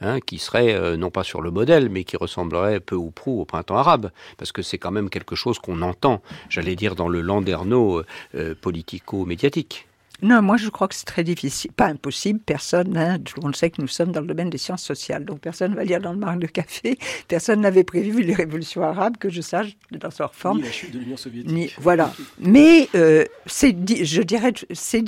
Hein, 0.00 0.20
qui 0.20 0.38
serait 0.38 0.74
euh, 0.74 0.96
non 0.96 1.10
pas 1.10 1.24
sur 1.24 1.40
le 1.40 1.50
modèle, 1.50 1.88
mais 1.88 2.04
qui 2.04 2.16
ressemblerait 2.16 2.80
peu 2.80 2.96
ou 2.96 3.10
prou 3.10 3.40
au 3.40 3.44
printemps 3.44 3.76
arabe, 3.76 4.10
parce 4.36 4.52
que 4.52 4.62
c'est 4.62 4.78
quand 4.78 4.90
même 4.90 5.10
quelque 5.10 5.34
chose 5.34 5.58
qu'on 5.58 5.82
entend, 5.82 6.22
j'allais 6.48 6.76
dire, 6.76 6.94
dans 6.94 7.08
le 7.08 7.20
landerneau 7.20 7.98
euh, 7.98 8.06
euh, 8.34 8.54
politico-médiatique. 8.54 9.86
Non, 10.22 10.40
moi 10.42 10.56
je 10.56 10.68
crois 10.68 10.88
que 10.88 10.94
c'est 10.94 11.04
très 11.04 11.24
difficile. 11.24 11.72
Pas 11.72 11.86
impossible, 11.86 12.38
personne, 12.38 12.96
hein, 12.96 13.18
tout 13.18 13.34
le 13.36 13.42
monde 13.42 13.56
sait 13.56 13.70
que 13.70 13.82
nous 13.82 13.88
sommes 13.88 14.12
dans 14.12 14.20
le 14.20 14.26
domaine 14.26 14.48
des 14.48 14.58
sciences 14.58 14.82
sociales, 14.82 15.24
donc 15.24 15.40
personne 15.40 15.72
ne 15.72 15.76
va 15.76 15.84
lire 15.84 16.00
dans 16.00 16.12
le 16.12 16.18
marque 16.18 16.38
de 16.38 16.46
café, 16.46 16.98
personne 17.28 17.60
n'avait 17.60 17.84
prévu 17.84 18.22
les 18.22 18.32
révolutions 18.32 18.82
arabes, 18.82 19.16
que 19.18 19.28
je 19.28 19.40
sache, 19.42 19.76
dans 19.90 20.08
leur 20.18 20.34
forme. 20.34 20.58
Ni 20.58 20.64
la 20.64 20.70
chute 20.72 20.92
de 20.92 20.98
l'Union 21.00 21.16
soviétique. 21.16 21.52
Ni- 21.52 21.70
voilà. 21.78 22.12
Mais 22.38 22.88
euh, 22.94 23.24
je 23.46 24.22
dirais, 24.22 24.52
c'est, 24.72 25.04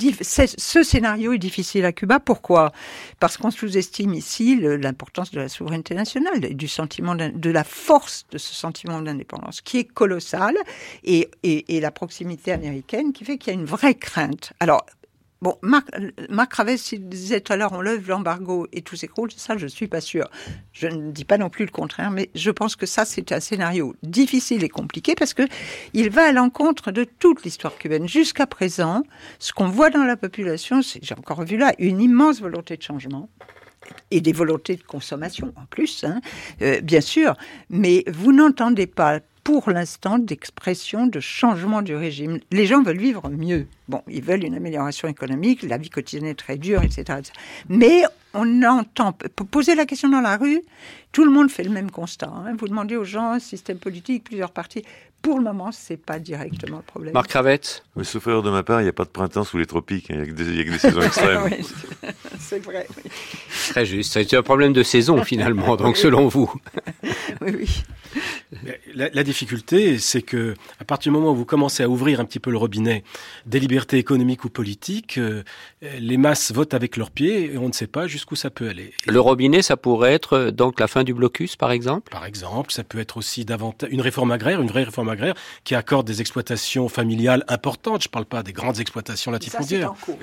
ce 0.59 0.83
scénario 0.83 1.33
est 1.33 1.37
difficile 1.39 1.85
à 1.85 1.93
Cuba. 1.93 2.19
Pourquoi? 2.19 2.71
Parce 3.19 3.37
qu'on 3.37 3.49
sous-estime 3.49 4.13
ici 4.13 4.59
l'importance 4.61 5.31
de 5.31 5.39
la 5.39 5.49
souveraineté 5.49 5.95
nationale 5.95 6.43
et 6.45 6.53
du 6.53 6.67
sentiment 6.67 7.15
de 7.15 7.49
la 7.49 7.63
force 7.63 8.25
de 8.31 8.37
ce 8.37 8.53
sentiment 8.53 9.01
d'indépendance, 9.01 9.61
qui 9.61 9.77
est 9.79 9.85
colossal, 9.85 10.53
et, 11.03 11.29
et, 11.43 11.75
et 11.77 11.79
la 11.79 11.91
proximité 11.91 12.51
américaine 12.51 13.13
qui 13.13 13.23
fait 13.25 13.37
qu'il 13.37 13.53
y 13.53 13.55
a 13.55 13.59
une 13.59 13.65
vraie 13.65 13.95
crainte. 13.95 14.53
Alors. 14.59 14.85
Bon, 15.41 15.55
Marc, 15.61 15.87
Marc 16.29 16.53
Ravel 16.55 16.79
il 16.91 17.07
disait 17.09 17.41
tout 17.41 17.53
à 17.53 17.57
l'heure, 17.57 17.73
on 17.73 17.81
lève 17.81 18.07
l'embargo 18.09 18.67
et 18.71 18.81
tout 18.81 18.95
s'écroule. 18.95 19.29
Ça, 19.35 19.57
je 19.57 19.67
suis 19.67 19.87
pas 19.87 20.01
sûre. 20.01 20.27
Je 20.73 20.87
ne 20.87 21.11
dis 21.11 21.25
pas 21.25 21.37
non 21.37 21.49
plus 21.49 21.65
le 21.65 21.71
contraire, 21.71 22.09
mais 22.09 22.29
je 22.33 22.49
pense 22.49 22.75
que 22.75 22.85
ça, 22.87 23.05
c'est 23.05 23.31
un 23.31 23.39
scénario 23.39 23.95
difficile 24.01 24.63
et 24.63 24.69
compliqué 24.69 25.13
parce 25.15 25.33
que 25.33 25.43
il 25.93 26.09
va 26.09 26.23
à 26.23 26.31
l'encontre 26.31 26.91
de 26.91 27.03
toute 27.03 27.43
l'histoire 27.43 27.77
cubaine. 27.77 28.07
Jusqu'à 28.07 28.47
présent, 28.47 29.03
ce 29.37 29.53
qu'on 29.53 29.67
voit 29.67 29.91
dans 29.91 30.03
la 30.03 30.17
population, 30.17 30.81
c'est, 30.81 31.03
j'ai 31.03 31.15
encore 31.15 31.43
vu 31.43 31.57
là, 31.57 31.73
une 31.77 32.01
immense 32.01 32.41
volonté 32.41 32.75
de 32.77 32.81
changement 32.81 33.29
et 34.11 34.21
des 34.21 34.33
volontés 34.33 34.75
de 34.75 34.83
consommation 34.83 35.53
en 35.55 35.65
plus, 35.65 36.03
hein, 36.03 36.19
euh, 36.61 36.81
bien 36.81 37.01
sûr, 37.01 37.35
mais 37.69 38.03
vous 38.07 38.33
n'entendez 38.33 38.87
pas 38.87 39.19
pour 39.47 39.69
l'instant 39.69 40.19
d'expression 40.19 41.07
de 41.07 41.21
changement 41.21 41.81
du 41.81 41.95
régime. 41.95 42.39
Les 42.51 42.65
gens 42.65 42.83
veulent 42.83 42.97
vivre 42.97 43.29
mieux. 43.29 43.65
Bon, 43.87 44.01
ils 44.09 44.21
veulent 44.21 44.43
une 44.43 44.55
amélioration 44.55 45.07
économique, 45.07 45.63
la 45.63 45.77
vie 45.77 45.89
quotidienne 45.89 46.25
est 46.29 46.35
très 46.35 46.57
dure, 46.57 46.83
etc. 46.83 47.01
etc. 47.19 47.31
Mais 47.69 48.03
on 48.33 48.61
entend, 48.63 49.13
pour 49.13 49.47
poser 49.47 49.73
la 49.75 49.85
question 49.85 50.09
dans 50.09 50.19
la 50.19 50.35
rue, 50.35 50.61
tout 51.13 51.23
le 51.23 51.31
monde 51.31 51.49
fait 51.49 51.63
le 51.63 51.69
même 51.69 51.89
constat. 51.91 52.27
hein. 52.27 52.55
Vous 52.59 52.67
demandez 52.67 52.97
aux 52.97 53.05
gens, 53.05 53.39
système 53.39 53.77
politique, 53.77 54.25
plusieurs 54.25 54.51
partis. 54.51 54.83
Pour 55.21 55.37
le 55.37 55.45
moment, 55.45 55.71
c'est 55.71 55.97
pas 55.97 56.19
directement 56.19 56.77
le 56.77 56.83
problème. 56.83 57.13
Marc 57.13 57.31
Ravette 57.31 57.83
Mais 57.95 58.03
sauf 58.03 58.27
erreur 58.27 58.43
de 58.43 58.51
ma 58.51 58.63
part, 58.63 58.81
il 58.81 58.83
n'y 58.83 58.89
a 58.89 58.93
pas 58.93 59.05
de 59.05 59.09
printemps 59.09 59.45
sous 59.45 59.57
les 59.57 59.65
tropiques, 59.65 60.11
hein. 60.11 60.15
il 60.15 60.21
n'y 60.23 60.23
a, 60.23 60.31
que 60.31 60.31
des- 60.37 60.43
il 60.51 60.57
y 60.57 60.59
a 60.59 60.63
que 60.65 60.71
des 60.71 60.77
saisons 60.77 61.01
extrêmes. 61.09 61.41
Oui, 61.45 61.65
c'est 62.39 62.59
vrai. 62.63 62.85
Oui, 62.97 63.11
Très 63.69 63.85
juste. 63.85 64.13
C'est 64.13 64.33
un 64.33 64.43
problème 64.43 64.73
de 64.73 64.83
saison, 64.83 65.23
finalement, 65.23 65.75
donc 65.75 65.97
selon 65.97 66.27
vous. 66.27 66.51
oui. 67.41 67.51
oui. 67.59 67.67
La, 68.95 69.09
la 69.09 69.23
difficulté, 69.23 69.99
c'est 69.99 70.21
que 70.21 70.55
à 70.79 70.85
partir 70.85 71.11
du 71.11 71.17
moment 71.17 71.33
où 71.33 71.35
vous 71.35 71.45
commencez 71.45 71.83
à 71.83 71.89
ouvrir 71.89 72.19
un 72.19 72.25
petit 72.25 72.39
peu 72.39 72.49
le 72.49 72.57
robinet 72.57 73.03
des 73.45 73.59
libertés 73.59 73.97
économiques 73.97 74.45
ou 74.45 74.49
politiques, 74.49 75.17
euh, 75.17 75.43
les 75.99 76.17
masses 76.17 76.51
votent 76.51 76.73
avec 76.73 76.97
leurs 76.97 77.11
pieds 77.11 77.53
et 77.53 77.57
on 77.57 77.67
ne 77.67 77.73
sait 77.73 77.87
pas 77.87 78.07
jusqu'où 78.07 78.35
ça 78.35 78.49
peut 78.49 78.69
aller. 78.69 78.93
Et 79.07 79.11
Le 79.11 79.19
robinet, 79.19 79.61
ça 79.61 79.77
pourrait 79.77 80.13
être 80.13 80.33
euh, 80.33 80.51
donc 80.51 80.79
la 80.79 80.87
fin 80.87 81.03
du 81.03 81.13
blocus, 81.13 81.55
par 81.55 81.71
exemple? 81.71 82.11
Par 82.11 82.25
exemple, 82.25 82.71
ça 82.71 82.83
peut 82.83 82.99
être 82.99 83.17
aussi 83.17 83.45
davantage 83.45 83.89
une 83.91 84.01
réforme 84.01 84.31
agraire, 84.31 84.61
une 84.61 84.69
vraie 84.69 84.83
réforme 84.83 85.09
agraire 85.09 85.35
qui 85.63 85.75
accorde 85.75 86.07
des 86.07 86.21
exploitations 86.21 86.87
familiales 86.89 87.43
importantes. 87.49 88.01
Je 88.01 88.07
ne 88.07 88.11
parle 88.11 88.25
pas 88.25 88.43
des 88.43 88.53
grandes 88.53 88.79
exploitations 88.79 89.31
cours. 90.01 90.17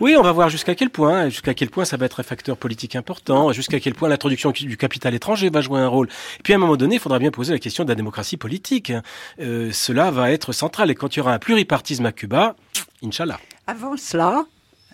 Oui, 0.00 0.16
on 0.18 0.22
va 0.22 0.32
voir 0.32 0.48
jusqu'à 0.48 0.74
quel 0.74 0.90
point, 0.90 1.28
jusqu'à 1.28 1.54
quel 1.54 1.70
point 1.70 1.84
ça 1.84 1.96
va 1.96 2.06
être 2.06 2.20
un 2.20 2.24
facteur 2.24 2.56
politique 2.56 2.71
important, 2.94 3.52
jusqu'à 3.52 3.80
quel 3.80 3.94
point 3.94 4.08
l'introduction 4.08 4.50
du 4.50 4.76
capital 4.76 5.14
étranger 5.14 5.50
va 5.50 5.60
jouer 5.60 5.80
un 5.80 5.88
rôle. 5.88 6.08
Et 6.38 6.42
puis 6.42 6.52
à 6.52 6.56
un 6.56 6.58
moment 6.58 6.76
donné, 6.76 6.96
il 6.96 7.00
faudra 7.00 7.18
bien 7.18 7.30
poser 7.30 7.52
la 7.52 7.58
question 7.58 7.84
de 7.84 7.88
la 7.88 7.94
démocratie 7.94 8.36
politique. 8.36 8.92
Euh, 9.40 9.70
cela 9.72 10.10
va 10.10 10.30
être 10.30 10.52
central. 10.52 10.90
Et 10.90 10.94
quand 10.94 11.14
il 11.14 11.18
y 11.18 11.22
aura 11.22 11.32
un 11.34 11.38
pluripartisme 11.38 12.06
à 12.06 12.12
Cuba, 12.12 12.56
Inch'Allah. 13.02 13.38
Avant 13.66 13.96
cela, 13.96 14.44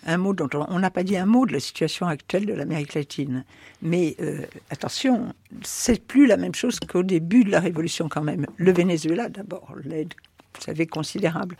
un 0.05 0.17
mot 0.17 0.33
dont 0.33 0.49
on 0.53 0.65
on 0.69 0.79
n'a 0.79 0.91
pas 0.91 1.03
dit 1.03 1.17
un 1.17 1.25
mot 1.25 1.45
de 1.45 1.53
la 1.53 1.59
situation 1.59 2.07
actuelle 2.07 2.45
de 2.45 2.53
l'Amérique 2.53 2.93
latine. 2.93 3.43
Mais 3.81 4.15
euh, 4.21 4.41
attention, 4.69 5.33
c'est 5.63 6.05
plus 6.05 6.25
la 6.27 6.37
même 6.37 6.55
chose 6.55 6.79
qu'au 6.79 7.03
début 7.03 7.43
de 7.43 7.51
la 7.51 7.59
révolution 7.59 8.09
quand 8.09 8.23
même. 8.23 8.45
Le 8.57 8.71
Venezuela 8.71 9.29
d'abord, 9.29 9.73
l'aide, 9.83 10.13
vous 10.59 10.65
savez, 10.65 10.87
considérable. 10.87 11.55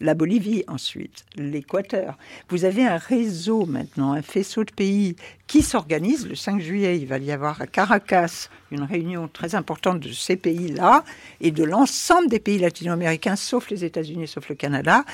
La 0.00 0.14
Bolivie 0.14 0.64
ensuite, 0.66 1.24
l'Équateur. 1.36 2.18
Vous 2.48 2.64
avez 2.64 2.84
un 2.84 2.96
réseau 2.96 3.66
maintenant, 3.66 4.12
un 4.12 4.22
faisceau 4.22 4.64
de 4.64 4.72
pays 4.72 5.16
qui 5.46 5.62
s'organise. 5.62 6.26
Le 6.26 6.34
5 6.34 6.60
juillet, 6.60 6.98
il 6.98 7.06
va 7.06 7.18
y 7.18 7.30
avoir 7.30 7.62
à 7.62 7.66
Caracas 7.66 8.48
une 8.72 8.82
réunion 8.82 9.28
très 9.28 9.54
importante 9.54 10.00
de 10.00 10.10
ces 10.10 10.36
pays-là 10.36 11.04
et 11.40 11.52
de 11.52 11.62
l'ensemble 11.62 12.28
des 12.28 12.40
pays 12.40 12.58
latino-américains, 12.58 13.36
sauf 13.36 13.70
les 13.70 13.84
États-Unis, 13.84 14.26
sauf 14.26 14.48
le 14.48 14.56
Canada. 14.56 15.04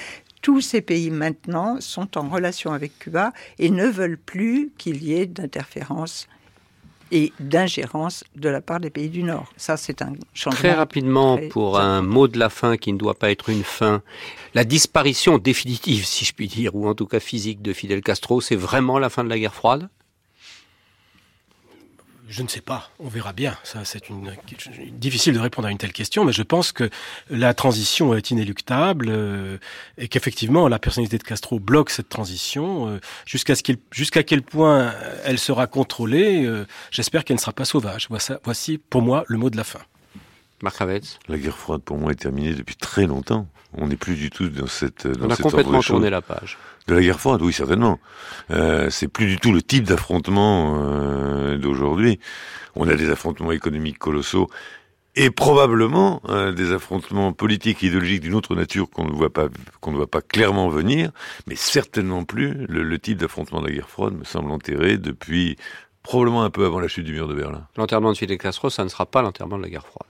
Tous 0.41 0.61
ces 0.61 0.81
pays 0.81 1.11
maintenant 1.11 1.81
sont 1.81 2.17
en 2.17 2.29
relation 2.29 2.73
avec 2.73 2.99
Cuba 2.99 3.33
et 3.59 3.71
ne 3.71 3.87
veulent 3.87 4.19
plus 4.19 4.71
qu'il 4.79 5.03
y 5.03 5.15
ait 5.15 5.27
d'interférence 5.27 6.29
et 7.11 7.33
d'ingérence 7.41 8.25
de 8.37 8.49
la 8.49 8.61
part 8.61 8.81
des 8.81 8.91
pays 8.91 9.09
du 9.09 9.23
Nord. 9.23 9.51
Ça, 9.57 9.77
c'est 9.77 10.03
un 10.03 10.13
changement. 10.35 10.59
Très 10.59 10.73
rapidement, 10.73 11.37
très 11.37 11.49
pour 11.49 11.79
un 11.79 12.03
mot 12.03 12.29
de 12.29 12.39
la 12.39 12.51
fin 12.51 12.77
qui 12.77 12.93
ne 12.93 12.99
doit 12.99 13.15
pas 13.15 13.31
être 13.31 13.49
une 13.49 13.65
fin, 13.65 14.03
la 14.55 14.65
disparition 14.65 15.39
définitive, 15.39 16.05
si 16.05 16.25
je 16.25 16.33
puis 16.33 16.49
dire, 16.49 16.75
ou 16.75 16.89
en 16.89 16.95
tout 16.95 17.07
cas 17.07 17.21
physique 17.21 17.63
de 17.63 17.73
Fidel 17.73 18.03
Castro, 18.03 18.41
c'est 18.41 18.57
vraiment 18.57 18.99
la 18.99 19.11
fin 19.11 19.25
de 19.25 19.29
la 19.29 19.39
guerre 19.39 19.55
froide? 19.55 19.89
Je 22.29 22.43
ne 22.43 22.49
sais 22.49 22.61
pas, 22.61 22.91
on 23.01 23.09
verra 23.09 23.33
bien. 23.33 23.57
Ça, 23.65 23.87
c'est 23.87 24.11
une 24.11 24.37
difficile 24.93 25.33
de 25.33 25.39
répondre 25.39 25.67
à 25.67 25.71
une 25.71 25.79
telle 25.79 25.95
question, 25.95 26.27
mais 26.27 26.33
je 26.33 26.43
pense 26.43 26.73
que 26.73 26.91
la 27.31 27.55
transition 27.55 28.15
est 28.15 28.31
inéluctable 28.31 29.07
euh, 29.09 29.57
et 29.97 30.09
qu'effectivement 30.09 30.69
la 30.69 30.79
personnalité 30.79 31.17
de 31.17 31.23
Castro 31.23 31.59
bloque 31.59 31.89
cette 31.89 32.11
transition 32.11 32.89
euh, 32.89 33.01
jusqu'à 33.25 33.55
ce 33.55 33.63
qu'il, 33.63 33.79
jusqu'à 33.91 34.23
quel 34.23 34.43
point 34.43 34.93
elle 35.25 35.39
sera 35.39 35.67
contrôlée. 35.67 36.45
euh, 36.45 36.67
j'espère 36.91 37.25
qu'elle 37.25 37.37
ne 37.37 37.41
sera 37.41 37.55
pas 37.55 37.65
sauvage. 37.65 38.09
Voici, 38.11 38.33
voici 38.45 38.79
pour 38.79 39.01
moi 39.01 39.25
le 39.27 39.39
mot 39.39 39.49
de 39.49 39.57
la 39.57 39.65
fin. 39.65 39.81
Marc 40.63 40.83
La 41.29 41.39
guerre 41.39 41.57
froide, 41.57 41.83
pour 41.83 41.99
moi, 41.99 42.13
est 42.13 42.17
terminée 42.17 42.53
depuis 42.53 42.77
très 42.77 43.07
longtemps. 43.07 43.47
On 43.75 43.87
n'est 43.87 43.97
plus 43.97 44.17
du 44.17 44.31
tout 44.31 44.49
dans 44.49 44.67
cette. 44.67 45.07
Dans 45.07 45.27
On 45.27 45.31
a 45.31 45.37
complètement 45.37 45.81
tourné 45.81 46.11
la 46.11 46.23
page. 46.23 46.59
De 46.87 46.95
la 46.95 47.03
guerre 47.03 47.21
froide, 47.21 47.43
oui, 47.43 47.53
certainement. 47.53 48.01
Euh, 48.51 48.89
c'est 48.91 49.09
plus 49.09 49.27
du 49.27 49.39
tout 49.39 49.53
le 49.53 49.63
type 49.63 49.85
d'affrontement 49.85 50.79
euh, 50.79 51.59
d'aujourd'hui. 51.59 52.19
On 52.75 52.89
a 52.89 52.95
des 52.95 53.11
affrontements 53.11 53.53
économiques 53.53 53.99
colossaux 53.99 54.49
et 55.15 55.31
probablement 55.31 56.23
euh, 56.29 56.53
des 56.53 56.73
affrontements 56.73 57.33
politiques 57.33 57.83
et 57.83 57.89
idéologiques 57.89 58.23
d'une 58.23 58.35
autre 58.35 58.55
nature 58.55 58.89
qu'on 58.89 59.05
ne 59.05 59.13
voit 59.13 59.33
pas 59.33 59.49
qu'on 59.81 59.91
ne 59.91 59.97
voit 59.97 60.07
pas 60.07 60.23
clairement 60.23 60.69
venir, 60.69 61.11
mais 61.47 61.57
certainement 61.57 62.25
plus 62.25 62.67
le, 62.69 62.83
le 62.83 62.99
type 62.99 63.19
d'affrontement 63.19 63.61
de 63.61 63.67
la 63.67 63.75
guerre 63.75 63.91
froide 63.91 64.15
me 64.15 64.25
semble 64.25 64.51
enterré 64.51 64.97
depuis 64.97 65.57
probablement 66.03 66.43
un 66.43 66.51
peu 66.51 66.65
avant 66.65 66.81
la 66.81 66.89
chute 66.89 67.05
du 67.05 67.13
mur 67.13 67.29
de 67.29 67.35
Berlin. 67.35 67.67
L'enterrement 67.77 68.13
de 68.13 68.17
Fidel 68.17 68.39
Castro, 68.39 68.71
ça 68.71 68.83
ne 68.83 68.89
sera 68.89 69.05
pas 69.05 69.21
l'enterrement 69.21 69.59
de 69.59 69.63
la 69.65 69.69
guerre 69.69 69.87
froide. 69.87 70.08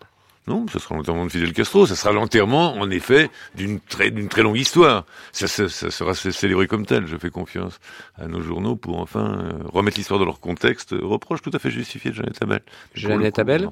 Non, 0.48 0.66
ce 0.72 0.78
sera 0.78 0.94
l'enterrement 0.94 1.26
de 1.26 1.30
Fidel 1.30 1.52
Castro, 1.52 1.86
ce 1.86 1.94
sera 1.94 2.10
l'enterrement, 2.10 2.74
en 2.74 2.90
effet, 2.90 3.30
d'une 3.54 3.80
très, 3.80 4.10
d'une 4.10 4.28
très 4.28 4.42
longue 4.42 4.56
histoire. 4.56 5.04
Ça, 5.32 5.46
ça, 5.46 5.68
ça, 5.68 5.90
sera 5.90 6.14
célébré 6.14 6.66
comme 6.66 6.86
tel. 6.86 7.06
Je 7.06 7.16
fais 7.18 7.28
confiance 7.28 7.80
à 8.16 8.26
nos 8.26 8.40
journaux 8.40 8.74
pour 8.74 8.98
enfin 8.98 9.38
euh, 9.38 9.52
remettre 9.72 9.98
l'histoire 9.98 10.18
dans 10.18 10.24
leur 10.24 10.40
contexte. 10.40 10.94
Reproche 10.98 11.42
tout 11.42 11.50
à 11.52 11.58
fait 11.58 11.70
justifié 11.70 12.10
de 12.10 12.16
Jeannette 12.16 12.42
Abel. 12.42 12.60
Jeannette 12.94 13.38
Abel 13.38 13.68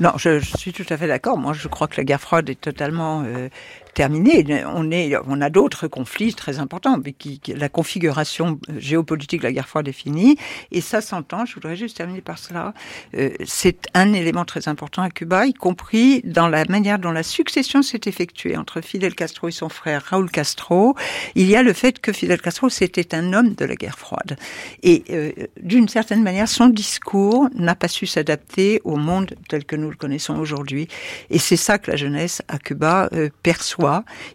Non, 0.00 0.12
je, 0.16 0.40
je, 0.40 0.56
suis 0.56 0.72
tout 0.72 0.86
à 0.88 0.96
fait 0.96 1.06
d'accord. 1.06 1.38
Moi, 1.38 1.52
je 1.52 1.68
crois 1.68 1.86
que 1.86 1.96
la 1.96 2.04
guerre 2.04 2.20
froide 2.20 2.50
est 2.50 2.60
totalement 2.60 3.22
euh, 3.24 3.48
terminé. 3.94 4.44
On, 4.66 5.40
a 5.40 5.50
d'autres 5.50 5.88
conflits 5.88 6.34
très 6.34 6.58
importants, 6.58 6.98
mais 7.02 7.14
la 7.48 7.68
configuration 7.68 8.58
géopolitique 8.76 9.40
de 9.40 9.46
la 9.46 9.52
guerre 9.52 9.68
froide 9.68 9.88
est 9.88 9.92
finie. 9.92 10.36
Et 10.72 10.80
ça 10.80 11.00
s'entend, 11.00 11.46
je 11.46 11.54
voudrais 11.54 11.76
juste 11.76 11.96
terminer 11.96 12.20
par 12.20 12.38
cela, 12.38 12.74
euh, 13.16 13.30
c'est 13.44 13.88
un 13.94 14.12
élément 14.12 14.44
très 14.44 14.68
important 14.68 15.02
à 15.02 15.10
Cuba, 15.10 15.46
y 15.46 15.54
compris 15.54 16.20
dans 16.24 16.48
la 16.48 16.64
manière 16.66 16.98
dont 16.98 17.12
la 17.12 17.22
succession 17.22 17.82
s'est 17.82 18.00
effectuée 18.06 18.56
entre 18.56 18.80
Fidel 18.80 19.14
Castro 19.14 19.48
et 19.48 19.52
son 19.52 19.68
frère 19.68 20.02
Raúl 20.02 20.30
Castro. 20.30 20.96
Il 21.34 21.48
y 21.48 21.56
a 21.56 21.62
le 21.62 21.72
fait 21.72 22.00
que 22.00 22.12
Fidel 22.12 22.40
Castro, 22.40 22.68
c'était 22.68 23.14
un 23.14 23.32
homme 23.32 23.54
de 23.54 23.64
la 23.64 23.76
guerre 23.76 23.98
froide. 23.98 24.36
Et 24.82 25.04
euh, 25.10 25.32
d'une 25.62 25.88
certaine 25.88 26.22
manière, 26.22 26.48
son 26.48 26.68
discours 26.68 27.48
n'a 27.54 27.74
pas 27.74 27.88
su 27.88 28.06
s'adapter 28.06 28.80
au 28.84 28.96
monde 28.96 29.34
tel 29.48 29.64
que 29.64 29.76
nous 29.76 29.90
le 29.90 29.96
connaissons 29.96 30.36
aujourd'hui. 30.36 30.88
Et 31.30 31.38
c'est 31.38 31.56
ça 31.56 31.78
que 31.78 31.90
la 31.90 31.96
jeunesse 31.96 32.42
à 32.48 32.58
Cuba 32.58 33.08
euh, 33.12 33.28
perçoit 33.42 33.83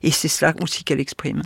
et 0.04 0.12
c'est 0.12 0.28
cela 0.28 0.54
aussi 0.62 0.84
qu'elle 0.84 1.00
exprime. 1.00 1.42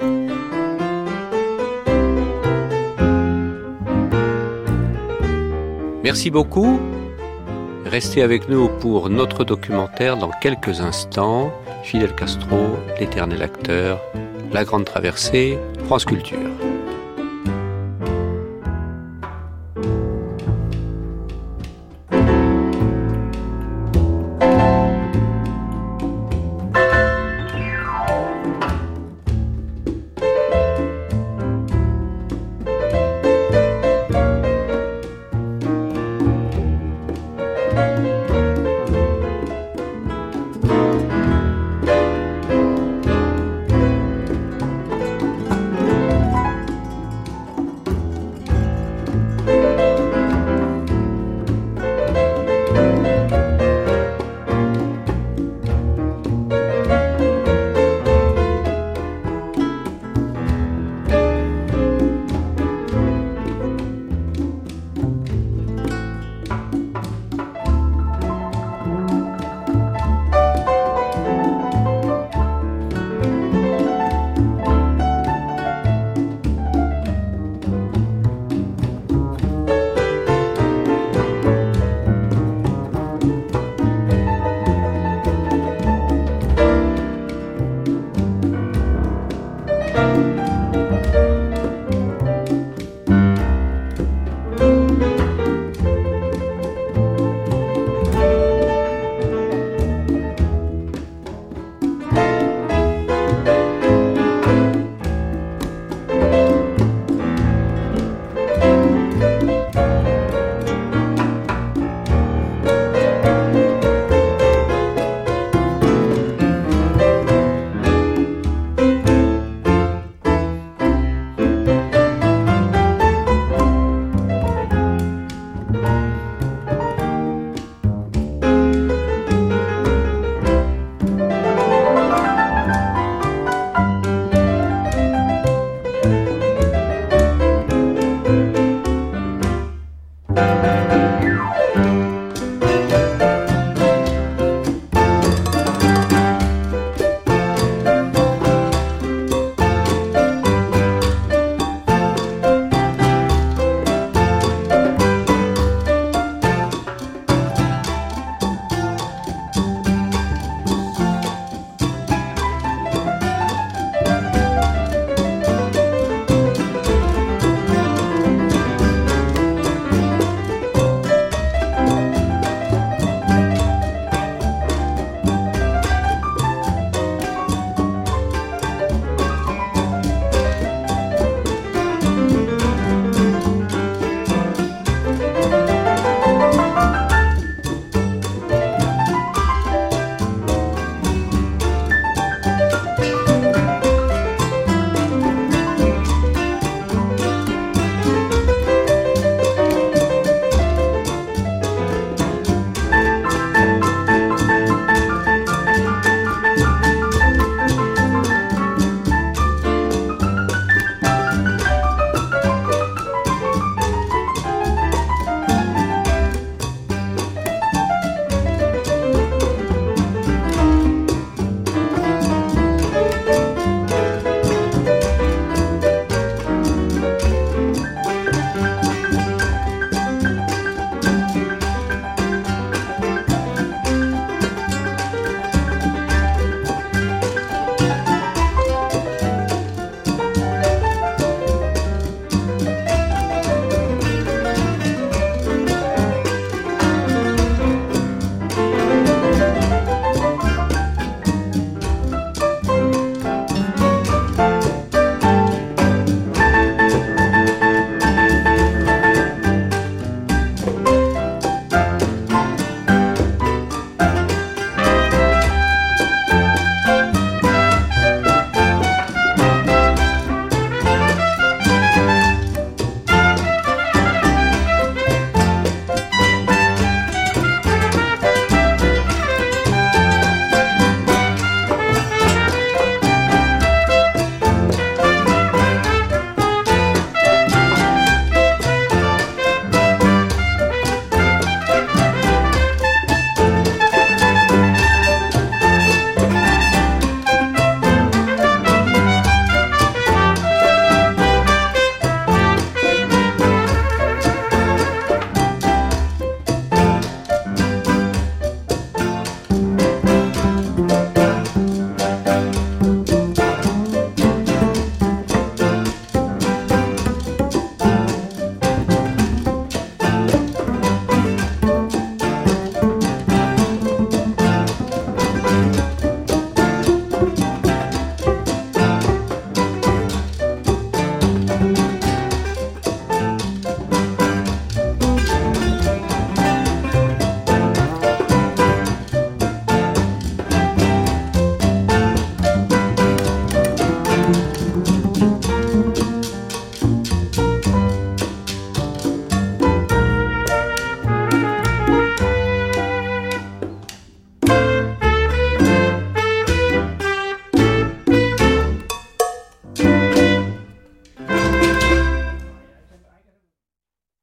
Merci 6.03 6.31
beaucoup. 6.31 6.79
Restez 7.85 8.21
avec 8.21 8.49
nous 8.49 8.67
pour 8.67 9.09
notre 9.09 9.43
documentaire 9.43 10.17
dans 10.17 10.31
quelques 10.41 10.81
instants. 10.81 11.53
Fidel 11.83 12.13
Castro, 12.15 12.77
l'éternel 12.99 13.41
acteur, 13.41 14.01
la 14.51 14.63
grande 14.65 14.85
traversée, 14.85 15.57
France 15.85 16.05
Culture. 16.05 16.39